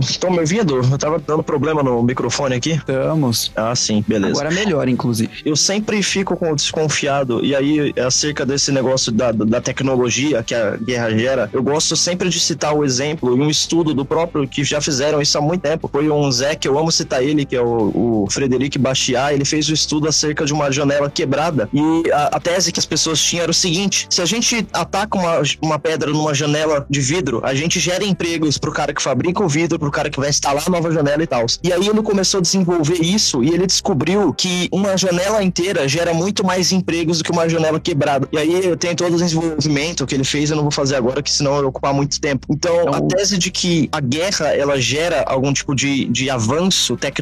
Estão 0.00 0.32
me 0.32 0.40
ouvindo? 0.40 0.78
Eu 0.78 0.98
tava 0.98 1.20
dando 1.20 1.44
problema 1.44 1.80
no 1.80 2.02
microfone 2.02 2.56
aqui. 2.56 2.72
Estamos. 2.72 3.52
Ah, 3.54 3.74
sim, 3.76 4.04
beleza. 4.06 4.32
Agora 4.32 4.50
melhor, 4.50 4.88
inclusive. 4.88 5.30
Eu 5.44 5.54
sempre 5.54 6.02
fico 6.02 6.36
com 6.36 6.56
desconfiado, 6.56 7.44
e 7.44 7.54
aí, 7.54 7.94
acerca 8.04 8.44
desse 8.44 8.72
negócio 8.72 9.12
da, 9.12 9.30
da 9.30 9.60
tecnologia 9.60 10.42
que 10.42 10.56
a 10.56 10.76
guerra 10.76 11.16
gera, 11.16 11.50
eu 11.52 11.62
gosto 11.62 11.94
sempre 11.94 12.28
de 12.28 12.40
citar 12.40 12.74
o 12.74 12.84
exemplo 12.84 13.36
e 13.36 13.40
um 13.40 13.48
estudo 13.48 13.94
do 13.94 14.04
próprio 14.04 14.48
que 14.48 14.64
já 14.64 14.80
fizeram 14.80 15.22
isso 15.22 15.38
há 15.38 15.40
muito 15.40 15.62
tempo. 15.62 15.88
Foi 15.88 16.10
um 16.10 16.28
Zé, 16.32 16.56
que 16.56 16.66
eu 16.66 16.76
amo 16.76 16.90
citar 16.90 17.22
ele, 17.28 17.44
que 17.44 17.56
é 17.56 17.60
o, 17.60 18.24
o 18.24 18.26
Frederic 18.30 18.78
Bastiat, 18.78 19.34
ele 19.34 19.44
fez 19.44 19.68
o 19.68 19.74
estudo 19.74 20.08
acerca 20.08 20.44
de 20.44 20.52
uma 20.52 20.70
janela 20.70 21.10
quebrada, 21.10 21.68
e 21.72 22.10
a, 22.12 22.36
a 22.36 22.40
tese 22.40 22.72
que 22.72 22.78
as 22.80 22.86
pessoas 22.86 23.20
tinham 23.20 23.42
era 23.42 23.50
o 23.50 23.54
seguinte: 23.54 24.06
se 24.10 24.20
a 24.20 24.24
gente 24.24 24.66
ataca 24.72 25.18
uma, 25.18 25.42
uma 25.62 25.78
pedra 25.78 26.10
numa 26.10 26.34
janela 26.34 26.86
de 26.88 27.00
vidro, 27.00 27.40
a 27.44 27.54
gente 27.54 27.78
gera 27.80 28.04
empregos 28.04 28.58
pro 28.58 28.72
cara 28.72 28.92
que 28.92 29.02
fabrica 29.02 29.42
o 29.42 29.48
vidro, 29.48 29.78
pro 29.78 29.90
cara 29.90 30.10
que 30.10 30.18
vai 30.18 30.28
instalar 30.30 30.62
a 30.66 30.70
nova 30.70 30.90
janela 30.90 31.22
e 31.22 31.26
tal. 31.26 31.46
E 31.62 31.72
aí 31.72 31.86
ele 31.88 32.02
começou 32.02 32.38
a 32.38 32.42
desenvolver 32.42 33.00
isso 33.02 33.42
e 33.42 33.50
ele 33.50 33.66
descobriu 33.66 34.32
que 34.32 34.68
uma 34.72 34.96
janela 34.96 35.42
inteira 35.42 35.86
gera 35.88 36.12
muito 36.14 36.44
mais 36.44 36.72
empregos 36.72 37.18
do 37.18 37.24
que 37.24 37.30
uma 37.30 37.48
janela 37.48 37.78
quebrada. 37.80 38.28
E 38.32 38.38
aí 38.38 38.76
tem 38.76 38.94
todo 38.94 39.14
o 39.14 39.16
desenvolvimento 39.18 40.06
que 40.06 40.14
ele 40.14 40.24
fez, 40.24 40.50
eu 40.50 40.56
não 40.56 40.62
vou 40.64 40.72
fazer 40.72 40.96
agora, 40.96 41.22
que 41.22 41.30
senão 41.30 41.52
eu 41.56 41.60
vou 41.60 41.68
ocupar 41.70 41.92
muito 41.94 42.20
tempo. 42.20 42.46
Então, 42.50 42.82
Então- 42.82 42.94
a 42.94 43.00
tese 43.02 43.38
de 43.38 43.50
que 43.50 43.88
a 43.92 44.00
guerra 44.00 44.48
ela 44.54 44.80
gera 44.80 45.24
algum 45.26 45.52
tipo 45.52 45.74
de, 45.74 46.04
de 46.06 46.30
avanço 46.30 46.96
tecnológico 46.96 47.17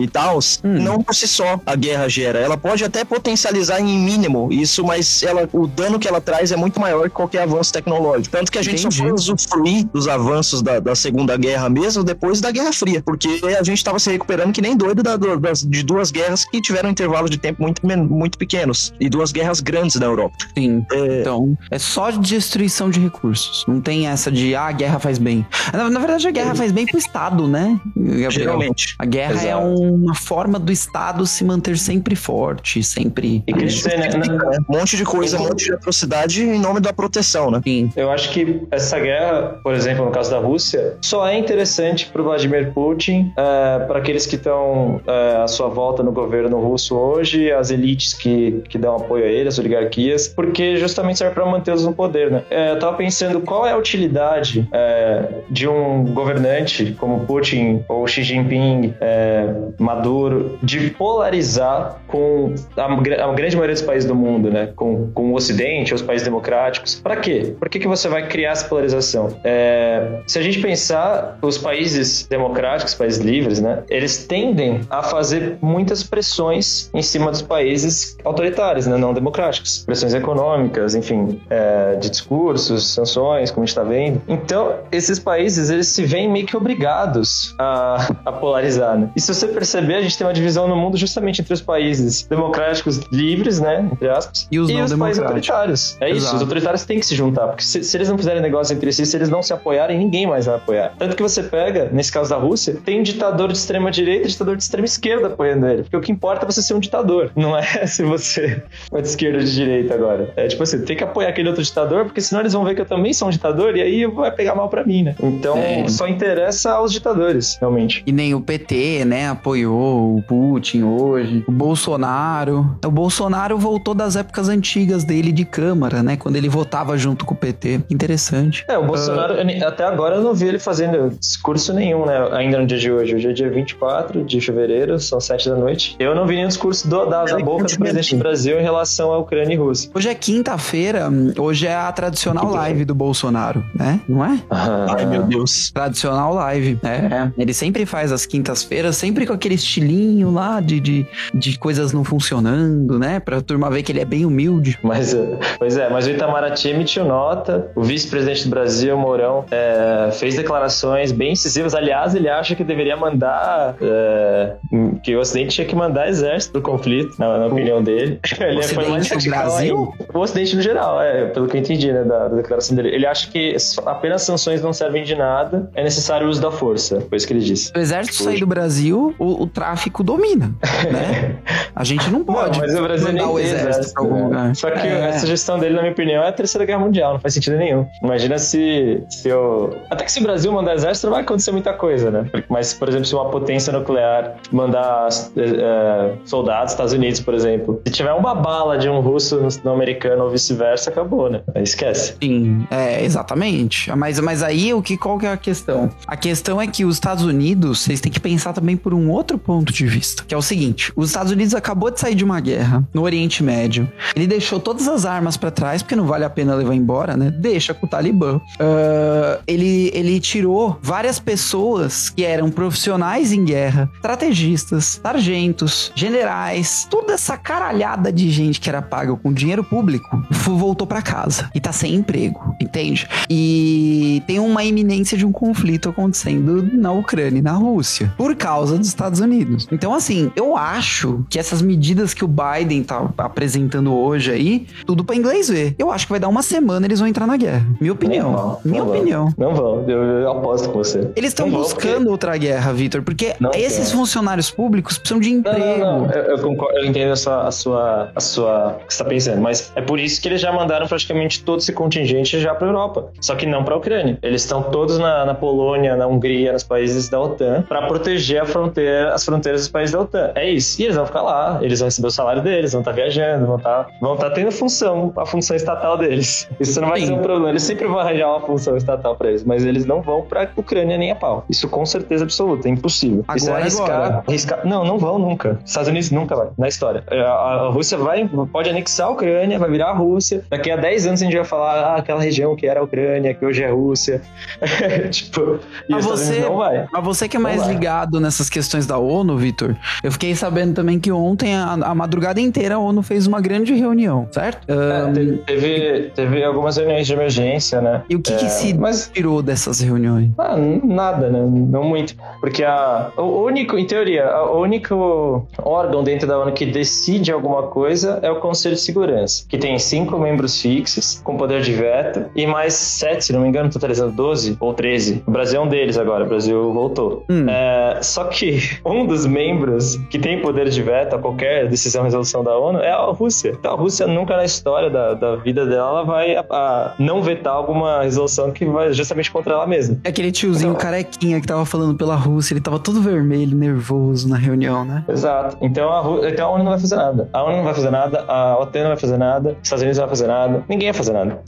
e 0.00 0.06
tal, 0.08 0.38
Hum. 0.64 0.82
não 0.82 1.02
por 1.02 1.14
si 1.14 1.26
só 1.28 1.60
a 1.64 1.74
guerra 1.76 2.08
gera. 2.08 2.38
Ela 2.38 2.56
pode 2.56 2.84
até 2.84 3.04
potencializar 3.04 3.80
em 3.80 3.98
mínimo 3.98 4.48
isso, 4.52 4.84
mas 4.84 5.22
ela, 5.22 5.48
o 5.52 5.66
dano 5.66 5.98
que 5.98 6.08
ela 6.08 6.20
traz 6.20 6.52
é 6.52 6.56
muito 6.56 6.80
maior 6.80 7.04
que 7.04 7.10
qualquer 7.10 7.42
avanço 7.42 7.72
tecnológico. 7.72 8.30
Tanto 8.36 8.50
que 8.50 8.58
a 8.58 8.62
gente 8.62 8.80
Entendi. 8.80 8.96
só 8.96 9.02
foi 9.02 9.12
usufruir 9.12 9.86
dos 9.92 10.08
avanços 10.08 10.62
da, 10.62 10.80
da 10.80 10.94
Segunda 10.94 11.36
Guerra 11.36 11.68
mesmo 11.68 12.02
depois 12.04 12.40
da 12.40 12.50
Guerra 12.50 12.72
Fria, 12.72 13.02
porque 13.04 13.40
a 13.58 13.62
gente 13.62 13.78
estava 13.78 13.98
se 13.98 14.10
recuperando 14.10 14.52
que 14.52 14.60
nem 14.60 14.76
doido 14.76 15.02
da- 15.02 15.16
das- 15.16 15.62
de 15.62 15.82
duas 15.82 16.10
guerras 16.10 16.44
que 16.44 16.60
tiveram 16.60 16.90
intervalos 16.90 17.30
de 17.30 17.38
tempo 17.38 17.62
muito, 17.62 17.80
muito 17.86 18.38
pequenos 18.38 18.92
e 19.00 19.08
duas 19.08 19.32
guerras 19.32 19.60
grandes 19.60 19.96
na 19.96 20.06
Europa. 20.06 20.36
Sim. 20.56 20.84
É, 20.92 21.20
Então, 21.20 21.56
é 21.70 21.78
só 21.78 22.10
destruição 22.10 22.90
de 22.90 23.00
recursos. 23.00 23.64
Não 23.68 23.80
tem 23.80 24.06
essa 24.06 24.30
de, 24.30 24.54
ah, 24.54 24.66
a 24.66 24.72
guerra 24.72 24.98
faz 24.98 25.18
bem. 25.18 25.46
Na, 25.72 25.88
na 25.90 25.98
verdade, 25.98 26.26
a 26.26 26.30
guerra 26.30 26.54
faz 26.54 26.72
bem 26.72 26.86
pro 26.86 26.98
Estado, 26.98 27.46
né, 27.48 27.78
Gabriel? 27.96 28.30
geralmente. 28.30 28.94
A 28.98 29.04
guerra 29.12 29.42
é 29.42 29.48
Exato. 29.50 29.66
uma 29.66 30.14
forma 30.14 30.58
do 30.58 30.72
Estado 30.72 31.26
se 31.26 31.44
manter 31.44 31.76
sempre 31.76 32.16
forte, 32.16 32.82
sempre. 32.82 33.44
E 33.46 33.52
crescer, 33.52 33.98
né? 33.98 34.08
É, 34.08 34.72
um 34.72 34.78
monte 34.78 34.96
de 34.96 35.04
coisa, 35.04 35.38
um 35.38 35.48
monte 35.48 35.66
de 35.66 35.74
atrocidade 35.74 36.42
em 36.42 36.58
nome 36.58 36.80
da 36.80 36.92
proteção, 36.92 37.50
né? 37.50 37.60
Sim. 37.62 37.90
Eu 37.94 38.10
acho 38.10 38.30
que 38.30 38.62
essa 38.70 38.98
guerra, 38.98 39.60
por 39.62 39.74
exemplo, 39.74 40.04
no 40.04 40.10
caso 40.10 40.30
da 40.30 40.38
Rússia, 40.38 40.96
só 41.02 41.26
é 41.26 41.38
interessante 41.38 42.06
para 42.06 42.22
o 42.22 42.24
Vladimir 42.24 42.72
Putin, 42.72 43.32
para 43.34 43.98
aqueles 43.98 44.24
que 44.24 44.36
estão 44.36 45.00
é, 45.06 45.42
à 45.42 45.46
sua 45.46 45.68
volta 45.68 46.02
no 46.02 46.12
governo 46.12 46.58
russo 46.60 46.96
hoje, 46.96 47.50
as 47.52 47.70
elites 47.70 48.14
que, 48.14 48.62
que 48.68 48.78
dão 48.78 48.96
apoio 48.96 49.24
a 49.24 49.28
ele, 49.28 49.48
as 49.48 49.58
oligarquias, 49.58 50.28
porque 50.28 50.76
justamente 50.76 51.18
serve 51.18 51.34
para 51.34 51.44
mantê-los 51.44 51.84
no 51.84 51.92
poder, 51.92 52.30
né? 52.30 52.42
É, 52.50 52.72
eu 52.72 52.78
tava 52.78 52.96
pensando 52.96 53.40
qual 53.40 53.66
é 53.66 53.72
a 53.72 53.76
utilidade 53.76 54.66
é, 54.72 55.28
de 55.50 55.68
um 55.68 56.04
governante 56.04 56.94
como 56.98 57.20
Putin 57.20 57.84
ou 57.88 58.06
Xi 58.06 58.22
Jinping, 58.22 58.94
é, 59.02 59.52
Maduro, 59.78 60.58
de 60.62 60.90
polarizar 60.90 61.98
com 62.06 62.54
a, 62.76 62.84
a 62.84 63.32
grande 63.34 63.56
maioria 63.56 63.74
dos 63.74 63.82
países 63.82 64.08
do 64.08 64.14
mundo, 64.14 64.50
né? 64.50 64.68
Com, 64.76 65.10
com 65.12 65.32
o 65.32 65.34
Ocidente, 65.34 65.92
os 65.92 66.02
países 66.02 66.24
democráticos. 66.24 67.00
Para 67.02 67.16
quê? 67.16 67.54
Por 67.58 67.68
que, 67.68 67.80
que 67.80 67.88
você 67.88 68.08
vai 68.08 68.28
criar 68.28 68.52
essa 68.52 68.68
polarização? 68.68 69.36
É, 69.42 70.20
se 70.26 70.38
a 70.38 70.42
gente 70.42 70.60
pensar, 70.60 71.38
os 71.42 71.58
países 71.58 72.26
democráticos, 72.28 72.94
países 72.94 73.20
livres, 73.20 73.60
né? 73.60 73.82
Eles 73.88 74.26
tendem 74.26 74.80
a 74.88 75.02
fazer 75.02 75.58
muitas 75.60 76.02
pressões 76.04 76.90
em 76.94 77.02
cima 77.02 77.30
dos 77.30 77.42
países 77.42 78.16
autoritários, 78.24 78.86
né? 78.86 78.96
Não 78.96 79.12
democráticos. 79.12 79.82
Pressões 79.84 80.14
econômicas, 80.14 80.94
enfim, 80.94 81.40
é, 81.50 81.96
de 81.96 82.08
discursos, 82.08 82.94
sanções, 82.94 83.50
como 83.50 83.64
a 83.64 83.66
gente 83.66 83.76
está 83.76 83.82
vendo. 83.82 84.22
Então, 84.28 84.76
esses 84.92 85.18
países, 85.18 85.70
eles 85.70 85.88
se 85.88 86.04
veem 86.04 86.30
meio 86.30 86.46
que 86.46 86.56
obrigados 86.56 87.54
a, 87.58 88.12
a 88.24 88.32
polarizar, 88.32 88.91
né? 88.96 89.08
E 89.16 89.20
se 89.20 89.32
você 89.32 89.46
perceber, 89.48 89.96
a 89.96 90.02
gente 90.02 90.16
tem 90.16 90.26
uma 90.26 90.32
divisão 90.32 90.68
no 90.68 90.76
mundo 90.76 90.96
justamente 90.96 91.40
entre 91.40 91.52
os 91.54 91.60
países 91.60 92.22
democráticos 92.28 93.00
livres, 93.12 93.60
né? 93.60 93.88
Entre 93.92 94.08
aspas, 94.08 94.46
E 94.50 94.58
os 94.58 94.68
não 94.68 94.76
países 94.76 94.90
democráticos. 94.92 95.20
autoritários. 95.26 95.96
É 96.00 96.08
isso, 96.10 96.18
Exato. 96.18 96.36
os 96.36 96.42
autoritários 96.42 96.84
têm 96.84 96.98
que 97.00 97.06
se 97.06 97.14
juntar, 97.14 97.46
porque 97.48 97.62
se, 97.64 97.82
se 97.82 97.96
eles 97.96 98.08
não 98.08 98.16
fizerem 98.18 98.40
negócio 98.42 98.74
entre 98.74 98.92
si, 98.92 99.04
se 99.06 99.16
eles 99.16 99.28
não 99.28 99.42
se 99.42 99.52
apoiarem, 99.52 99.98
ninguém 99.98 100.26
mais 100.26 100.46
vai 100.46 100.56
apoiar. 100.56 100.92
Tanto 100.98 101.16
que 101.16 101.22
você 101.22 101.42
pega, 101.42 101.88
nesse 101.92 102.10
caso 102.12 102.30
da 102.30 102.36
Rússia, 102.36 102.76
tem 102.84 103.00
um 103.00 103.02
ditador 103.02 103.48
de 103.52 103.58
extrema 103.58 103.90
direita 103.90 104.26
e 104.26 104.30
ditador 104.30 104.56
de 104.56 104.62
extrema 104.62 104.84
esquerda 104.86 105.28
apoiando 105.28 105.66
ele. 105.66 105.82
Porque 105.82 105.96
o 105.96 106.00
que 106.00 106.12
importa 106.12 106.44
é 106.44 106.50
você 106.50 106.62
ser 106.62 106.74
um 106.74 106.80
ditador, 106.80 107.30
não 107.36 107.56
é 107.56 107.62
se 107.86 108.02
você 108.02 108.62
é 108.92 109.00
de 109.00 109.08
esquerda 109.08 109.38
ou 109.38 109.44
de 109.44 109.54
direita 109.54 109.94
agora. 109.94 110.32
É 110.36 110.46
tipo 110.48 110.62
assim, 110.62 110.80
tem 110.84 110.96
que 110.96 111.04
apoiar 111.04 111.28
aquele 111.28 111.48
outro 111.48 111.62
ditador, 111.62 112.04
porque 112.04 112.20
senão 112.20 112.40
eles 112.40 112.52
vão 112.52 112.64
ver 112.64 112.74
que 112.74 112.80
eu 112.80 112.86
também 112.86 113.12
sou 113.12 113.28
um 113.28 113.30
ditador 113.30 113.76
e 113.76 113.82
aí 113.82 114.06
vai 114.06 114.30
pegar 114.30 114.54
mal 114.54 114.68
pra 114.68 114.84
mim, 114.84 115.02
né? 115.02 115.14
Então 115.22 115.56
É. 115.58 115.86
só 115.88 116.06
interessa 116.08 116.72
aos 116.72 116.92
ditadores, 116.92 117.56
realmente. 117.60 118.02
E 118.06 118.12
nem 118.12 118.34
o 118.34 118.40
PT, 118.40 118.74
né, 119.06 119.28
apoiou 119.28 120.16
o 120.16 120.22
Putin 120.22 120.82
hoje. 120.82 121.44
O 121.46 121.52
Bolsonaro. 121.52 122.76
O 122.84 122.90
Bolsonaro 122.90 123.58
voltou 123.58 123.94
das 123.94 124.16
épocas 124.16 124.48
antigas 124.48 125.04
dele 125.04 125.30
de 125.32 125.44
Câmara, 125.44 126.02
né? 126.02 126.16
Quando 126.16 126.36
ele 126.36 126.48
votava 126.48 126.96
junto 126.96 127.24
com 127.24 127.34
o 127.34 127.36
PT. 127.36 127.80
Interessante. 127.90 128.64
É, 128.68 128.78
o 128.78 128.84
Bolsonaro, 128.86 129.42
nem- 129.44 129.62
até 129.62 129.84
agora 129.84 130.16
eu 130.16 130.22
não 130.22 130.34
vi 130.34 130.46
ele 130.48 130.58
fazendo 130.58 131.10
discurso 131.18 131.72
nenhum, 131.72 132.06
né? 132.06 132.28
Ainda 132.32 132.58
no 132.58 132.66
dia 132.66 132.78
de 132.78 132.90
hoje. 132.92 133.14
Hoje 133.14 133.28
é 133.28 133.32
dia 133.32 133.50
24 133.50 134.24
de 134.24 134.40
fevereiro, 134.40 134.98
são 134.98 135.20
7 135.20 135.48
da 135.50 135.56
noite. 135.56 135.96
Eu 135.98 136.14
não 136.14 136.26
vi 136.26 136.36
nenhum 136.36 136.48
discurso 136.48 136.88
do, 136.88 137.06
da, 137.06 137.24
da 137.24 137.38
boca 137.38 137.64
do 137.64 137.78
presidente 137.78 138.14
do 138.16 138.18
Brasil 138.18 138.58
em 138.58 138.62
relação 138.62 139.12
à 139.12 139.18
Ucrânia 139.18 139.54
e 139.54 139.56
Rússia. 139.56 139.90
Hoje 139.94 140.08
é 140.08 140.14
quinta-feira, 140.14 141.08
hoje 141.38 141.66
é 141.66 141.74
a 141.74 141.90
tradicional 141.92 142.50
live 142.50 142.84
do 142.84 142.94
Bolsonaro, 142.94 143.64
né? 143.74 144.00
Não 144.08 144.24
é? 144.24 144.38
Ai, 144.50 145.06
meu 145.06 145.22
Deus. 145.24 145.70
Tradicional 145.70 146.34
live. 146.34 146.78
É. 146.82 147.30
Ele 147.36 147.52
sempre 147.52 147.84
faz 147.86 148.12
as 148.12 148.26
quintas-feiras, 148.62 148.96
sempre 148.96 149.26
com 149.26 149.32
aquele 149.32 149.54
estilinho 149.54 150.30
lá 150.30 150.60
de, 150.60 150.80
de, 150.80 151.06
de 151.34 151.58
coisas 151.58 151.92
não 151.92 152.04
funcionando, 152.04 152.98
né? 152.98 153.20
Pra 153.20 153.40
turma 153.40 153.70
ver 153.70 153.82
que 153.82 153.92
ele 153.92 154.00
é 154.00 154.04
bem 154.04 154.24
humilde. 154.24 154.78
Mas, 154.82 155.14
eh, 155.14 155.38
pois 155.58 155.76
é, 155.76 155.88
mas 155.88 156.06
o 156.06 156.10
Itamaraty 156.10 156.68
emitiu 156.68 157.04
nota, 157.04 157.70
o 157.74 157.82
vice-presidente 157.82 158.44
do 158.44 158.50
Brasil, 158.50 158.96
Mourão, 158.96 159.44
eh, 159.50 160.10
fez 160.12 160.36
declarações 160.36 161.12
bem 161.12 161.32
incisivas. 161.32 161.74
Aliás, 161.74 162.14
ele 162.14 162.28
acha 162.28 162.54
que 162.54 162.64
deveria 162.64 162.96
mandar, 162.96 163.76
eh, 163.80 164.54
que 165.02 165.14
o 165.16 165.20
Ocidente 165.20 165.54
tinha 165.54 165.66
que 165.66 165.74
mandar 165.74 166.08
exército 166.08 166.52
pro 166.52 166.62
conflito, 166.62 167.16
na, 167.18 167.38
na 167.38 167.46
opinião 167.46 167.82
dele. 167.82 168.20
Ele 168.52 168.62
foi 168.62 168.88
mais 168.88 169.08
radical 169.08 169.42
Brasil? 169.42 169.94
O 170.12 170.18
Ocidente 170.18 170.56
no 170.56 170.62
geral, 170.62 171.00
é, 171.00 171.26
pelo 171.26 171.46
que 171.46 171.56
eu 171.56 171.60
entendi, 171.60 171.92
né, 171.92 172.04
da, 172.04 172.28
da 172.28 172.36
declaração 172.36 172.76
dele. 172.76 172.88
Ele 172.88 173.06
acha 173.06 173.30
que 173.30 173.56
apenas 173.86 174.22
sanções 174.22 174.62
não 174.62 174.72
servem 174.72 175.04
de 175.04 175.14
nada, 175.14 175.70
é 175.74 175.82
necessário 175.82 176.26
o 176.26 176.30
uso 176.30 176.40
da 176.40 176.50
força, 176.50 177.00
foi 177.08 177.16
isso 177.16 177.26
que 177.26 177.32
ele 177.32 177.40
disse. 177.40 177.66
Se 177.66 177.72
o 177.74 177.80
exército 177.80 178.22
sair 178.22 178.40
do 178.40 178.46
Brasil, 178.52 179.14
o, 179.18 179.42
o 179.42 179.46
tráfico 179.46 180.02
domina, 180.02 180.54
né? 180.90 181.36
A 181.74 181.84
gente 181.84 182.10
não 182.10 182.22
pode 182.22 182.58
não, 182.60 182.66
mas 182.66 182.78
o 182.78 182.82
Brasil 182.82 183.08
mandar 183.08 183.28
o 183.30 183.38
exército, 183.38 183.94
pra 183.94 184.02
algum 184.02 184.16
né? 184.16 184.22
lugar. 184.24 184.56
Só 184.56 184.70
que 184.70 184.86
É. 184.86 185.08
essa 185.08 185.26
gestão 185.26 185.58
dele, 185.58 185.74
na 185.74 185.80
minha 185.80 185.92
opinião, 185.92 186.22
é 186.22 186.28
a 186.28 186.32
terceira 186.32 186.66
guerra 186.66 186.80
mundial, 186.80 187.14
não 187.14 187.20
faz 187.20 187.32
sentido 187.32 187.56
nenhum. 187.56 187.86
Imagina 188.02 188.36
se, 188.38 189.02
se 189.08 189.28
eu. 189.28 189.74
Até 189.90 190.04
que 190.04 190.12
se 190.12 190.20
o 190.20 190.22
Brasil 190.22 190.52
mandar 190.52 190.74
exército, 190.74 191.06
não 191.06 191.14
vai 191.14 191.22
acontecer 191.22 191.50
muita 191.52 191.72
coisa, 191.72 192.10
né? 192.10 192.30
Mas, 192.48 192.74
por 192.74 192.88
exemplo, 192.88 193.06
se 193.06 193.14
uma 193.14 193.30
potência 193.30 193.72
nuclear 193.72 194.34
mandar 194.50 195.08
eh, 195.36 196.14
soldados, 196.24 196.72
Estados 196.72 196.92
Unidos, 196.92 197.20
por 197.20 197.32
exemplo, 197.34 197.80
se 197.86 197.92
tiver 197.92 198.12
uma 198.12 198.34
bala 198.34 198.76
de 198.76 198.88
um 198.88 199.00
russo 199.00 199.36
no, 199.40 199.48
no 199.64 199.72
americano 199.72 200.24
ou 200.24 200.30
vice-versa, 200.30 200.90
acabou, 200.90 201.30
né? 201.30 201.40
Aí 201.54 201.62
esquece. 201.62 202.16
Sim, 202.22 202.66
é, 202.70 203.02
exatamente. 203.04 203.90
Mas, 203.96 204.20
mas 204.20 204.42
aí, 204.42 204.74
o 204.74 204.82
que, 204.82 204.96
qual 204.96 205.18
que 205.18 205.26
é 205.26 205.32
a 205.32 205.36
questão? 205.36 205.90
A 206.06 206.16
questão 206.16 206.60
é 206.60 206.66
que 206.66 206.84
os 206.84 206.96
Estados 206.96 207.24
Unidos, 207.24 207.80
vocês 207.80 208.00
têm 208.00 208.12
que 208.12 208.20
pensar 208.20 208.41
também 208.50 208.78
por 208.78 208.94
um 208.94 209.10
outro 209.10 209.36
ponto 209.36 209.70
de 209.70 209.86
vista, 209.86 210.24
que 210.26 210.34
é 210.34 210.38
o 210.38 210.40
seguinte, 210.40 210.90
os 210.96 211.10
Estados 211.10 211.30
Unidos 211.30 211.54
acabou 211.54 211.90
de 211.90 212.00
sair 212.00 212.14
de 212.14 212.24
uma 212.24 212.40
guerra 212.40 212.82
no 212.94 213.02
Oriente 213.02 213.42
Médio, 213.42 213.86
ele 214.16 214.26
deixou 214.26 214.58
todas 214.58 214.88
as 214.88 215.04
armas 215.04 215.36
pra 215.36 215.50
trás, 215.50 215.82
porque 215.82 215.94
não 215.94 216.06
vale 216.06 216.24
a 216.24 216.30
pena 216.30 216.54
levar 216.54 216.74
embora, 216.74 217.14
né? 217.14 217.30
Deixa 217.30 217.74
com 217.74 217.84
o 217.84 217.88
Talibã. 217.88 218.40
Ah, 218.58 219.40
ele, 219.46 219.90
ele 219.92 220.18
tirou 220.18 220.78
várias 220.80 221.18
pessoas 221.18 222.08
que 222.08 222.24
eram 222.24 222.50
profissionais 222.50 223.32
em 223.32 223.44
guerra, 223.44 223.90
estrategistas, 223.96 225.00
sargentos, 225.02 225.92
generais, 225.94 226.86
toda 226.88 227.12
essa 227.12 227.36
caralhada 227.36 228.12
de 228.12 228.30
gente 228.30 228.60
que 228.60 228.68
era 228.68 228.80
paga 228.80 229.14
com 229.16 229.32
dinheiro 229.32 229.64
público, 229.64 230.22
voltou 230.30 230.86
pra 230.86 231.02
casa 231.02 231.50
e 231.54 231.60
tá 231.60 231.72
sem 231.72 231.94
emprego, 231.94 232.54
entende? 232.60 233.08
E 233.28 234.22
tem 234.26 234.38
uma 234.38 234.64
iminência 234.64 235.18
de 235.18 235.26
um 235.26 235.32
conflito 235.32 235.88
acontecendo 235.88 236.62
na 236.72 236.92
Ucrânia 236.92 237.38
e 237.38 237.42
na 237.42 237.52
Rússia, 237.52 238.12
por 238.16 238.31
causa 238.34 238.78
dos 238.78 238.88
Estados 238.88 239.20
Unidos. 239.20 239.68
Então, 239.72 239.94
assim, 239.94 240.30
eu 240.36 240.56
acho 240.56 241.24
que 241.28 241.38
essas 241.38 241.62
medidas 241.62 242.12
que 242.14 242.24
o 242.24 242.28
Biden 242.28 242.82
tá 242.82 243.08
apresentando 243.18 243.94
hoje 243.94 244.30
aí, 244.30 244.66
tudo 244.86 245.04
pra 245.04 245.16
inglês 245.16 245.48
ver. 245.48 245.74
Eu 245.78 245.90
acho 245.90 246.06
que 246.06 246.12
vai 246.12 246.20
dar 246.20 246.28
uma 246.28 246.42
semana 246.42 246.86
e 246.86 246.88
eles 246.88 246.98
vão 247.00 247.08
entrar 247.08 247.26
na 247.26 247.36
guerra. 247.36 247.66
Minha 247.80 247.92
opinião. 247.92 248.30
Não 248.32 248.38
vão, 248.38 248.60
Minha 248.64 248.78
não 248.80 248.86
vão. 248.86 248.96
opinião. 248.96 249.34
Não 249.38 249.54
vão, 249.54 249.84
eu, 249.88 250.02
eu 250.02 250.30
aposto 250.30 250.68
com 250.70 250.78
você. 250.78 251.10
Eles 251.16 251.30
estão 251.30 251.46
Não 251.46 251.52
vão, 251.54 251.62
buscando 251.62 252.10
outra 252.10 252.36
guerra, 252.36 252.72
Vitor, 252.72 253.02
porque 253.02 253.34
Não 253.40 253.50
esses 253.54 253.90
funcionários 253.92 254.50
públicos 254.50 254.98
precisam 254.98 255.20
de 255.20 255.30
Não, 255.30 255.38
emprego. 255.38 255.78
não, 255.78 256.00
não. 256.02 256.10
Eu, 256.10 256.22
eu 256.36 256.38
concordo, 256.38 256.78
eu 256.78 256.84
entendo 256.86 257.12
a 257.12 257.16
sua, 257.16 257.46
a 257.46 257.50
sua, 257.50 258.10
a 258.14 258.20
sua, 258.20 258.68
o 258.68 258.86
que 258.86 258.94
você 258.94 259.02
está 259.02 259.04
pensando, 259.04 259.40
mas 259.40 259.72
é 259.74 259.80
por 259.80 259.98
isso 259.98 260.20
que 260.20 260.28
eles 260.28 260.40
já 260.40 260.52
mandaram 260.52 260.86
praticamente 260.86 261.42
todo 261.42 261.58
esse 261.60 261.72
contingente 261.72 262.40
já 262.40 262.54
para 262.54 262.66
Europa, 262.68 263.10
só 263.20 263.34
que 263.34 263.46
não 263.46 263.64
para 263.64 263.74
a 263.74 263.78
Ucrânia. 263.78 264.18
Eles 264.22 264.42
estão 264.42 264.62
todos 264.62 264.98
na, 264.98 265.24
na 265.24 265.34
Polônia, 265.34 265.96
na 265.96 266.06
Hungria, 266.06 266.52
nos 266.52 266.62
países 266.62 267.08
da 267.08 267.20
OTAN, 267.20 267.62
para 267.68 267.86
proteger 267.86 268.21
a 268.38 268.44
fronteira, 268.46 269.12
as 269.14 269.24
fronteiras 269.24 269.62
dos 269.62 269.68
países 269.70 269.92
da 269.92 270.00
OTAN. 270.00 270.32
É 270.34 270.48
isso. 270.50 270.80
E 270.80 270.84
eles 270.84 270.96
vão 270.96 271.06
ficar 271.06 271.22
lá, 271.22 271.58
eles 271.62 271.80
vão 271.80 271.86
receber 271.86 272.08
o 272.08 272.10
salário 272.10 272.42
deles, 272.42 272.72
vão 272.72 272.80
estar 272.80 272.92
viajando, 272.92 273.46
vão 273.46 273.56
estar, 273.56 273.88
vão 274.00 274.14
estar 274.14 274.30
tendo 274.30 274.50
função, 274.52 275.12
a 275.16 275.26
função 275.26 275.56
estatal 275.56 275.96
deles. 275.98 276.48
Isso 276.60 276.80
não 276.80 276.88
vai 276.88 277.00
Sim. 277.00 277.06
ser 277.06 277.12
um 277.14 277.18
problema. 277.22 277.50
Eles 277.50 277.62
sempre 277.62 277.86
vão 277.86 277.98
arranjar 277.98 278.28
uma 278.28 278.40
função 278.40 278.76
estatal 278.76 279.16
para 279.16 279.28
eles, 279.28 279.44
mas 279.44 279.64
eles 279.64 279.84
não 279.86 280.00
vão 280.02 280.22
para 280.22 280.48
Ucrânia 280.56 280.96
nem 280.98 281.10
a 281.10 281.16
pau. 281.16 281.44
Isso 281.50 281.68
com 281.68 281.84
certeza 281.84 282.24
absoluta, 282.24 282.68
é 282.68 282.70
impossível. 282.70 283.24
Isso 283.34 283.46
é 283.46 283.50
Agora, 283.50 283.62
arriscar, 283.62 283.90
agora. 283.90 284.24
arriscar. 284.26 284.66
Não, 284.66 284.84
não 284.84 284.98
vão 284.98 285.18
nunca. 285.18 285.58
Estados 285.64 285.88
Unidos 285.88 286.10
nunca 286.10 286.36
vai, 286.36 286.48
na 286.58 286.68
história. 286.68 287.02
A, 287.10 287.14
a- 287.14 287.52
a 287.66 287.68
Rússia 287.70 287.96
vai, 287.98 288.28
pode 288.52 288.70
anexar 288.70 289.08
a 289.08 289.10
Ucrânia, 289.10 289.58
vai 289.58 289.70
virar 289.70 289.88
a 289.90 289.92
Rússia. 289.94 290.44
Daqui 290.50 290.70
a 290.70 290.76
10 290.76 291.06
anos 291.06 291.22
a 291.22 291.24
gente 291.24 291.34
vai 291.36 291.44
falar, 291.44 291.74
ah, 291.80 291.96
aquela 291.96 292.20
região 292.20 292.54
que 292.56 292.66
era 292.66 292.80
a 292.80 292.82
Ucrânia, 292.82 293.34
que 293.34 293.44
hoje 293.44 293.62
é 293.62 293.70
Rússia. 293.70 294.20
tipo, 295.10 295.58
e 295.88 295.92
Mas 295.92 296.06
os 296.06 296.20
Estados 296.20 296.20
você- 296.20 296.30
Unidos 296.32 296.48
não 296.50 296.56
vai. 296.56 296.86
Mas 296.92 297.04
você 297.04 297.28
que 297.28 297.36
é 297.36 297.40
mais 297.40 297.62
vai. 297.62 297.72
Ligado 298.12 298.20
nessas 298.20 298.50
questões 298.50 298.86
da 298.86 298.98
ONU, 298.98 299.36
Vitor, 299.36 299.74
eu 300.02 300.12
fiquei 300.12 300.34
sabendo 300.34 300.74
também 300.74 300.98
que 301.00 301.10
ontem, 301.10 301.54
a, 301.54 301.72
a 301.72 301.94
madrugada 301.94 302.40
inteira, 302.40 302.74
a 302.74 302.78
ONU 302.78 303.02
fez 303.02 303.26
uma 303.26 303.40
grande 303.40 303.72
reunião, 303.74 304.28
certo? 304.30 304.70
É, 304.70 304.74
Ahn, 304.74 305.12
te- 305.14 305.38
teve, 305.46 306.10
teve 306.14 306.44
algumas 306.44 306.76
reuniões 306.76 307.06
de 307.06 307.12
emergência, 307.14 307.80
né? 307.80 308.02
e 308.08 308.16
o 308.16 308.20
que, 308.20 308.34
que 308.34 308.44
É, 308.44 308.48
se 308.48 308.74
mas- 308.74 309.10
tirou 309.12 309.42
dessas 309.42 309.80
reuniões? 309.80 310.30
Ah, 310.38 310.56
nada, 310.84 311.30
né? 311.30 311.40
Não 311.40 311.84
muito. 311.84 312.14
Porque 312.40 312.62
a, 312.64 313.10
o 313.16 313.44
único, 313.44 313.78
em 313.78 313.86
teoria, 313.86 314.26
a- 314.26 314.50
o 314.52 314.60
único 314.60 315.46
órgão 315.62 316.02
dentro 316.04 316.26
da 316.28 316.38
ONU 316.38 316.52
que 316.52 316.66
decide 316.66 317.32
alguma 317.32 317.64
coisa 317.64 318.18
é 318.22 318.30
o 318.30 318.36
Conselho 318.40 318.74
de 318.74 318.80
Segurança, 318.80 319.44
que 319.48 319.56
tem 319.56 319.78
cinco 319.78 320.18
membros 320.18 320.60
fixos, 320.60 321.20
com 321.24 321.36
poder 321.36 321.62
de 321.62 321.72
veto, 321.72 322.24
e 322.34 322.46
mais 322.46 322.74
sete, 322.74 323.24
se 323.24 323.32
não 323.32 323.40
me 323.40 323.48
engano, 323.48 323.70
totalizando 323.70 324.12
12 324.12 324.56
ou 324.60 324.74
13. 324.74 325.22
O 325.26 325.30
Brasil 325.30 325.60
é 325.60 325.64
um 325.64 325.68
deles 325.68 325.96
agora, 325.96 326.24
o 326.24 326.28
Brasil 326.28 326.72
voltou. 326.72 327.24
Hum. 327.30 327.46
É, 327.48 328.00
só 328.02 328.24
que 328.24 328.58
um 328.84 329.06
dos 329.06 329.26
membros 329.26 329.96
que 330.10 330.18
tem 330.18 330.40
poder 330.40 330.68
de 330.68 330.82
veto 330.82 331.16
a 331.16 331.18
qualquer 331.18 331.68
decisão, 331.68 332.02
resolução 332.04 332.42
da 332.44 332.56
ONU 332.56 332.78
é 332.80 332.90
a 332.90 333.04
Rússia. 333.06 333.54
Então 333.58 333.72
a 333.72 333.76
Rússia 333.76 334.06
nunca 334.06 334.36
na 334.36 334.44
história 334.44 334.90
da, 334.90 335.14
da 335.14 335.36
vida 335.36 335.64
dela 335.66 335.88
ela 335.88 336.04
vai 336.04 336.36
a- 336.36 336.44
a 336.50 336.94
não 336.98 337.22
vetar 337.22 337.52
alguma 337.54 338.02
resolução 338.02 338.50
que 338.50 338.64
vai 338.64 338.92
justamente 338.92 339.30
contra 339.30 339.54
ela 339.54 339.66
mesma. 339.66 339.98
É 340.04 340.08
aquele 340.08 340.30
tiozinho 340.32 340.70
Então- 340.70 340.80
carequinha 340.80 341.40
que 341.40 341.46
tava 341.46 341.64
falando 341.64 341.94
pela 341.96 342.14
Rússia, 342.16 342.54
ele 342.54 342.60
tava 342.60 342.78
todo 342.78 343.00
vermelho, 343.00 343.56
nervoso 343.56 344.28
na 344.28 344.36
reunião, 344.36 344.84
né? 344.84 345.04
Exato. 345.08 345.56
Então 345.60 345.90
a, 345.90 346.28
então 346.28 346.48
a 346.48 346.50
ONU 346.54 346.64
não 346.64 346.70
vai 346.72 346.80
fazer 346.80 346.96
nada. 346.96 347.28
A 347.32 347.42
ONU 347.44 347.56
não 347.56 347.64
vai 347.64 347.74
fazer 347.74 347.90
nada, 347.90 348.24
a 348.28 348.58
OTAN 348.60 348.80
não 348.80 348.88
vai 348.88 348.96
fazer 348.96 349.16
nada, 349.18 349.50
os 349.50 349.56
Estados 349.62 349.82
Unidos 349.82 349.98
não 349.98 350.06
vai 350.06 350.10
fazer 350.16 350.26
nada, 350.26 350.64
ninguém 350.68 350.88
vai 350.90 350.98
fazer 350.98 351.12
nada. 351.12 351.42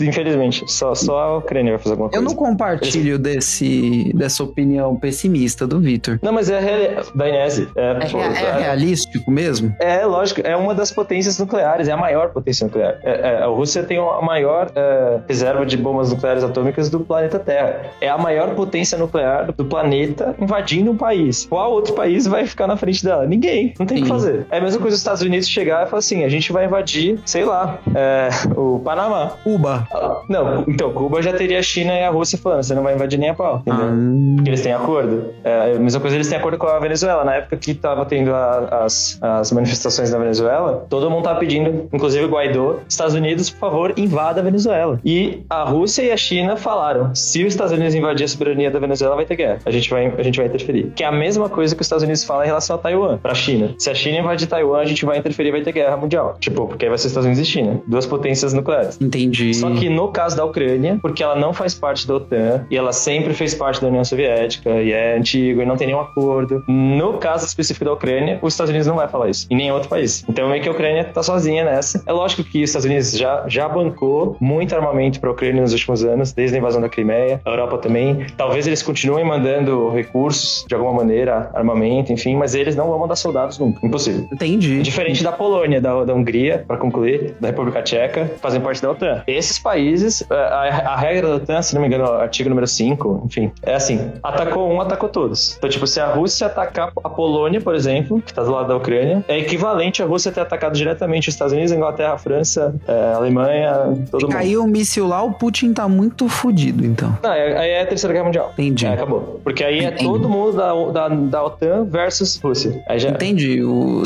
Infelizmente, 0.00 0.64
só, 0.66 0.94
só 0.94 1.18
a 1.20 1.38
Ucrânia 1.38 1.72
vai 1.72 1.78
fazer 1.78 1.90
alguma 1.92 2.08
Eu 2.08 2.12
coisa. 2.12 2.24
não 2.24 2.34
compartilho 2.34 3.18
desse, 3.18 4.12
dessa 4.14 4.42
opinião 4.44 4.96
pessimista 4.96 5.66
do 5.66 5.78
Vitor. 5.92 6.18
Não, 6.22 6.32
mas 6.32 6.48
é 6.48 6.58
a 6.58 6.60
real... 6.60 7.04
da 7.14 7.28
Inese. 7.28 7.68
É, 7.76 7.90
É, 7.90 8.06
pô, 8.08 8.18
é 8.18 8.62
realístico 8.62 9.30
mesmo? 9.30 9.74
É, 9.78 10.04
lógico, 10.06 10.40
é 10.44 10.56
uma 10.56 10.74
das 10.74 10.90
potências 10.90 11.38
nucleares, 11.38 11.88
é 11.88 11.92
a 11.92 11.96
maior 11.96 12.30
potência 12.30 12.66
nuclear. 12.66 12.98
É, 13.02 13.32
é, 13.32 13.42
a 13.42 13.46
Rússia 13.46 13.82
tem 13.82 13.98
a 13.98 14.20
maior 14.22 14.70
é, 14.74 15.20
reserva 15.28 15.66
de 15.66 15.76
bombas 15.76 16.10
nucleares 16.12 16.42
atômicas 16.42 16.88
do 16.88 17.00
planeta 17.00 17.38
Terra. 17.38 17.90
É 18.00 18.08
a 18.08 18.16
maior 18.16 18.54
potência 18.54 18.96
nuclear 18.96 19.52
do 19.52 19.64
planeta 19.64 20.34
invadindo 20.40 20.90
um 20.90 20.96
país. 20.96 21.46
Qual 21.46 21.70
outro 21.72 21.94
país 21.94 22.26
vai 22.26 22.46
ficar 22.46 22.66
na 22.66 22.76
frente 22.76 23.04
dela? 23.04 23.26
Ninguém. 23.26 23.74
Não 23.78 23.86
tem 23.86 23.98
o 23.98 24.02
que 24.02 24.08
fazer. 24.08 24.46
É 24.50 24.58
a 24.58 24.60
mesma 24.60 24.80
coisa 24.80 24.94
os 24.94 25.00
Estados 25.00 25.22
Unidos 25.22 25.48
chegar 25.48 25.86
e 25.86 25.90
falar 25.90 25.98
assim: 25.98 26.24
a 26.24 26.28
gente 26.28 26.52
vai 26.52 26.64
invadir, 26.66 27.18
sei 27.24 27.44
lá, 27.44 27.78
é, 27.94 28.28
o 28.56 28.80
Panamá. 28.80 29.32
Cuba. 29.42 29.86
Ah, 29.92 30.22
Não, 30.28 30.64
então 30.66 30.92
Cuba 30.92 31.22
já 31.22 31.32
teria 31.32 31.58
a 31.58 31.62
China 31.62 31.92
e 31.92 32.02
a 32.02 32.10
Rússia 32.10 32.38
falando: 32.38 32.62
você 32.62 32.74
não 32.74 32.82
vai 32.82 32.94
invadir 32.94 33.18
nem 33.18 33.30
a 33.30 33.34
pau. 33.34 33.62
Entendeu? 33.66 33.86
Ah, 33.86 34.34
Porque 34.36 34.50
eles 34.50 34.62
têm 34.62 34.72
acordo. 34.72 35.32
É, 35.44 35.71
a 35.76 35.78
mesma 35.78 36.00
coisa, 36.00 36.16
eles 36.16 36.28
têm 36.28 36.38
acordo 36.38 36.58
com 36.58 36.66
a 36.66 36.78
Venezuela. 36.78 37.24
Na 37.24 37.34
época 37.36 37.56
que 37.56 37.74
tava 37.74 38.04
tendo 38.04 38.34
a- 38.34 38.82
as, 38.84 39.18
as 39.20 39.52
manifestações 39.52 40.10
na 40.12 40.18
Venezuela, 40.18 40.86
todo 40.88 41.10
mundo 41.10 41.24
tava 41.24 41.38
pedindo, 41.38 41.88
inclusive 41.92 42.24
o 42.24 42.28
Guaidó, 42.28 42.76
Estados 42.88 43.14
Unidos, 43.14 43.50
por 43.50 43.58
favor, 43.58 43.94
invada 43.96 44.40
a 44.40 44.44
Venezuela. 44.44 44.98
E 45.04 45.42
a 45.48 45.64
Rússia 45.64 46.02
e 46.02 46.10
a 46.12 46.16
China 46.16 46.56
falaram: 46.56 47.14
se 47.14 47.42
os 47.44 47.52
Estados 47.54 47.72
Unidos 47.72 47.94
invadir 47.94 48.24
a 48.24 48.28
soberania 48.28 48.70
da 48.70 48.78
Venezuela, 48.78 49.16
vai 49.16 49.24
ter 49.24 49.36
guerra. 49.36 49.58
A 49.64 49.70
gente 49.70 49.88
vai, 49.90 50.12
a 50.18 50.22
gente 50.22 50.36
vai 50.36 50.46
interferir. 50.46 50.92
Que 50.94 51.04
é 51.04 51.06
a 51.06 51.12
mesma 51.12 51.48
coisa 51.48 51.74
que 51.74 51.80
os 51.82 51.86
Estados 51.86 52.02
Unidos 52.02 52.24
falam 52.24 52.44
em 52.44 52.46
relação 52.46 52.76
a 52.76 52.78
Taiwan, 52.78 53.18
pra 53.18 53.34
China. 53.34 53.74
Se 53.78 53.90
a 53.90 53.94
China 53.94 54.18
invadir 54.18 54.46
Taiwan, 54.48 54.78
a 54.80 54.84
gente 54.84 55.04
vai 55.04 55.18
interferir 55.18 55.50
vai 55.52 55.62
ter 55.62 55.72
guerra 55.72 55.96
mundial. 55.96 56.36
Tipo, 56.40 56.66
porque 56.66 56.84
aí 56.84 56.88
vai 56.88 56.98
ser 56.98 57.08
Estados 57.08 57.26
Unidos 57.26 57.46
e 57.46 57.50
China. 57.50 57.80
Duas 57.86 58.06
potências 58.06 58.52
nucleares. 58.52 58.98
Entendi. 59.00 59.54
Só 59.54 59.70
que 59.70 59.88
no 59.88 60.08
caso 60.08 60.36
da 60.36 60.44
Ucrânia, 60.44 60.98
porque 61.00 61.22
ela 61.22 61.36
não 61.36 61.52
faz 61.52 61.74
parte 61.74 62.06
da 62.06 62.14
OTAN 62.14 62.66
e 62.70 62.76
ela 62.76 62.92
sempre 62.92 63.34
fez 63.34 63.54
parte 63.54 63.80
da 63.80 63.88
União 63.88 64.04
Soviética 64.04 64.70
e 64.70 64.92
é 64.92 65.16
antigo 65.16 65.61
e 65.62 65.66
não 65.66 65.76
tem 65.76 65.86
nenhum 65.86 66.00
acordo. 66.00 66.62
No 66.66 67.14
caso 67.14 67.46
específico 67.46 67.84
da 67.84 67.92
Ucrânia, 67.92 68.38
os 68.42 68.54
Estados 68.54 68.70
Unidos 68.70 68.86
não 68.86 68.96
vai 68.96 69.08
falar 69.08 69.28
isso. 69.30 69.46
E 69.50 69.54
nem 69.54 69.70
outro 69.72 69.88
país. 69.88 70.24
Então 70.28 70.48
meio 70.48 70.62
que 70.62 70.68
a 70.68 70.72
Ucrânia 70.72 71.04
tá 71.04 71.22
sozinha 71.22 71.64
nessa. 71.64 72.02
É 72.06 72.12
lógico 72.12 72.44
que 72.44 72.62
os 72.62 72.70
Estados 72.70 72.86
Unidos 72.86 73.16
já, 73.16 73.44
já 73.48 73.68
bancou 73.68 74.36
muito 74.40 74.74
armamento 74.74 75.20
pra 75.20 75.30
Ucrânia 75.30 75.62
nos 75.62 75.72
últimos 75.72 76.04
anos, 76.04 76.32
desde 76.32 76.56
a 76.56 76.58
invasão 76.58 76.80
da 76.80 76.88
Crimeia. 76.88 77.40
A 77.44 77.50
Europa 77.50 77.78
também. 77.78 78.26
Talvez 78.36 78.66
eles 78.66 78.82
continuem 78.82 79.24
mandando 79.24 79.90
recursos 79.90 80.64
de 80.68 80.74
alguma 80.74 80.92
maneira, 80.92 81.50
armamento, 81.54 82.12
enfim, 82.12 82.34
mas 82.34 82.54
eles 82.54 82.76
não 82.76 82.88
vão 82.88 82.98
mandar 82.98 83.16
soldados 83.16 83.58
nunca. 83.58 83.84
Impossível. 83.86 84.28
Entendi. 84.32 84.82
Diferente 84.82 85.22
da 85.22 85.32
Polônia, 85.32 85.80
da, 85.80 86.04
da 86.04 86.14
Hungria, 86.14 86.64
para 86.66 86.76
concluir, 86.76 87.34
da 87.40 87.48
República 87.48 87.82
Tcheca, 87.82 88.30
fazem 88.40 88.60
parte 88.60 88.82
da 88.82 88.90
OTAN. 88.90 89.22
Esses 89.26 89.58
países, 89.58 90.24
a, 90.30 90.92
a, 90.92 90.96
regra 90.96 91.28
da 91.28 91.36
OTAN, 91.36 91.62
se 91.62 91.74
não 91.74 91.82
me 91.82 91.88
engano, 91.88 92.04
artigo 92.04 92.48
número 92.48 92.66
5, 92.66 93.22
enfim, 93.26 93.52
é 93.62 93.74
assim: 93.74 94.12
atacou 94.22 94.70
um, 94.70 94.80
atacou 94.80 95.08
todos. 95.08 95.51
Então, 95.56 95.68
tipo, 95.70 95.86
se 95.86 96.00
a 96.00 96.06
Rússia 96.06 96.46
atacar 96.46 96.92
a 97.02 97.08
Polônia, 97.08 97.60
por 97.60 97.74
exemplo, 97.74 98.20
que 98.20 98.32
tá 98.32 98.42
do 98.42 98.50
lado 98.50 98.68
da 98.68 98.76
Ucrânia, 98.76 99.24
é 99.28 99.38
equivalente 99.38 100.02
a 100.02 100.06
Rússia 100.06 100.32
ter 100.32 100.40
atacado 100.40 100.74
diretamente 100.74 101.28
os 101.28 101.34
Estados 101.34 101.52
Unidos, 101.52 101.72
Inglaterra, 101.72 102.16
França, 102.18 102.74
é, 102.86 103.12
Alemanha, 103.14 104.04
todo 104.10 104.22
mundo. 104.22 104.32
caiu 104.32 104.62
um 104.62 104.66
míssil 104.66 105.06
lá, 105.06 105.22
o 105.22 105.32
Putin 105.32 105.72
tá 105.72 105.88
muito 105.88 106.28
fudido, 106.28 106.84
então. 106.84 107.16
Não, 107.22 107.30
aí 107.30 107.62
aí 107.62 107.70
é 107.70 107.82
a 107.82 107.86
Terceira 107.86 108.12
Guerra 108.12 108.24
Mundial. 108.26 108.50
Entendi. 108.52 108.86
É, 108.86 108.92
acabou. 108.92 109.40
Porque 109.42 109.64
aí 109.64 109.80
é 109.80 109.88
Entendi. 109.88 110.04
todo 110.04 110.28
mundo 110.28 110.56
da, 110.56 110.72
da, 110.90 111.08
da 111.08 111.44
OTAN 111.44 111.84
versus 111.84 112.36
Rússia. 112.36 112.82
Aí 112.88 112.98
já. 112.98 113.10
Entendi. 113.10 113.62
O, 113.62 114.02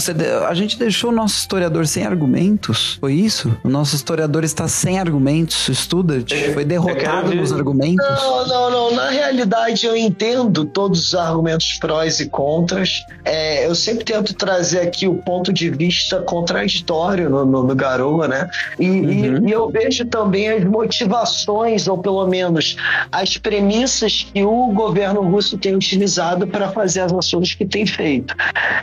a 0.48 0.54
gente 0.54 0.78
deixou 0.78 1.10
o 1.10 1.12
nosso 1.12 1.38
historiador 1.38 1.86
sem 1.86 2.04
argumentos. 2.04 2.96
Foi 3.00 3.14
isso? 3.14 3.56
O 3.64 3.68
nosso 3.68 3.94
historiador 3.94 4.44
está 4.44 4.68
sem 4.68 4.98
argumentos. 4.98 5.66
Studart 5.72 6.32
foi 6.54 6.64
derrotado 6.64 7.34
nos 7.34 7.52
argumentos. 7.52 8.06
Não, 8.06 8.46
não, 8.46 8.70
não. 8.70 8.94
Na 8.94 9.10
realidade, 9.10 9.86
eu 9.86 9.96
entendo 9.96 10.64
todos 10.64 11.08
os 11.08 11.14
argumentos 11.14 11.35
prós 11.80 12.20
e 12.20 12.28
contras. 12.28 13.04
É, 13.24 13.66
eu 13.66 13.74
sempre 13.74 14.04
tento 14.04 14.34
trazer 14.34 14.80
aqui 14.80 15.06
o 15.08 15.16
ponto 15.16 15.52
de 15.52 15.70
vista 15.70 16.20
contraditório 16.22 17.28
no, 17.30 17.44
no, 17.44 17.62
no 17.62 17.74
Garoa, 17.74 18.28
né? 18.28 18.48
E, 18.78 18.84
e- 18.86 19.26
Uhum. 19.28 19.48
e 19.48 19.52
eu 19.52 19.68
vejo 19.70 20.04
também 20.06 20.48
as 20.48 20.64
motivações, 20.64 21.86
ou 21.88 21.98
pelo 21.98 22.26
menos 22.26 22.76
as 23.10 23.36
premissas 23.36 24.26
que 24.32 24.42
o 24.44 24.66
governo 24.72 25.22
russo 25.22 25.56
tem 25.58 25.74
utilizado 25.74 26.46
para 26.46 26.70
fazer 26.70 27.00
as 27.00 27.12
ações 27.12 27.54
que 27.54 27.64
tem 27.64 27.86
feito. 27.86 28.34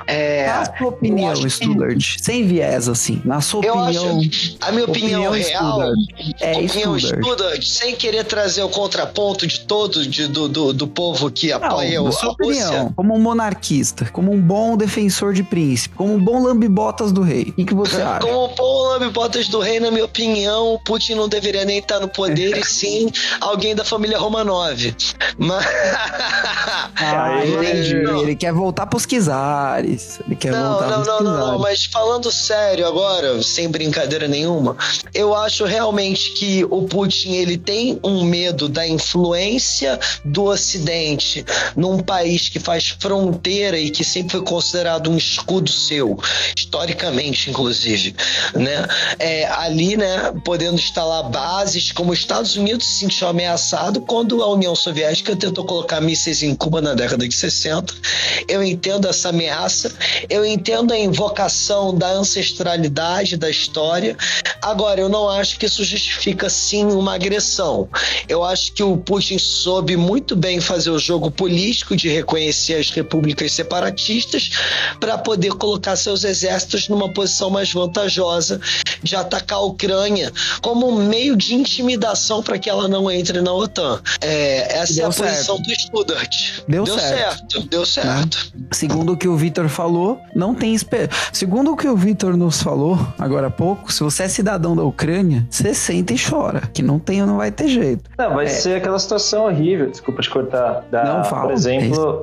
É, 0.08 0.47
Na 0.47 0.78
sua 0.78 0.88
opinião, 0.89 1.34
que- 1.34 1.49
Studart, 1.49 2.16
sem 2.20 2.45
viés, 2.47 2.88
assim, 2.89 3.22
na 3.24 3.41
sua 3.41 3.64
eu 3.66 3.78
opinião. 3.78 4.20
acho, 4.20 4.58
a 4.62 4.72
minha 4.72 4.86
opinião, 4.86 5.32
real, 5.32 5.41
Studart. 5.93 5.97
É, 6.41 6.51
opinião 6.58 6.99
Studart. 6.99 7.64
sem 7.64 7.95
querer 7.95 8.24
trazer 8.26 8.64
o 8.64 8.70
contraponto 8.70 9.45
de 9.47 9.60
todo 9.62 10.06
de- 10.08 10.28
do, 10.28 10.47
do, 10.47 10.74
do 10.74 10.88
povo 10.88 11.30
que 11.32 11.51
apoia 11.51 11.95
Não, 11.95 12.04
o- 12.04 12.06
na 12.06 12.12
sua 12.12 12.32
Rússia. 12.44 12.68
opinião, 12.68 12.94
como 12.96 13.16
um 13.16 13.20
monarquista, 13.20 14.06
como 14.12 14.32
um 14.32 14.39
bom 14.41 14.76
defensor 14.78 15.34
de 15.34 15.44
príncipe, 15.44 15.96
como 15.96 16.14
um 16.14 16.20
bom 16.24 16.44
lambibotas 16.44 17.12
do 17.12 17.22
rei. 17.22 17.54
O 17.58 17.66
que, 17.66 17.74
você 17.74 18.02
acha? 18.02 18.20
Como 18.20 18.46
o 18.46 18.50
Paul 18.50 18.84
Lambibotas 18.94 19.48
do 19.48 19.60
Rei, 19.60 19.80
na 19.80 19.91
minha 19.91 20.06
opinião, 20.06 20.74
o 20.74 20.80
Putin 20.80 21.16
não 21.16 21.28
deveria 21.28 21.66
nem 21.66 21.80
estar 21.80 22.00
no 22.00 22.08
poder, 22.08 22.58
e 22.58 22.64
sim 22.66 23.12
alguém 23.41 23.76
da 23.76 23.84
família 23.84 24.18
Romanov. 24.18 24.96
Mas. 25.38 25.66
Ah, 26.96 27.41
entendi. 27.46 27.96
Ele 28.22 28.36
quer 28.36 28.54
voltar 28.54 28.86
pros 28.88 29.06
czares. 29.06 30.20
Ele 30.26 30.36
quer 30.36 30.52
Não, 30.52 30.72
voltar 30.72 30.88
não, 30.88 30.96
pros 30.96 31.08
não, 31.08 31.24
não, 31.24 31.48
não, 31.52 31.60
mas 31.60 31.86
falando 31.86 32.32
sério 32.32 32.88
agora, 32.88 33.41
sem 33.41 33.70
brincadeira 33.70 34.28
nenhuma, 34.28 34.76
eu 35.14 35.36
acho 35.36 35.66
realmente 35.66 36.34
que 36.34 36.66
o 36.70 36.84
Putin 36.84 37.34
ele 37.34 37.58
tem 37.58 38.00
um 38.04 38.24
medo 38.24 38.68
da 38.68 38.88
influência 38.88 40.00
do 40.26 40.46
Ocidente 40.46 41.46
num 41.76 42.00
país 42.00 42.33
que 42.42 42.60
faz 42.60 42.96
fronteira 43.00 43.78
e 43.78 43.90
que 43.90 44.04
sempre 44.04 44.32
foi 44.32 44.42
considerado 44.44 45.10
um 45.10 45.18
escudo 45.18 45.70
seu, 45.70 46.18
historicamente, 46.56 47.50
inclusive, 47.50 48.16
né? 48.54 48.86
É, 49.20 49.46
ali, 49.48 49.98
né, 49.98 50.34
podendo 50.44 50.76
instalar 50.76 51.30
bases, 51.30 51.92
como 51.92 52.12
os 52.12 52.20
Estados 52.20 52.56
Unidos 52.56 52.86
se 52.86 53.00
sentiu 53.00 53.28
ameaçado 53.28 54.02
quando 54.02 54.42
a 54.42 54.48
União 54.48 54.76
Soviética 54.76 55.36
tentou 55.36 55.66
colocar 55.66 56.02
mísseis 56.02 56.44
em 56.44 56.56
Cuba 56.56 56.82
na 56.82 56.94
década 56.94 57.28
de 57.28 57.36
60. 57.36 57.94
Eu 58.48 58.64
entendo 58.64 59.08
essa 59.08 59.30
ameaça, 59.30 59.94
eu 60.30 60.46
entendo 60.46 60.94
a 60.94 60.98
invocação 60.98 61.94
da 61.96 62.10
ancestralidade 62.12 63.38
da 63.38 63.50
história. 63.50 64.18
Agora, 64.62 65.00
eu 65.00 65.10
não 65.10 65.30
acho 65.30 65.58
que 65.60 65.66
isso 65.66 65.84
justifica 65.84 66.50
sim 66.50 66.86
uma 66.86 67.16
agressão. 67.16 67.88
Eu 68.28 68.44
acho 68.44 68.74
que 68.74 68.84
o 68.84 68.98
Putin 68.98 69.38
soube 69.38 69.96
muito 69.96 70.36
bem 70.36 70.60
fazer 70.60 70.90
o 70.90 71.00
jogo 71.00 71.30
político 71.30 71.96
de 71.96 72.08
reconhecer 72.24 72.76
as 72.76 72.90
repúblicas 72.90 73.52
separatistas 73.52 74.52
para 75.00 75.18
poder 75.18 75.52
colocar 75.52 75.96
seus 75.96 76.24
exércitos 76.24 76.90
numa 76.90 77.14
posição 77.14 77.50
mais 77.50 77.72
vantajosa 77.72 78.60
de 79.04 79.16
atacar 79.16 79.60
a 79.60 79.62
Ucrânia 79.62 80.32
como 80.62 80.88
um 80.88 81.08
meio 81.08 81.36
de 81.36 81.54
intimidação 81.54 82.42
para 82.42 82.58
que 82.58 82.70
ela 82.70 82.88
não 82.88 83.12
entre 83.12 83.42
na 83.42 83.54
OTAN. 83.54 84.02
É, 84.22 84.80
essa 84.80 84.94
Deu 84.94 85.06
é 85.06 85.08
a 85.08 85.12
certo. 85.12 85.30
posição 85.30 85.62
do 85.62 85.76
Studart. 85.76 86.36
Deu 86.68 86.86
certo. 86.86 87.08
certo. 87.08 87.68
Deu 87.68 87.86
certo. 87.86 88.54
Segundo 88.72 89.14
o 89.14 89.18
que 89.18 89.28
o 89.28 89.36
Vitor 89.36 89.70
falou, 89.70 90.20
não 90.36 90.56
tem 90.56 90.74
esper... 90.74 91.10
Segundo 91.32 91.72
o 91.72 91.78
que 91.78 91.88
o 91.88 91.96
Vitor 91.96 92.36
nos 92.38 92.62
falou 92.64 92.98
agora 93.20 93.48
há 93.48 93.52
pouco, 93.52 93.92
se 93.92 94.02
você 94.02 94.24
é 94.24 94.28
cidadão 94.28 94.76
da 94.76 94.84
Ucrânia, 94.84 95.46
você 95.50 95.74
senta 95.74 96.14
e 96.14 96.18
chora, 96.18 96.62
que 96.74 96.82
não 96.82 96.98
tem, 96.98 97.22
não 97.22 97.38
vai 97.38 97.52
ter 97.52 97.68
jeito. 97.68 98.10
Não, 98.18 98.34
vai 98.34 98.48
ser 98.48 98.78
aquela 98.78 98.98
situação 98.98 99.46
horrível, 99.46 99.90
desculpa 99.90 100.22
te 100.22 100.30
cortar. 100.30 100.84
Da, 100.90 101.04
É. 101.04 101.18
Não, 101.18 101.24
fala, 101.26 101.54
por 101.54 101.68
é 101.68 101.80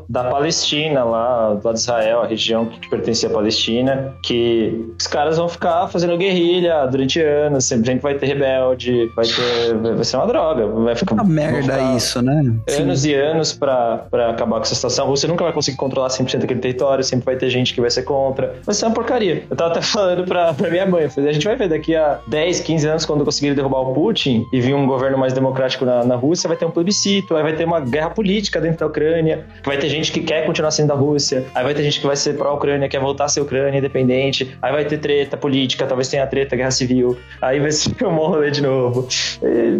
da 0.09 0.25
Palestina 0.25 1.05
lá, 1.05 1.55
do 1.55 1.65
lado 1.65 1.75
de 1.75 1.81
Israel, 1.81 2.23
a 2.23 2.27
região 2.27 2.67
que 2.67 2.89
pertencia 2.89 3.29
à 3.29 3.33
Palestina, 3.33 4.15
que 4.23 4.93
os 4.99 5.07
caras 5.07 5.37
vão 5.37 5.49
ficar 5.49 5.89
fazendo 5.89 6.17
guerrilha 6.17 6.87
durante 6.87 7.21
anos, 7.21 7.65
sempre 7.65 7.99
vai 7.99 8.15
ter 8.15 8.27
rebelde, 8.27 9.11
vai 9.15 9.27
ter. 9.27 9.95
Vai 9.95 10.05
ser 10.05 10.17
uma 10.17 10.27
droga. 10.27 10.67
Vai 10.67 10.95
ficar. 10.95 11.15
Uma 11.15 11.25
merda 11.25 11.95
isso, 11.97 12.23
né? 12.23 12.55
Anos 12.79 13.05
e 13.05 13.15
anos 13.15 13.53
pra, 13.53 14.07
pra 14.11 14.31
acabar 14.31 14.57
com 14.57 14.63
essa 14.63 14.75
situação. 14.75 15.07
Você 15.09 15.27
nunca 15.27 15.45
vai 15.45 15.53
conseguir 15.53 15.77
controlar 15.77 16.09
100% 16.09 16.39
daquele 16.39 16.61
território, 16.61 17.03
sempre 17.05 17.25
vai 17.25 17.37
ter 17.37 17.51
gente 17.51 17.75
que 17.75 17.81
vai 17.81 17.91
ser 17.91 18.03
contra. 18.03 18.55
Vai 18.65 18.75
ser 18.75 18.87
uma 18.87 18.95
porcaria. 18.95 19.45
Eu 19.49 19.57
tava 19.57 19.71
até 19.71 19.83
falando 19.83 20.25
pra, 20.25 20.53
pra 20.55 20.71
minha 20.71 20.87
mãe, 20.87 21.09
falei, 21.09 21.31
a 21.31 21.33
gente 21.33 21.45
vai 21.45 21.57
ver 21.57 21.69
daqui 21.69 21.95
a 21.95 22.21
10, 22.29 22.61
15 22.61 22.89
anos, 22.89 23.05
quando 23.05 23.25
conseguirem 23.25 23.55
derrubar 23.55 23.81
o 23.81 23.95
Putin 23.95 24.45
e 24.53 24.61
vir 24.61 24.75
um 24.75 24.87
governo 24.87 25.19
mais 25.19 25.33
democrático 25.33 25.85
na, 25.85 26.05
na 26.05 26.17
Rússia, 26.17 26.49
vai 26.49 26.57
ter 26.57 26.65
um 26.65 26.71
plebiscito, 26.71 27.37
aí 27.37 27.43
vai 27.43 27.55
ter 27.55 27.65
uma 27.65 27.81
guerra 27.81 28.11
política 28.11 28.61
dentro 28.61 28.81
da 28.81 28.87
Ucrânia, 28.87 29.47
vai 29.71 29.79
ter 29.79 29.89
gente 29.89 30.11
que 30.11 30.21
quer 30.21 30.45
continuar 30.47 30.73
sendo 30.73 30.89
da 30.89 30.95
Rússia, 30.95 31.45
aí 31.55 31.63
vai 31.63 31.73
ter 31.75 31.85
gente 31.85 32.01
que 32.01 32.07
vai 32.07 32.17
ser 32.17 32.37
pró-Ucrânia, 32.37 32.89
quer 32.89 33.01
voltar 33.01 33.27
a 33.27 33.29
ser 33.29 33.41
Ucrânia 33.41 33.79
independente, 33.79 34.57
aí 34.61 34.73
vai 34.73 34.85
ter 34.85 34.99
treta 34.99 35.37
política, 35.37 35.87
talvez 35.87 36.09
tenha 36.09 36.27
treta, 36.27 36.57
guerra 36.57 36.73
civil, 36.73 37.17
aí 37.41 37.61
vai 37.61 37.71
ser 37.71 37.95
um 38.05 38.17
rolê 38.17 38.51
de 38.51 38.63
novo. 38.63 39.07
É, 39.43 39.79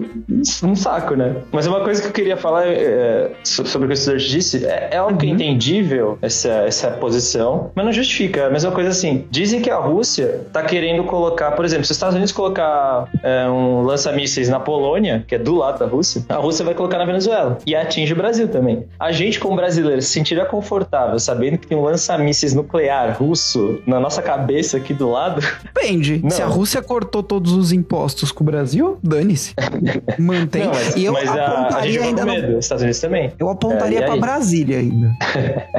um 0.65 0.77
saco, 0.77 1.15
né? 1.17 1.37
Mas 1.51 1.67
uma 1.67 1.81
coisa 1.81 2.01
que 2.01 2.09
eu 2.09 2.13
queria 2.13 2.37
falar 2.37 2.67
é, 2.69 3.33
so- 3.43 3.67
sobre 3.67 3.87
o 3.87 3.89
que 3.89 3.95
o 3.95 3.97
Stuart 3.97 4.23
disse, 4.23 4.65
é, 4.65 4.91
é 4.93 5.01
é 5.01 5.27
entendível 5.27 6.19
essa, 6.23 6.49
essa 6.49 6.91
posição, 6.93 7.71
mas 7.75 7.85
não 7.85 7.93
justifica. 7.93 8.41
É 8.43 8.47
a 8.47 8.51
mesma 8.51 8.71
coisa 8.71 8.91
assim, 8.91 9.25
dizem 9.31 9.61
que 9.61 9.71
a 9.71 9.77
Rússia 9.77 10.47
tá 10.53 10.63
querendo 10.63 11.03
colocar, 11.05 11.53
por 11.53 11.65
exemplo, 11.65 11.85
se 11.85 11.91
os 11.91 11.97
Estados 11.97 12.15
Unidos 12.15 12.33
colocar 12.33 13.09
é, 13.23 13.49
um 13.49 13.83
lança-mísseis 13.83 14.49
na 14.49 14.61
Polônia, 14.61 15.25
que 15.27 15.35
é 15.35 15.39
do 15.39 15.57
lado 15.57 15.79
da 15.79 15.87
Rússia, 15.87 16.23
a 16.29 16.37
Rússia 16.37 16.65
vai 16.65 16.75
colocar 16.75 16.99
na 16.99 17.05
Venezuela. 17.05 17.59
E 17.67 17.75
atinge 17.75 18.13
o 18.13 18.17
Brasil 18.17 18.49
também. 18.49 18.85
A 18.99 19.11
gente, 19.11 19.41
como 19.41 19.57
brasileiro, 19.57 19.80
se 20.01 20.09
sentiria 20.11 20.45
confortável 20.45 21.19
sabendo 21.19 21.59
que 21.59 21.67
tem 21.67 21.77
um 21.77 21.83
lança-mísseis 21.83 22.55
nuclear 22.55 23.17
russo 23.19 23.81
na 23.87 23.99
nossa 24.01 24.21
cabeça 24.23 24.77
aqui 24.77 24.93
do 24.95 25.11
lado? 25.11 25.41
Depende. 25.75 26.21
Não. 26.23 26.31
Se 26.31 26.43
a 26.43 26.47
Rússia 26.47 26.83
cortou 26.83 27.23
todos 27.23 27.53
os 27.53 27.73
impostos 27.73 28.33
com 28.33 28.43
o 28.43 28.47
Brasil, 28.47 28.99
dane-se. 29.03 29.55
Mantém. 30.19 30.65
Não, 30.65 30.71
mas, 30.73 30.97
e 30.97 31.05
eu 31.05 31.13
mas 31.13 31.29
a, 31.29 31.35
a 31.35 31.47
apontaria 31.61 31.93
ficou 31.93 32.07
ainda 32.09 32.25
medo. 32.25 32.53
Os 32.59 32.65
Estados 32.65 32.83
Unidos 32.83 33.01
também. 33.01 33.33
Eu 33.39 33.49
apontaria 33.49 34.01
É, 34.01 34.11
aí? 34.11 34.21
Brasília 34.21 34.79
ainda. 34.79 35.11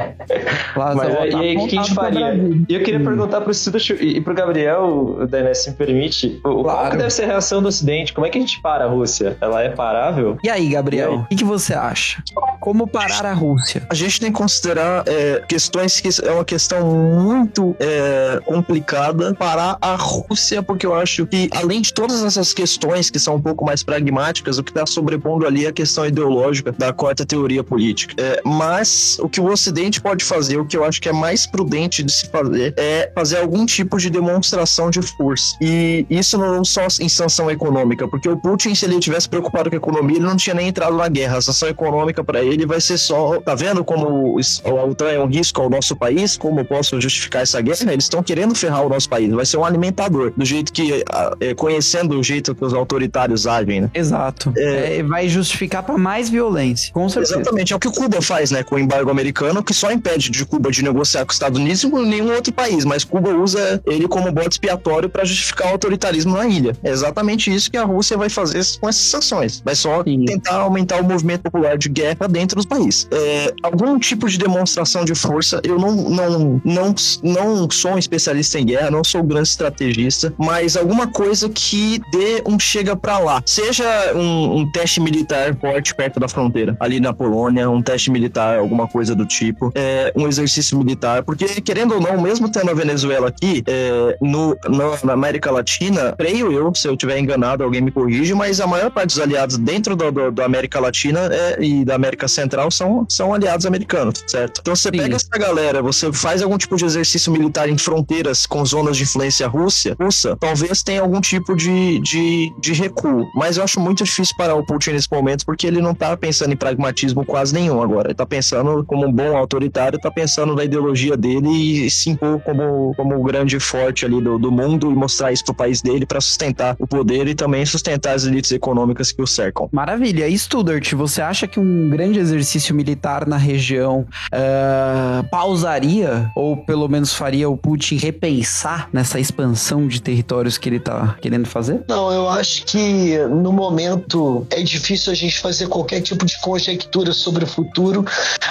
Mas 0.76 0.96
ó, 0.98 1.02
aí, 1.22 1.34
aí, 1.34 1.56
o 1.56 1.66
que 1.66 1.78
a 1.78 1.82
gente 1.82 1.94
faria? 1.94 2.34
E 2.68 2.74
eu 2.74 2.82
queria 2.82 2.98
Hum. 3.00 3.04
perguntar 3.04 3.40
pro 3.40 3.52
Studart 3.52 3.90
e 3.90 4.12
e 4.12 4.20
pro 4.20 4.34
Gabriel, 4.34 5.26
Dané, 5.28 5.54
se 5.54 5.70
me 5.70 5.76
permite, 5.76 6.38
o- 6.44 6.62
qual 6.62 6.64
Claro. 6.64 6.90
que 6.92 6.96
deve 6.98 7.10
ser 7.10 7.24
a 7.24 7.26
reação 7.26 7.62
do 7.62 7.68
Ocidente? 7.68 8.12
Como 8.12 8.26
é 8.26 8.30
que 8.30 8.36
a 8.38 8.40
gente 8.40 8.60
para 8.60 8.84
a 8.84 8.88
Rússia? 8.88 9.36
Ela 9.40 9.62
é 9.62 9.70
parável? 9.70 10.36
E 10.44 10.48
aí, 10.50 10.68
Gabriel? 10.68 11.14
O 11.20 11.26
que, 11.28 11.36
que 11.36 11.44
você 11.44 11.72
acha? 11.74 12.22
Como 12.60 12.86
parar 12.86 13.24
a 13.26 13.32
Rússia? 13.32 13.86
A 13.92 13.94
gente 13.94 14.18
tem 14.18 14.32
que 14.32 14.38
considerar 14.38 15.04
é, 15.06 15.44
questões 15.46 16.00
que 16.00 16.08
é 16.24 16.32
uma 16.32 16.46
questão 16.46 16.82
muito 16.82 17.76
é, 17.78 18.40
complicada 18.46 19.34
parar 19.34 19.76
a 19.82 19.96
Rússia, 19.96 20.62
porque 20.62 20.86
eu 20.86 20.94
acho 20.94 21.26
que, 21.26 21.50
além 21.52 21.82
de 21.82 21.92
todas 21.92 22.24
essas 22.24 22.54
questões 22.54 23.10
que 23.10 23.18
são 23.18 23.34
um 23.34 23.42
pouco 23.42 23.66
mais 23.66 23.82
pragmáticas, 23.82 24.56
o 24.56 24.64
que 24.64 24.70
está 24.70 24.86
sobrepondo 24.86 25.46
ali 25.46 25.66
é 25.66 25.68
a 25.68 25.72
questão 25.74 26.06
ideológica 26.06 26.72
da 26.72 26.90
quarta 26.90 27.26
teoria 27.26 27.62
política. 27.62 28.14
É, 28.16 28.40
mas 28.46 29.18
o 29.20 29.28
que 29.28 29.42
o 29.42 29.44
Ocidente 29.44 30.00
pode 30.00 30.24
fazer, 30.24 30.56
o 30.56 30.64
que 30.64 30.74
eu 30.74 30.84
acho 30.84 30.98
que 30.98 31.10
é 31.10 31.12
mais 31.12 31.46
prudente 31.46 32.02
de 32.02 32.10
se 32.10 32.30
fazer, 32.30 32.72
é 32.78 33.12
fazer 33.14 33.40
algum 33.40 33.66
tipo 33.66 33.98
de 33.98 34.08
demonstração 34.08 34.88
de 34.88 35.02
força. 35.02 35.54
E 35.60 36.06
isso 36.08 36.38
não 36.38 36.64
só 36.64 36.86
em 36.98 37.10
sanção 37.10 37.50
econômica, 37.50 38.08
porque 38.08 38.26
o 38.26 38.38
Putin, 38.38 38.74
se 38.74 38.86
ele 38.86 38.98
tivesse 38.98 39.28
preocupado 39.28 39.68
com 39.68 39.76
a 39.76 39.78
economia, 39.78 40.16
ele 40.16 40.24
não 40.24 40.36
tinha 40.36 40.54
nem 40.54 40.68
entrado 40.68 40.96
na 40.96 41.08
guerra. 41.08 41.36
A 41.36 41.42
sanção 41.42 41.68
econômica 41.68 42.24
para 42.24 42.42
ele 42.42 42.64
vai 42.64 42.80
ser 42.80 42.96
só. 42.96 43.38
Tá 43.42 43.54
vendo 43.54 43.81
como 43.84 44.38
a 44.64 44.84
OTAN 44.84 45.08
é 45.08 45.18
um 45.18 45.26
risco 45.26 45.60
ao 45.60 45.70
nosso 45.70 45.96
país? 45.96 46.36
Como 46.36 46.60
eu 46.60 46.64
posso 46.64 47.00
justificar 47.00 47.42
essa 47.42 47.60
guerra? 47.60 47.92
Eles 47.92 48.04
estão 48.04 48.22
querendo 48.22 48.54
ferrar 48.54 48.84
o 48.84 48.88
nosso 48.88 49.08
país. 49.08 49.32
Vai 49.32 49.46
ser 49.46 49.56
um 49.56 49.64
alimentador, 49.64 50.32
do 50.36 50.44
jeito 50.44 50.72
que, 50.72 51.04
é, 51.40 51.54
conhecendo 51.54 52.18
o 52.18 52.22
jeito 52.22 52.54
que 52.54 52.64
os 52.64 52.74
autoritários 52.74 53.46
agem, 53.46 53.82
né? 53.82 53.90
Exato. 53.94 54.52
É... 54.56 54.98
É, 54.98 55.02
vai 55.02 55.28
justificar 55.28 55.82
para 55.82 55.96
mais 55.96 56.28
violência, 56.28 56.92
com 56.92 57.08
certeza. 57.08 57.36
Exatamente. 57.36 57.72
É 57.72 57.76
o 57.76 57.78
que 57.78 57.90
Cuba 57.90 58.20
faz, 58.20 58.50
né, 58.50 58.62
com 58.62 58.76
o 58.76 58.78
embargo 58.78 59.10
americano, 59.10 59.62
que 59.62 59.72
só 59.72 59.90
impede 59.90 60.30
de 60.30 60.44
Cuba 60.44 60.70
de 60.70 60.82
negociar 60.82 61.24
com 61.24 61.30
os 61.30 61.36
Estados 61.36 61.58
Unidos 61.58 61.82
e 61.82 61.90
com 61.90 62.02
nenhum 62.02 62.32
outro 62.32 62.52
país, 62.52 62.84
mas 62.84 63.04
Cuba 63.04 63.30
usa 63.30 63.80
ele 63.86 64.08
como 64.08 64.30
bode 64.32 64.54
expiatório 64.54 65.08
para 65.08 65.24
justificar 65.24 65.68
o 65.68 65.70
autoritarismo 65.72 66.36
na 66.36 66.46
ilha. 66.46 66.76
É 66.82 66.90
exatamente 66.90 67.52
isso 67.52 67.70
que 67.70 67.76
a 67.76 67.84
Rússia 67.84 68.16
vai 68.16 68.28
fazer 68.28 68.62
com 68.80 68.88
essas 68.88 69.02
sanções. 69.02 69.62
Vai 69.64 69.74
só 69.74 70.02
Sim. 70.04 70.24
tentar 70.24 70.56
aumentar 70.56 71.00
o 71.00 71.04
movimento 71.04 71.42
popular 71.42 71.76
de 71.76 71.88
guerra 71.88 72.28
dentro 72.28 72.56
dos 72.56 72.66
países. 72.66 73.08
É, 73.10 73.52
algum 73.72 73.98
tipo 73.98 74.28
de 74.28 74.38
demonstração 74.38 75.04
de 75.04 75.14
força, 75.14 75.60
eu 75.64 75.78
não, 75.78 75.92
não, 75.92 76.60
não, 76.64 76.94
não 77.22 77.70
sou 77.70 77.92
um 77.92 77.98
especialista 77.98 78.58
em 78.58 78.66
guerra, 78.66 78.90
não 78.90 79.02
sou 79.02 79.22
um 79.22 79.26
grande 79.26 79.48
estrategista, 79.48 80.32
mas 80.38 80.76
alguma 80.76 81.06
coisa 81.06 81.48
que 81.48 82.00
dê 82.12 82.42
um 82.46 82.58
chega 82.60 82.94
para 82.94 83.18
lá. 83.18 83.42
Seja 83.46 83.84
um, 84.14 84.58
um, 84.58 84.72
teste 84.72 85.00
militar 85.00 85.56
forte 85.56 85.94
perto 85.94 86.20
da 86.20 86.28
fronteira, 86.28 86.76
ali 86.78 87.00
na 87.00 87.12
Polônia, 87.12 87.68
um 87.70 87.82
teste 87.82 88.10
militar, 88.10 88.58
alguma 88.58 88.86
coisa 88.86 89.14
do 89.14 89.24
tipo, 89.24 89.72
é, 89.74 90.12
um 90.14 90.28
exercício 90.28 90.76
militar, 90.76 91.22
porque 91.22 91.46
querendo 91.62 91.94
ou 91.94 92.00
não, 92.00 92.20
mesmo 92.20 92.50
tendo 92.50 92.70
a 92.70 92.74
Venezuela 92.74 93.28
aqui, 93.28 93.62
é, 93.66 94.18
no, 94.20 94.56
no, 94.68 94.98
na 95.02 95.12
América 95.14 95.50
Latina, 95.50 96.14
creio 96.18 96.52
eu, 96.52 96.74
se 96.74 96.86
eu 96.86 96.96
tiver 96.96 97.18
enganado, 97.18 97.64
alguém 97.64 97.80
me 97.80 97.90
corrige, 97.90 98.34
mas 98.34 98.60
a 98.60 98.66
maior 98.66 98.90
parte 98.90 99.08
dos 99.08 99.20
aliados 99.20 99.56
dentro 99.56 99.96
do 99.96 100.42
América 100.42 100.78
Latina 100.78 101.20
é, 101.32 101.56
e 101.64 101.84
da 101.84 101.94
América 101.94 102.28
Central 102.28 102.70
são, 102.70 103.06
são 103.08 103.32
aliados 103.32 103.61
americanos, 103.64 104.24
certo? 104.26 104.60
Então 104.60 104.74
você 104.74 104.90
Sim. 104.90 104.98
pega 104.98 105.16
essa 105.16 105.38
galera, 105.38 105.82
você 105.82 106.12
faz 106.12 106.42
algum 106.42 106.58
tipo 106.58 106.76
de 106.76 106.84
exercício 106.84 107.32
militar 107.32 107.68
em 107.68 107.78
fronteiras 107.78 108.46
com 108.46 108.64
zonas 108.64 108.96
de 108.96 109.02
influência 109.04 109.46
Rússia, 109.48 109.96
russa, 109.98 110.36
talvez 110.38 110.82
tenha 110.82 111.00
algum 111.00 111.20
tipo 111.20 111.54
de, 111.56 111.98
de, 112.00 112.52
de 112.58 112.72
recuo. 112.72 113.28
Mas 113.34 113.56
eu 113.56 113.64
acho 113.64 113.80
muito 113.80 114.04
difícil 114.04 114.34
parar 114.36 114.54
o 114.54 114.64
Putin 114.64 114.92
nesse 114.92 115.08
momento, 115.10 115.44
porque 115.44 115.66
ele 115.66 115.80
não 115.80 115.94
tá 115.94 116.16
pensando 116.16 116.52
em 116.52 116.56
pragmatismo 116.56 117.24
quase 117.24 117.54
nenhum 117.54 117.82
agora. 117.82 118.08
Ele 118.08 118.14
tá 118.14 118.26
pensando 118.26 118.84
como 118.84 119.06
um 119.06 119.12
bom 119.12 119.36
autoritário, 119.36 119.98
tá 119.98 120.10
pensando 120.10 120.54
na 120.54 120.64
ideologia 120.64 121.16
dele 121.16 121.48
e 121.86 121.90
se 121.90 122.10
impor 122.10 122.40
como, 122.40 122.94
como 122.96 123.18
o 123.18 123.22
grande 123.22 123.58
forte 123.60 124.04
ali 124.04 124.20
do, 124.20 124.38
do 124.38 124.50
mundo 124.50 124.90
e 124.90 124.94
mostrar 124.94 125.32
isso 125.32 125.44
pro 125.44 125.54
país 125.54 125.82
dele 125.82 126.06
para 126.06 126.20
sustentar 126.20 126.76
o 126.78 126.86
poder 126.86 127.28
e 127.28 127.34
também 127.34 127.64
sustentar 127.66 128.14
as 128.14 128.24
elites 128.24 128.52
econômicas 128.52 129.12
que 129.12 129.22
o 129.22 129.26
cercam. 129.26 129.68
Maravilha. 129.72 130.28
E 130.28 130.38
Studart, 130.38 130.92
você 130.94 131.20
acha 131.20 131.46
que 131.46 131.60
um 131.60 131.88
grande 131.88 132.18
exercício 132.18 132.74
militar 132.74 133.26
na 133.26 133.36
região 133.36 133.51
uh, 133.60 135.28
pausaria 135.30 136.30
ou 136.34 136.56
pelo 136.56 136.88
menos 136.88 137.14
faria 137.14 137.48
o 137.48 137.56
Putin 137.56 137.96
repensar 137.96 138.88
nessa 138.92 139.18
expansão 139.18 139.86
de 139.86 140.00
territórios 140.00 140.58
que 140.58 140.68
ele 140.68 140.80
tá 140.80 141.16
querendo 141.20 141.46
fazer? 141.46 141.82
Não, 141.88 142.12
eu 142.12 142.28
acho 142.28 142.64
que 142.64 143.18
no 143.28 143.52
momento 143.52 144.46
é 144.50 144.62
difícil 144.62 145.12
a 145.12 145.14
gente 145.14 145.38
fazer 145.38 145.68
qualquer 145.68 146.00
tipo 146.00 146.24
de 146.24 146.38
conjectura 146.40 147.12
sobre 147.12 147.44
o 147.44 147.46
futuro, 147.46 148.04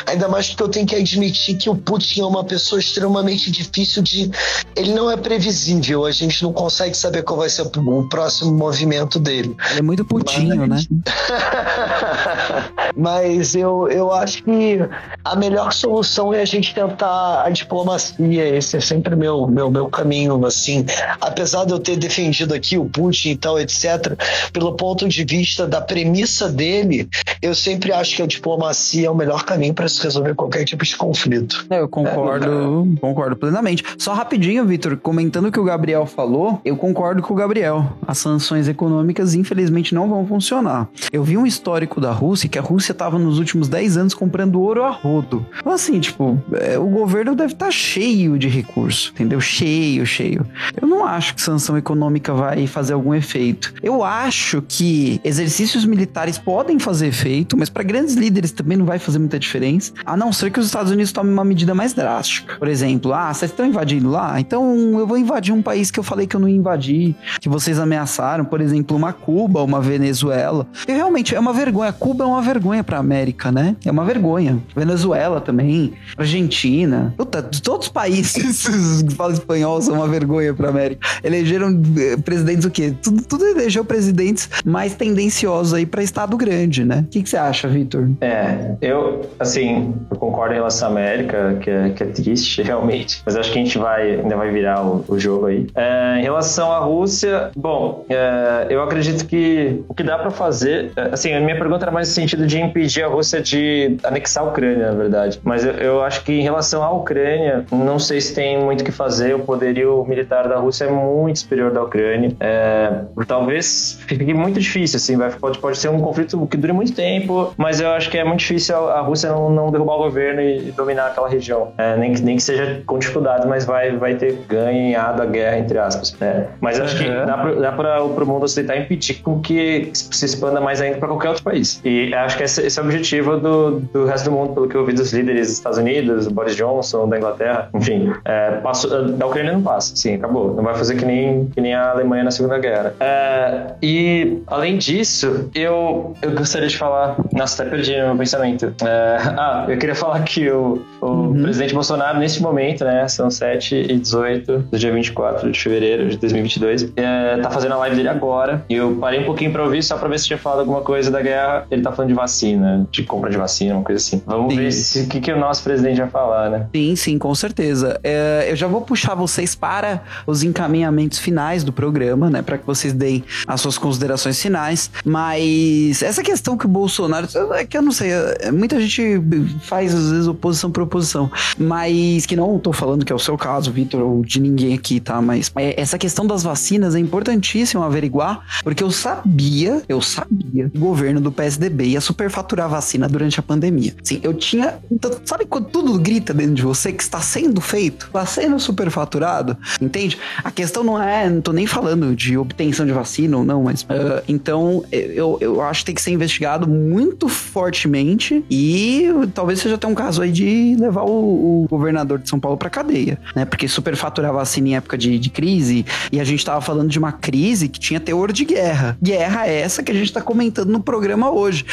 ainda 0.05 0.27
mais 0.27 0.49
porque 0.49 0.63
eu 0.63 0.69
tenho 0.69 0.85
que 0.85 0.95
admitir 0.95 1.57
que 1.57 1.69
o 1.69 1.75
Putin 1.75 2.21
é 2.21 2.25
uma 2.25 2.43
pessoa 2.43 2.79
extremamente 2.79 3.51
difícil 3.51 4.01
de. 4.01 4.31
Ele 4.75 4.93
não 4.93 5.09
é 5.09 5.17
previsível, 5.17 6.05
a 6.05 6.11
gente 6.11 6.43
não 6.43 6.53
consegue 6.53 6.95
saber 6.95 7.23
qual 7.23 7.39
vai 7.39 7.49
ser 7.49 7.63
o 7.63 8.09
próximo 8.09 8.51
movimento 8.51 9.19
dele. 9.19 9.55
Ele 9.71 9.79
é 9.79 9.81
muito 9.81 10.05
putinho, 10.05 10.67
Mas... 10.67 10.87
né? 10.89 10.99
Mas 12.95 13.55
eu, 13.55 13.87
eu 13.89 14.11
acho 14.11 14.43
que 14.43 14.79
a 15.23 15.35
melhor 15.35 15.71
solução 15.73 16.33
é 16.33 16.41
a 16.41 16.45
gente 16.45 16.73
tentar 16.73 17.43
a 17.45 17.49
diplomacia. 17.49 18.47
Esse 18.55 18.77
é 18.77 18.81
sempre 18.81 19.15
meu, 19.15 19.47
meu, 19.47 19.69
meu 19.69 19.87
caminho, 19.87 20.45
assim. 20.45 20.85
Apesar 21.19 21.65
de 21.65 21.71
eu 21.71 21.79
ter 21.79 21.95
defendido 21.97 22.53
aqui 22.53 22.77
o 22.77 22.85
Putin 22.85 23.31
e 23.31 23.35
tal, 23.35 23.59
etc., 23.59 24.17
pelo 24.51 24.73
ponto 24.73 25.07
de 25.07 25.23
vista 25.23 25.67
da 25.67 25.81
premissa 25.81 26.49
dele, 26.49 27.07
eu 27.41 27.53
sempre 27.55 27.91
acho 27.91 28.15
que 28.15 28.21
a 28.21 28.27
diplomacia 28.27 29.07
é 29.07 29.09
o 29.09 29.15
melhor 29.15 29.43
caminho 29.43 29.73
para 29.73 29.87
se 29.87 30.01
resolver 30.01 30.35
qualquer 30.35 30.63
tipo 30.65 30.83
de 30.83 30.95
conflito. 30.95 31.65
É, 31.69 31.79
eu 31.79 31.87
concordo, 31.87 32.87
é, 32.95 32.99
concordo 32.99 33.35
plenamente. 33.35 33.83
Só 33.97 34.13
rapidinho, 34.13 34.65
Vitor, 34.65 34.97
comentando 34.97 35.47
o 35.47 35.51
que 35.51 35.59
o 35.59 35.63
Gabriel 35.63 36.05
falou, 36.05 36.59
eu 36.63 36.75
concordo 36.75 37.21
com 37.21 37.33
o 37.33 37.37
Gabriel. 37.37 37.97
As 38.07 38.17
sanções 38.17 38.67
econômicas, 38.67 39.33
infelizmente, 39.33 39.93
não 39.93 40.09
vão 40.09 40.25
funcionar. 40.25 40.89
Eu 41.11 41.23
vi 41.23 41.37
um 41.37 41.45
histórico 41.45 41.99
da 41.99 42.11
Rússia 42.11 42.49
que 42.49 42.59
a 42.59 42.61
Rússia 42.61 42.91
estava 42.91 43.17
nos 43.17 43.39
últimos 43.39 43.67
10 43.67 43.97
anos 43.97 44.13
comprando 44.13 44.61
ouro 44.61 44.80
a 44.83 44.89
rodo. 44.89 45.45
Então, 45.59 45.71
assim, 45.71 45.99
tipo, 45.99 46.41
é, 46.53 46.77
o 46.77 46.87
governo 46.87 47.35
deve 47.35 47.53
estar 47.53 47.65
tá 47.65 47.71
cheio 47.71 48.37
de 48.37 48.47
recurso, 48.47 49.11
entendeu? 49.13 49.39
Cheio, 49.39 50.05
cheio. 50.05 50.45
Eu 50.79 50.87
não 50.87 51.05
acho 51.05 51.35
que 51.35 51.41
sanção 51.41 51.77
econômica 51.77 52.33
vai 52.33 52.67
fazer 52.67 52.93
algum 52.93 53.13
efeito. 53.13 53.73
Eu 53.81 54.03
acho 54.03 54.61
que 54.67 55.19
exercícios 55.23 55.85
militares 55.85 56.37
podem 56.37 56.79
fazer 56.79 57.07
efeito, 57.07 57.57
mas 57.57 57.69
para 57.69 57.83
grandes 57.83 58.15
líderes 58.15 58.51
também 58.51 58.77
não 58.77 58.85
vai 58.85 58.99
fazer 58.99 59.19
muita 59.19 59.39
diferença, 59.39 59.93
a 60.05 60.15
não 60.17 60.31
ser 60.31 60.51
que 60.51 60.59
os 60.59 60.65
Estados 60.65 60.91
Unidos 60.91 61.11
tomem 61.11 61.33
uma 61.33 61.43
medida 61.43 61.73
mais 61.73 61.93
drástica. 61.93 62.57
Por 62.57 62.67
exemplo, 62.67 63.13
ah, 63.13 63.33
vocês 63.33 63.51
estão 63.51 63.65
invadindo 63.65 64.09
lá? 64.09 64.39
Então 64.39 64.99
eu 64.99 65.07
vou 65.07 65.17
invadir 65.17 65.53
um 65.53 65.61
país 65.61 65.91
que 65.91 65.99
eu 65.99 66.03
falei 66.03 66.27
que 66.27 66.35
eu 66.35 66.39
não 66.39 66.47
ia 66.47 66.55
invadir, 66.55 67.15
que 67.39 67.49
vocês 67.49 67.79
ameaçaram, 67.79 68.45
por 68.45 68.61
exemplo, 68.61 68.95
uma 68.95 69.13
Cuba, 69.13 69.63
uma 69.63 69.81
Venezuela. 69.81 70.67
E 70.87 70.91
realmente 70.91 71.35
é 71.35 71.39
uma 71.39 71.53
vergonha. 71.53 71.91
Cuba 71.93 72.23
é 72.23 72.27
uma 72.27 72.41
vergonha 72.41 72.83
para 72.83 72.97
a 72.97 72.99
América, 72.99 73.51
né? 73.51 73.75
É 73.85 73.91
uma 73.91 74.05
vergonha. 74.05 74.60
Venezuela 74.75 75.41
também, 75.41 75.93
Argentina, 76.17 77.13
Puta, 77.17 77.41
todos 77.41 77.87
os 77.87 77.91
países 77.91 78.67
que 79.03 79.13
falam 79.15 79.33
espanhol 79.33 79.81
são 79.81 79.95
uma 79.95 80.07
vergonha 80.07 80.53
para 80.53 80.67
a 80.67 80.69
América. 80.69 81.07
Elegeram 81.23 81.69
eh, 81.97 82.17
presidentes 82.17 82.65
o 82.65 82.71
quê? 82.71 82.93
Tudo, 83.01 83.23
tudo 83.23 83.45
elegeu 83.45 83.85
presidentes 83.85 84.49
mais 84.65 84.95
tendenciosos 84.95 85.73
aí 85.73 85.85
para 85.85 86.03
estado 86.03 86.35
grande, 86.37 86.83
né? 86.83 87.05
O 87.07 87.09
que, 87.09 87.23
que 87.23 87.29
você 87.29 87.37
acha, 87.37 87.67
Vitor? 87.67 88.09
É, 88.21 88.75
eu, 88.81 89.29
assim, 89.39 89.93
eu 90.09 90.17
concordo 90.17 90.53
em 90.53 90.57
relação 90.57 90.87
à 90.87 90.91
América, 90.91 91.57
que 91.61 91.69
é, 91.69 91.89
que 91.89 92.03
é 92.03 92.05
triste, 92.07 92.61
realmente. 92.63 93.21
Mas 93.25 93.35
acho 93.35 93.51
que 93.51 93.59
a 93.59 93.63
gente 93.63 93.77
vai, 93.77 94.19
ainda 94.19 94.35
vai 94.35 94.51
virar 94.51 94.83
o, 94.83 95.05
o 95.07 95.19
jogo 95.19 95.47
aí. 95.47 95.67
É, 95.75 96.19
em 96.19 96.23
relação 96.23 96.71
à 96.71 96.79
Rússia, 96.79 97.51
bom, 97.55 98.05
é, 98.09 98.67
eu 98.69 98.81
acredito 98.81 99.25
que 99.25 99.81
o 99.87 99.93
que 99.93 100.03
dá 100.03 100.17
para 100.17 100.31
fazer, 100.31 100.91
é, 100.95 101.09
assim, 101.13 101.33
a 101.33 101.39
minha 101.39 101.57
pergunta 101.57 101.85
era 101.85 101.91
mais 101.91 102.07
no 102.09 102.13
sentido 102.13 102.45
de 102.45 102.59
impedir 102.59 103.03
a 103.03 103.07
Rússia 103.07 103.41
de 103.41 103.97
anexar 104.03 104.43
Ucrânia, 104.51 104.87
na 104.87 104.97
verdade. 104.97 105.39
Mas 105.43 105.65
eu, 105.65 105.73
eu 105.73 106.03
acho 106.03 106.23
que 106.23 106.33
em 106.33 106.43
relação 106.43 106.83
à 106.83 106.91
Ucrânia, 106.91 107.65
não 107.71 107.97
sei 107.97 108.21
se 108.21 108.33
tem 108.33 108.59
muito 108.59 108.81
o 108.81 108.83
que 108.83 108.91
fazer. 108.91 109.33
O 109.35 109.39
poderio 109.39 110.05
militar 110.05 110.47
da 110.47 110.57
Rússia 110.57 110.85
é 110.85 110.91
muito 110.91 111.39
superior 111.39 111.71
da 111.71 111.83
Ucrânia. 111.83 112.35
É, 112.39 113.01
talvez 113.27 113.99
fique 114.07 114.33
muito 114.33 114.59
difícil, 114.59 114.97
assim, 114.97 115.17
vai, 115.17 115.31
pode, 115.31 115.59
pode 115.59 115.77
ser 115.77 115.89
um 115.89 115.99
conflito 115.99 116.45
que 116.47 116.57
dure 116.57 116.73
muito 116.73 116.93
tempo, 116.93 117.53
mas 117.57 117.79
eu 117.79 117.89
acho 117.91 118.09
que 118.09 118.17
é 118.17 118.23
muito 118.23 118.39
difícil 118.39 118.75
a, 118.89 119.01
Rússia 119.01 119.29
não, 119.29 119.49
não 119.49 119.71
derrubar 119.71 119.95
o 119.95 120.03
governo 120.03 120.41
e, 120.41 120.69
e 120.69 120.71
dominar 120.71 121.07
aquela 121.07 121.29
região. 121.29 121.73
É, 121.77 121.97
nem, 121.97 122.13
que, 122.13 122.21
nem 122.21 122.35
que 122.35 122.43
seja 122.43 122.81
com 122.85 122.99
dificuldades, 122.99 123.45
mas 123.45 123.65
vai, 123.65 123.95
vai 123.95 124.15
ter 124.15 124.33
ganhado 124.47 125.21
a 125.21 125.25
guerra, 125.25 125.57
entre 125.57 125.77
aspas. 125.77 126.15
É, 126.21 126.47
mas 126.59 126.79
acho 126.79 126.97
que 126.97 127.09
dá 127.09 127.71
para 127.71 128.03
o 128.03 128.25
mundo 128.25 128.43
ocidental 128.43 128.77
impedir 128.77 129.21
com 129.21 129.39
que 129.39 129.89
se 129.93 130.25
expanda 130.25 130.59
mais 130.59 130.81
ainda 130.81 130.97
para 130.97 131.07
qualquer 131.07 131.29
outro 131.29 131.43
país. 131.43 131.81
E 131.83 132.13
acho 132.13 132.37
que 132.37 132.43
esse, 132.43 132.61
esse 132.65 132.79
é 132.79 132.81
o 132.81 132.85
objetivo 132.85 133.37
do, 133.37 133.79
do 133.79 134.05
resto 134.05 134.29
do 134.29 134.35
mundo, 134.35 134.40
pelo 134.49 134.67
que 134.67 134.75
eu 134.75 134.81
ouvi 134.81 134.93
dos 134.93 135.13
líderes 135.13 135.47
dos 135.47 135.57
Estados 135.57 135.77
Unidos, 135.77 136.27
Boris 136.27 136.55
Johnson, 136.55 137.07
da 137.07 137.17
Inglaterra, 137.17 137.69
enfim. 137.73 138.11
É, 138.25 138.51
passo, 138.57 138.87
da 138.87 139.25
Ucrânia 139.25 139.53
não 139.53 139.61
passa, 139.61 139.95
sim, 139.95 140.15
acabou. 140.15 140.53
Não 140.53 140.63
vai 140.63 140.75
fazer 140.75 140.95
que 140.95 141.05
nem, 141.05 141.45
que 141.47 141.61
nem 141.61 141.73
a 141.73 141.91
Alemanha 141.91 142.23
na 142.23 142.31
Segunda 142.31 142.57
Guerra. 142.57 142.93
É, 142.99 143.73
e, 143.81 144.41
além 144.47 144.77
disso, 144.77 145.49
eu, 145.55 146.13
eu 146.21 146.31
gostaria 146.31 146.67
de 146.67 146.77
falar. 146.77 147.17
Nossa, 147.33 147.63
até 147.63 147.71
perdi 147.71 147.93
meu 147.93 148.15
pensamento. 148.15 148.73
É... 148.83 149.17
Ah, 149.41 149.65
eu 149.67 149.77
queria 149.77 149.95
falar 149.95 150.21
que 150.23 150.49
o, 150.51 150.81
o 150.99 151.05
uhum. 151.07 151.41
presidente 151.41 151.73
Bolsonaro, 151.73 152.19
nesse 152.19 152.41
momento, 152.41 152.83
né, 152.83 153.07
são 153.07 153.31
7 153.31 153.75
e 153.75 153.97
18 153.97 154.65
do 154.71 154.77
dia 154.77 154.91
24 154.91 155.51
de 155.51 155.59
fevereiro 155.59 156.09
de 156.09 156.17
2022, 156.17 156.91
é, 156.95 157.37
tá 157.37 157.49
fazendo 157.49 157.73
a 157.73 157.77
live 157.77 157.95
dele 157.95 158.09
agora. 158.09 158.63
E 158.69 158.75
eu 158.75 158.97
parei 158.97 159.19
um 159.21 159.23
pouquinho 159.23 159.51
pra 159.51 159.63
ouvir 159.63 159.81
só 159.83 159.97
pra 159.97 160.07
ver 160.07 160.19
se 160.19 160.27
tinha 160.27 160.37
falado 160.37 160.59
alguma 160.59 160.81
coisa 160.81 161.09
da 161.09 161.21
guerra. 161.21 161.65
Ele 161.71 161.81
tá 161.81 161.91
falando 161.91 162.09
de 162.09 162.15
vacina, 162.15 162.87
de 162.91 163.03
compra 163.03 163.29
de 163.29 163.37
vacina, 163.37 163.75
uma 163.75 163.83
coisa 163.83 163.97
assim. 163.97 164.21
Vamos 164.37 164.53
sim. 164.53 165.01
ver 165.01 165.05
o 165.05 165.09
que, 165.09 165.21
que 165.21 165.31
o 165.31 165.39
nosso 165.39 165.63
presidente 165.63 165.99
vai 165.99 166.09
falar, 166.09 166.49
né? 166.49 166.67
Sim, 166.73 166.95
sim, 166.95 167.17
com 167.17 167.33
certeza. 167.35 167.99
É, 168.03 168.47
eu 168.49 168.55
já 168.55 168.67
vou 168.67 168.81
puxar 168.81 169.15
vocês 169.15 169.55
para 169.55 170.03
os 170.25 170.43
encaminhamentos 170.43 171.19
finais 171.19 171.63
do 171.63 171.71
programa, 171.71 172.29
né, 172.29 172.41
para 172.41 172.57
que 172.57 172.65
vocês 172.65 172.93
deem 172.93 173.23
as 173.47 173.61
suas 173.61 173.77
considerações 173.77 174.41
finais. 174.41 174.91
Mas 175.05 176.01
essa 176.01 176.23
questão 176.23 176.57
que 176.57 176.65
o 176.65 176.69
Bolsonaro. 176.69 177.27
É 177.53 177.65
que 177.65 177.77
eu 177.77 177.81
não 177.81 177.91
sei, 177.91 178.11
é, 178.11 178.51
muita 178.51 178.79
gente 178.79 179.21
faz 179.61 179.93
às 179.93 180.11
vezes 180.11 180.27
oposição 180.27 180.71
por 180.71 180.83
oposição, 180.83 181.31
mas 181.57 182.25
que 182.25 182.35
não 182.35 182.57
tô 182.59 182.71
falando 182.71 183.05
que 183.05 183.11
é 183.11 183.15
o 183.15 183.19
seu 183.19 183.37
caso, 183.37 183.71
Vitor, 183.71 184.01
ou 184.01 184.23
de 184.23 184.39
ninguém 184.39 184.73
aqui, 184.73 184.99
tá? 184.99 185.21
Mas 185.21 185.51
é, 185.55 185.79
essa 185.79 185.97
questão 185.97 186.25
das 186.25 186.43
vacinas 186.43 186.95
é 186.95 186.99
importantíssimo 186.99 187.83
averiguar, 187.83 188.41
porque 188.63 188.83
eu 188.83 188.91
sabia, 188.91 189.81
eu 189.87 190.01
sabia 190.01 190.69
que 190.69 190.77
o 190.77 190.79
governo 190.79 191.19
do 191.19 191.31
PSDB 191.31 191.85
ia 191.85 192.01
superfaturar 192.01 192.69
vacina 192.69 193.07
durante 193.07 193.39
a 193.39 193.43
pandemia. 193.43 193.93
Sim, 194.03 194.20
eu 194.23 194.33
tinha. 194.33 194.79
Então, 194.89 195.11
sabe 195.25 195.45
quando 195.45 195.65
tudo 195.65 195.97
grita 195.99 196.33
dentro 196.33 196.55
de 196.55 196.61
você 196.61 196.91
que 196.91 197.03
está 197.03 197.19
sendo 197.21 197.61
feito? 197.61 198.07
Está 198.07 198.25
sendo 198.25 198.59
superfaturado? 198.59 199.57
Entende? 199.81 200.17
A 200.43 200.51
questão 200.51 200.83
não 200.83 201.01
é. 201.01 201.29
Não 201.29 201.41
tô 201.41 201.51
nem 201.51 201.65
falando 201.65 202.15
de 202.15 202.37
obtenção 202.37 202.85
de 202.85 202.91
vacina 202.91 203.37
ou 203.37 203.43
não, 203.43 203.63
mas. 203.63 203.83
Uh, 203.83 204.21
então, 204.27 204.83
eu, 204.91 205.37
eu 205.41 205.61
acho 205.61 205.81
que 205.81 205.85
tem 205.87 205.95
que 205.95 206.01
ser 206.01 206.11
investigado 206.11 206.67
muito 206.67 207.27
fortemente 207.27 208.43
e 208.49 209.07
talvez 209.33 209.59
seja 209.59 209.75
até 209.75 209.87
um 209.87 209.95
caso 209.95 210.21
aí 210.21 210.31
de 210.31 210.75
levar 210.79 211.03
o, 211.03 211.63
o 211.63 211.67
governador 211.69 212.19
de 212.19 212.29
São 212.29 212.39
Paulo 212.39 212.57
para 212.57 212.69
cadeia, 212.69 213.19
né? 213.35 213.45
Porque 213.45 213.67
superfaturar 213.67 214.33
vacina 214.33 214.69
em 214.69 214.75
época 214.75 214.97
de, 214.97 215.17
de 215.17 215.29
crise 215.29 215.85
e 216.11 216.19
a 216.19 216.23
gente 216.23 216.45
tava 216.45 216.61
falando 216.61 216.89
de 216.89 216.99
uma 216.99 217.11
crise 217.11 217.67
que 217.67 217.79
tinha 217.79 217.99
teor 217.99 218.31
de 218.31 218.45
guerra. 218.45 218.97
Guerra 219.01 219.47
é 219.47 219.61
essa 219.61 219.83
que 219.83 219.91
a 219.91 219.95
gente 219.95 220.11
tá 220.11 220.21
comentando 220.21 220.69
no 220.69 220.79
programa 220.79 221.31
hoje. 221.31 221.65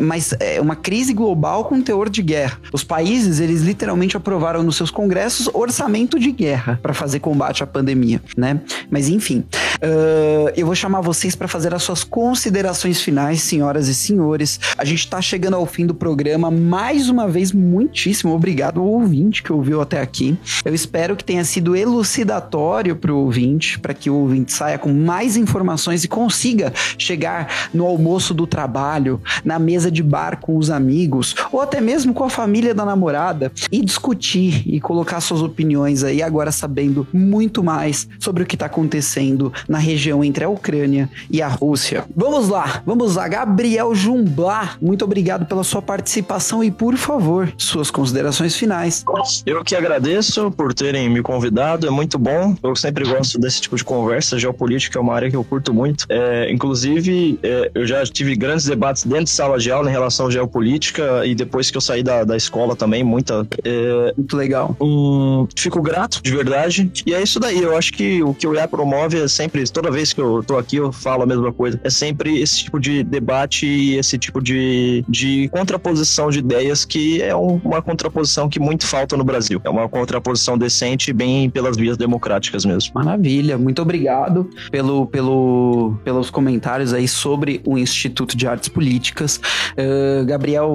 Mas 0.00 0.34
é 0.38 0.60
uma 0.60 0.76
crise 0.76 1.12
global 1.12 1.64
com 1.64 1.80
teor 1.80 1.91
de 2.10 2.22
guerra. 2.22 2.58
Os 2.72 2.82
países, 2.82 3.38
eles 3.38 3.62
literalmente 3.62 4.16
aprovaram 4.16 4.62
nos 4.62 4.76
seus 4.76 4.90
congressos 4.90 5.48
orçamento 5.52 6.18
de 6.18 6.32
guerra 6.32 6.78
para 6.82 6.94
fazer 6.94 7.20
combate 7.20 7.62
à 7.62 7.66
pandemia, 7.66 8.20
né? 8.36 8.60
Mas 8.90 9.08
enfim, 9.08 9.44
uh, 9.82 10.52
eu 10.56 10.66
vou 10.66 10.74
chamar 10.74 11.00
vocês 11.00 11.36
para 11.36 11.46
fazer 11.46 11.74
as 11.74 11.82
suas 11.82 12.02
considerações 12.02 13.00
finais, 13.00 13.42
senhoras 13.42 13.88
e 13.88 13.94
senhores. 13.94 14.58
A 14.76 14.84
gente 14.84 15.08
tá 15.08 15.20
chegando 15.20 15.54
ao 15.54 15.66
fim 15.66 15.86
do 15.86 15.94
programa. 15.94 16.50
Mais 16.50 17.08
uma 17.08 17.28
vez, 17.28 17.52
muitíssimo 17.52 18.34
obrigado 18.34 18.80
ao 18.80 18.86
ouvinte 18.86 19.42
que 19.42 19.52
ouviu 19.52 19.80
até 19.80 20.00
aqui. 20.00 20.36
Eu 20.64 20.74
espero 20.74 21.14
que 21.16 21.24
tenha 21.24 21.44
sido 21.44 21.76
elucidatório 21.76 22.96
para 22.96 23.12
o 23.12 23.18
ouvinte, 23.18 23.78
para 23.78 23.94
que 23.94 24.08
o 24.08 24.14
ouvinte 24.14 24.52
saia 24.52 24.78
com 24.78 24.92
mais 24.92 25.36
informações 25.36 26.04
e 26.04 26.08
consiga 26.08 26.72
chegar 26.96 27.70
no 27.72 27.86
almoço 27.86 28.32
do 28.32 28.46
trabalho, 28.46 29.20
na 29.44 29.58
mesa 29.58 29.90
de 29.90 30.02
bar 30.02 30.38
com 30.40 30.56
os 30.56 30.70
amigos, 30.70 31.34
ou 31.50 31.60
até 31.60 31.80
mesmo 31.82 32.14
com 32.14 32.24
a 32.24 32.30
família 32.30 32.74
da 32.74 32.84
namorada 32.84 33.52
e 33.70 33.84
discutir 33.84 34.62
e 34.66 34.80
colocar 34.80 35.20
suas 35.20 35.42
opiniões 35.42 36.04
aí, 36.04 36.22
agora 36.22 36.52
sabendo 36.52 37.06
muito 37.12 37.62
mais 37.62 38.08
sobre 38.18 38.42
o 38.42 38.46
que 38.46 38.54
está 38.54 38.66
acontecendo 38.66 39.52
na 39.68 39.78
região 39.78 40.22
entre 40.24 40.44
a 40.44 40.48
Ucrânia 40.48 41.10
e 41.30 41.42
a 41.42 41.48
Rússia. 41.48 42.04
Vamos 42.14 42.48
lá, 42.48 42.82
vamos 42.86 43.16
lá. 43.16 43.28
Gabriel 43.28 43.94
Jumblar, 43.94 44.78
muito 44.80 45.04
obrigado 45.04 45.46
pela 45.46 45.64
sua 45.64 45.82
participação 45.82 46.62
e, 46.62 46.70
por 46.70 46.96
favor, 46.96 47.52
suas 47.56 47.90
considerações 47.90 48.56
finais. 48.56 49.04
Eu 49.44 49.64
que 49.64 49.74
agradeço 49.74 50.50
por 50.50 50.72
terem 50.72 51.08
me 51.08 51.22
convidado, 51.22 51.86
é 51.86 51.90
muito 51.90 52.18
bom. 52.18 52.54
Eu 52.62 52.76
sempre 52.76 53.04
gosto 53.04 53.38
desse 53.38 53.60
tipo 53.60 53.76
de 53.76 53.84
conversa. 53.84 54.38
Geopolítica 54.38 54.98
é 54.98 55.02
uma 55.02 55.14
área 55.14 55.30
que 55.30 55.36
eu 55.36 55.44
curto 55.44 55.74
muito. 55.74 56.06
É, 56.08 56.50
inclusive, 56.52 57.38
é, 57.42 57.70
eu 57.74 57.86
já 57.86 58.04
tive 58.04 58.36
grandes 58.36 58.66
debates 58.66 59.04
dentro 59.04 59.24
de 59.24 59.30
sala 59.30 59.58
de 59.58 59.70
aula 59.70 59.88
em 59.88 59.92
relação 59.92 60.26
à 60.26 60.30
geopolítica 60.30 61.26
e 61.26 61.34
depois 61.34 61.70
que 61.72 61.76
eu 61.76 61.80
saí 61.80 62.02
da, 62.02 62.24
da 62.24 62.36
escola 62.36 62.76
também, 62.76 63.02
muita. 63.02 63.46
É, 63.64 64.14
muito 64.16 64.36
legal. 64.36 64.76
Um, 64.80 65.46
fico 65.56 65.82
grato, 65.82 66.20
de 66.22 66.30
verdade. 66.30 66.90
E 67.06 67.14
é 67.14 67.22
isso 67.22 67.40
daí. 67.40 67.60
Eu 67.60 67.76
acho 67.76 67.92
que 67.92 68.22
o 68.22 68.34
que 68.34 68.46
o 68.46 68.54
IA 68.54 68.68
promove 68.68 69.20
é 69.20 69.28
sempre, 69.28 69.64
toda 69.70 69.90
vez 69.90 70.12
que 70.12 70.20
eu 70.20 70.42
tô 70.42 70.58
aqui, 70.58 70.76
eu 70.76 70.92
falo 70.92 71.22
a 71.22 71.26
mesma 71.26 71.52
coisa. 71.52 71.80
É 71.82 71.90
sempre 71.90 72.40
esse 72.40 72.64
tipo 72.64 72.78
de 72.78 73.02
debate 73.02 73.66
e 73.66 73.96
esse 73.96 74.18
tipo 74.18 74.40
de, 74.40 75.04
de 75.08 75.48
contraposição 75.48 76.30
de 76.30 76.38
ideias 76.38 76.84
que 76.84 77.22
é 77.22 77.34
uma 77.34 77.80
contraposição 77.82 78.48
que 78.48 78.60
muito 78.60 78.86
falta 78.86 79.16
no 79.16 79.24
Brasil. 79.24 79.60
É 79.64 79.70
uma 79.70 79.88
contraposição 79.88 80.58
decente, 80.58 81.12
bem 81.12 81.48
pelas 81.48 81.76
vias 81.76 81.96
democráticas 81.96 82.64
mesmo. 82.64 82.92
Maravilha. 82.94 83.56
Muito 83.56 83.80
obrigado 83.80 84.48
pelo, 84.70 85.06
pelo, 85.06 85.96
pelos 86.04 86.30
comentários 86.30 86.92
aí 86.92 87.08
sobre 87.08 87.60
o 87.64 87.78
Instituto 87.78 88.36
de 88.36 88.46
Artes 88.46 88.68
Políticas. 88.68 89.40
Uh, 89.72 90.24
Gabriel, 90.24 90.70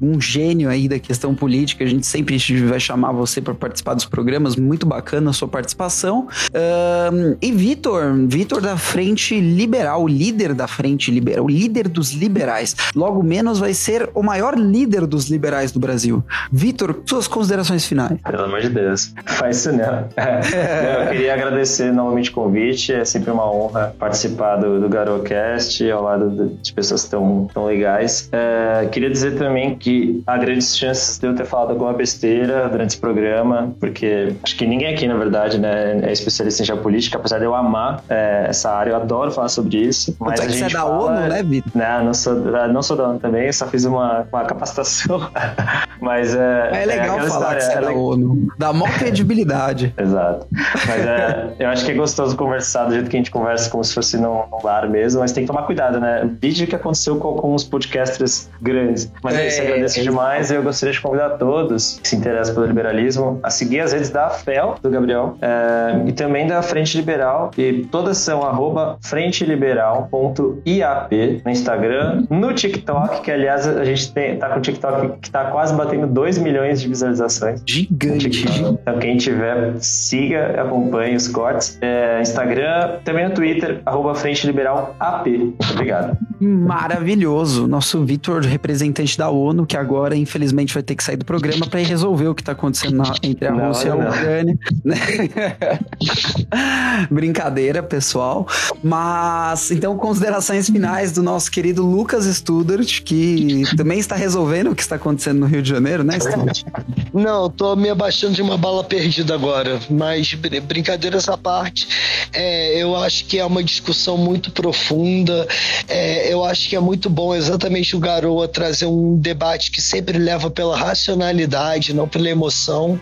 um 0.00 0.20
gênio 0.32 0.70
aí 0.70 0.88
da 0.88 0.98
questão 0.98 1.34
política. 1.34 1.84
A 1.84 1.86
gente 1.86 2.06
sempre 2.06 2.38
vai 2.66 2.80
chamar 2.80 3.12
você 3.12 3.40
para 3.40 3.54
participar 3.54 3.94
dos 3.94 4.04
programas. 4.04 4.56
Muito 4.56 4.86
bacana 4.86 5.30
a 5.30 5.32
sua 5.32 5.48
participação. 5.48 6.28
Uh, 6.48 7.36
e 7.40 7.52
Vitor, 7.52 8.14
Vitor 8.26 8.60
da 8.60 8.76
Frente 8.76 9.38
Liberal, 9.38 10.08
líder 10.08 10.54
da 10.54 10.66
Frente 10.66 11.10
Liberal, 11.10 11.44
o 11.44 11.48
líder 11.48 11.88
dos 11.88 12.12
liberais. 12.12 12.74
Logo 12.94 13.22
menos 13.22 13.58
vai 13.58 13.74
ser 13.74 14.08
o 14.14 14.22
maior 14.22 14.58
líder 14.58 15.06
dos 15.06 15.28
liberais 15.28 15.70
do 15.72 15.78
Brasil. 15.78 16.24
Vitor, 16.50 17.02
suas 17.04 17.28
considerações 17.28 17.84
finais. 17.84 18.18
Pelo 18.22 18.44
amor 18.44 18.60
de 18.60 18.70
Deus. 18.70 19.12
Faz 19.26 19.58
isso 19.58 19.72
não. 19.72 20.08
É. 20.22 21.04
Eu 21.06 21.10
queria 21.10 21.34
agradecer 21.34 21.92
novamente 21.92 22.30
o 22.30 22.32
convite. 22.32 22.92
É 22.92 23.04
sempre 23.04 23.30
uma 23.30 23.50
honra 23.50 23.94
participar 23.98 24.56
do, 24.56 24.80
do 24.80 24.88
GaroCast 24.88 25.90
ao 25.90 26.02
lado 26.02 26.58
de 26.62 26.72
pessoas 26.72 27.04
tão, 27.04 27.48
tão 27.52 27.64
legais. 27.64 28.28
É, 28.32 28.86
queria 28.90 29.10
dizer 29.10 29.36
também 29.36 29.74
que 29.74 30.21
há 30.26 30.36
grandes 30.36 30.76
chances 30.76 31.18
de 31.18 31.26
eu 31.26 31.34
ter 31.34 31.44
falado 31.44 31.70
alguma 31.70 31.92
besteira 31.92 32.68
durante 32.68 32.90
esse 32.90 32.98
programa, 32.98 33.74
porque 33.78 34.34
acho 34.42 34.56
que 34.56 34.66
ninguém 34.66 34.92
aqui, 34.92 35.06
na 35.06 35.16
verdade, 35.16 35.58
né, 35.58 36.00
é 36.02 36.12
especialista 36.12 36.62
em 36.62 36.66
geopolítica, 36.66 37.18
apesar 37.18 37.38
de 37.38 37.44
eu 37.44 37.54
amar 37.54 38.02
é, 38.08 38.46
essa 38.48 38.70
área, 38.70 38.90
eu 38.90 38.96
adoro 38.96 39.30
falar 39.30 39.48
sobre 39.48 39.78
isso. 39.78 40.16
Mas 40.18 40.40
a 40.40 40.44
gente 40.44 40.58
você 40.58 40.64
é 40.64 40.68
da 40.68 40.80
fala, 40.80 41.04
ONU, 41.04 41.28
né, 41.28 41.42
Vitor? 41.42 41.72
Não, 41.74 42.04
não 42.04 42.14
sou, 42.14 42.34
não 42.34 42.82
sou 42.82 42.96
da 42.96 43.08
ONU 43.08 43.18
também, 43.18 43.52
só 43.52 43.66
fiz 43.66 43.84
uma, 43.84 44.26
uma 44.32 44.44
capacitação. 44.44 45.30
mas 46.02 46.34
é. 46.34 46.82
É 46.82 46.84
legal 46.84 47.20
é 47.20 47.22
falar 47.22 47.56
história, 47.56 47.58
que 47.58 47.64
você 47.64 47.78
é 47.78 47.80
da 47.80 47.92
ONU. 47.92 48.48
Dá 48.58 48.72
maior 48.72 48.92
credibilidade. 48.98 49.94
Exato. 49.96 50.48
Mas 50.50 51.06
é, 51.06 51.54
eu 51.60 51.68
acho 51.68 51.84
que 51.84 51.92
é 51.92 51.94
gostoso 51.94 52.36
conversar 52.36 52.86
do 52.86 52.94
jeito 52.94 53.08
que 53.08 53.16
a 53.16 53.20
gente 53.20 53.30
conversa, 53.30 53.70
como 53.70 53.84
se 53.84 53.94
fosse 53.94 54.18
num, 54.18 54.42
num 54.50 54.58
bar 54.60 54.90
mesmo, 54.90 55.20
mas 55.20 55.30
tem 55.30 55.44
que 55.44 55.46
tomar 55.46 55.62
cuidado, 55.62 56.00
né? 56.00 56.28
Vídeo 56.40 56.66
que 56.66 56.74
aconteceu 56.74 57.16
com 57.16 57.28
alguns 57.28 57.62
podcasters 57.62 58.50
grandes. 58.60 59.12
Mas 59.22 59.36
é, 59.36 59.46
isso, 59.46 59.62
agradeço 59.62 60.00
é, 60.00 60.02
demais. 60.02 60.50
Eu 60.50 60.60
gostaria 60.62 60.92
de 60.92 61.00
convidar 61.00 61.30
todos 61.30 62.00
que 62.02 62.08
se 62.08 62.16
interessam 62.16 62.54
pelo 62.54 62.66
liberalismo 62.66 63.38
a 63.40 63.50
seguir 63.50 63.78
as 63.78 63.92
redes 63.92 64.10
da 64.10 64.28
FEL, 64.28 64.74
do 64.82 64.90
Gabriel, 64.90 65.36
é, 65.40 66.08
e 66.08 66.12
também 66.12 66.48
da 66.48 66.60
Frente 66.62 66.96
Liberal. 66.96 67.52
E 67.56 67.86
todas 67.92 68.18
são 68.18 68.42
arroba 68.42 68.98
frenteliberal.iap 69.02 71.42
no 71.44 71.50
Instagram, 71.50 72.24
no 72.28 72.52
TikTok, 72.52 73.20
que 73.20 73.30
aliás 73.30 73.68
a 73.68 73.84
gente 73.84 74.12
tem, 74.12 74.36
tá 74.36 74.48
com 74.48 74.58
o 74.58 74.62
TikTok 74.62 75.20
que 75.20 75.30
tá 75.30 75.44
quase 75.44 75.72
batendo 75.74 75.91
2 75.98 76.38
milhões 76.38 76.80
de 76.80 76.88
visualizações. 76.88 77.62
Gigante. 77.66 78.44
Então 78.48 78.98
quem 78.98 79.16
tiver, 79.16 79.74
siga, 79.78 80.60
acompanhe 80.60 81.16
os 81.16 81.28
cortes. 81.28 81.78
É, 81.80 82.20
Instagram, 82.20 82.98
também 83.04 83.28
no 83.28 83.34
Twitter, 83.34 83.80
arroba 83.84 84.14
Frente 84.14 84.46
Liberal 84.46 84.94
AP. 84.98 85.26
Muito 85.26 85.72
obrigado. 85.72 86.16
Maravilhoso. 86.40 87.66
Nosso 87.66 88.04
Vitor, 88.04 88.42
representante 88.42 89.16
da 89.16 89.30
ONU, 89.30 89.66
que 89.66 89.76
agora, 89.76 90.16
infelizmente, 90.16 90.74
vai 90.74 90.82
ter 90.82 90.94
que 90.94 91.04
sair 91.04 91.16
do 91.16 91.24
programa 91.24 91.66
para 91.66 91.80
ir 91.80 91.86
resolver 91.86 92.28
o 92.28 92.34
que 92.34 92.42
está 92.42 92.52
acontecendo 92.52 92.96
na, 92.96 93.14
entre 93.22 93.46
a 93.46 93.52
não, 93.52 93.68
Rússia 93.68 93.88
e 93.88 93.90
a 93.90 93.96
Ucrânia. 93.96 94.58
Brincadeira, 97.10 97.82
pessoal. 97.82 98.46
Mas, 98.82 99.70
então, 99.70 99.96
considerações 99.96 100.68
finais 100.68 101.12
do 101.12 101.22
nosso 101.22 101.50
querido 101.50 101.86
Lucas 101.86 102.24
Studart, 102.24 103.02
que 103.02 103.62
também 103.76 103.98
está 103.98 104.16
resolvendo 104.16 104.70
o 104.70 104.74
que 104.74 104.82
está 104.82 104.96
acontecendo 104.96 105.40
no 105.40 105.46
Rio 105.46 105.62
de 105.62 105.68
Janeiro, 105.68 105.81
né, 106.04 106.20
Studart? 106.20 106.62
Não, 107.12 107.50
tô 107.50 107.76
me 107.76 107.90
abaixando 107.90 108.34
de 108.34 108.40
uma 108.40 108.56
bala 108.56 108.82
perdida 108.84 109.34
agora. 109.34 109.80
Mas, 109.90 110.32
brincadeiras 110.32 111.28
à 111.28 111.36
parte, 111.36 111.86
é, 112.32 112.82
eu 112.82 112.96
acho 112.96 113.26
que 113.26 113.38
é 113.38 113.44
uma 113.44 113.62
discussão 113.62 114.16
muito 114.16 114.50
profunda. 114.50 115.46
É, 115.88 116.32
eu 116.32 116.44
acho 116.44 116.68
que 116.68 116.76
é 116.76 116.80
muito 116.80 117.10
bom 117.10 117.34
exatamente 117.34 117.94
o 117.94 117.98
Garoa 117.98 118.48
trazer 118.48 118.86
um 118.86 119.18
debate 119.18 119.70
que 119.70 119.82
sempre 119.82 120.18
leva 120.18 120.50
pela 120.50 120.76
racionalidade, 120.76 121.92
não 121.92 122.08
pela 122.08 122.30
emoção. 122.30 122.98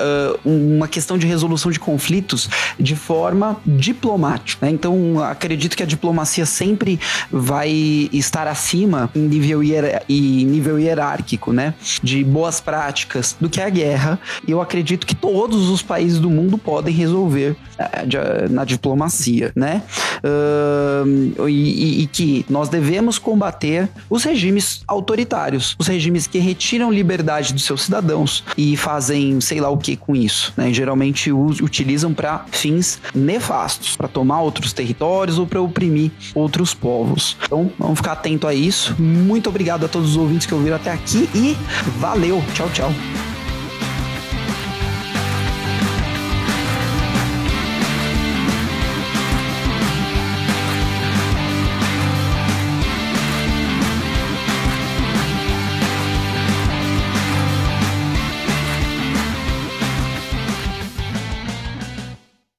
uma 0.44 0.88
questão 0.88 1.18
de 1.18 1.26
resolução 1.26 1.70
de 1.70 1.78
conflitos 1.78 2.48
de 2.78 2.96
forma 2.96 3.60
diplomática. 3.66 4.66
Né? 4.66 4.72
Então, 4.72 5.22
acredito 5.22 5.76
que 5.76 5.82
a 5.82 5.86
diplomacia 5.86 6.46
sempre 6.46 6.98
vai 7.30 7.70
estar 8.12 8.46
acima 8.46 9.10
em 9.14 9.20
nível, 9.20 9.62
hier 9.62 10.02
nível 10.08 10.78
hierárquico, 10.78 11.52
né? 11.52 11.74
De 12.02 12.24
boas 12.24 12.60
práticas 12.60 13.36
do 13.40 13.48
que 13.48 13.60
a 13.60 13.68
guerra. 13.68 14.18
E 14.46 14.50
eu 14.50 14.60
acredito 14.60 15.06
que 15.06 15.14
todos 15.14 15.68
os 15.68 15.82
países 15.82 16.18
do 16.18 16.30
mundo 16.30 16.56
podem 16.56 16.94
resolver 16.94 17.56
uh, 17.78 18.52
na 18.52 18.64
diplomacia, 18.64 19.52
né? 19.54 19.82
Uh, 20.24 21.48
e, 21.48 22.02
e 22.02 22.06
que 22.06 22.46
nós 22.48 22.68
devemos 22.68 23.18
combater 23.18 23.88
os 24.08 24.24
regimes 24.24 24.82
autoritários, 24.86 25.76
os 25.82 25.88
regimes 25.88 26.26
que 26.26 26.38
retiram 26.38 26.90
liberdade 26.90 27.52
dos 27.52 27.64
seus 27.64 27.82
cidadãos 27.82 28.44
e 28.56 28.76
fazem 28.76 29.40
sei 29.40 29.60
lá 29.60 29.68
o 29.68 29.76
que 29.76 29.96
com 29.96 30.14
isso, 30.16 30.52
né? 30.56 30.72
Geralmente 30.72 31.30
utilizam 31.32 32.14
para 32.14 32.44
fins 32.50 33.00
nefastos, 33.14 33.96
para 33.96 34.08
tomar 34.08 34.40
outros 34.40 34.72
territórios 34.72 35.38
ou 35.38 35.46
para 35.46 35.60
oprimir 35.60 36.10
outros 36.34 36.72
povos. 36.72 37.36
Então, 37.44 37.70
vamos 37.78 37.98
ficar 37.98 38.12
atento 38.12 38.46
a 38.46 38.54
isso. 38.54 38.94
Muito 38.98 39.48
obrigado 39.48 39.84
a 39.84 39.88
todos 39.88 40.10
os 40.10 40.16
ouvintes 40.16 40.46
que 40.46 40.54
ouviram 40.54 40.76
até 40.76 40.90
aqui 40.90 41.28
e 41.34 41.56
valeu. 41.98 42.42
Tchau, 42.54 42.70
tchau. 42.70 43.31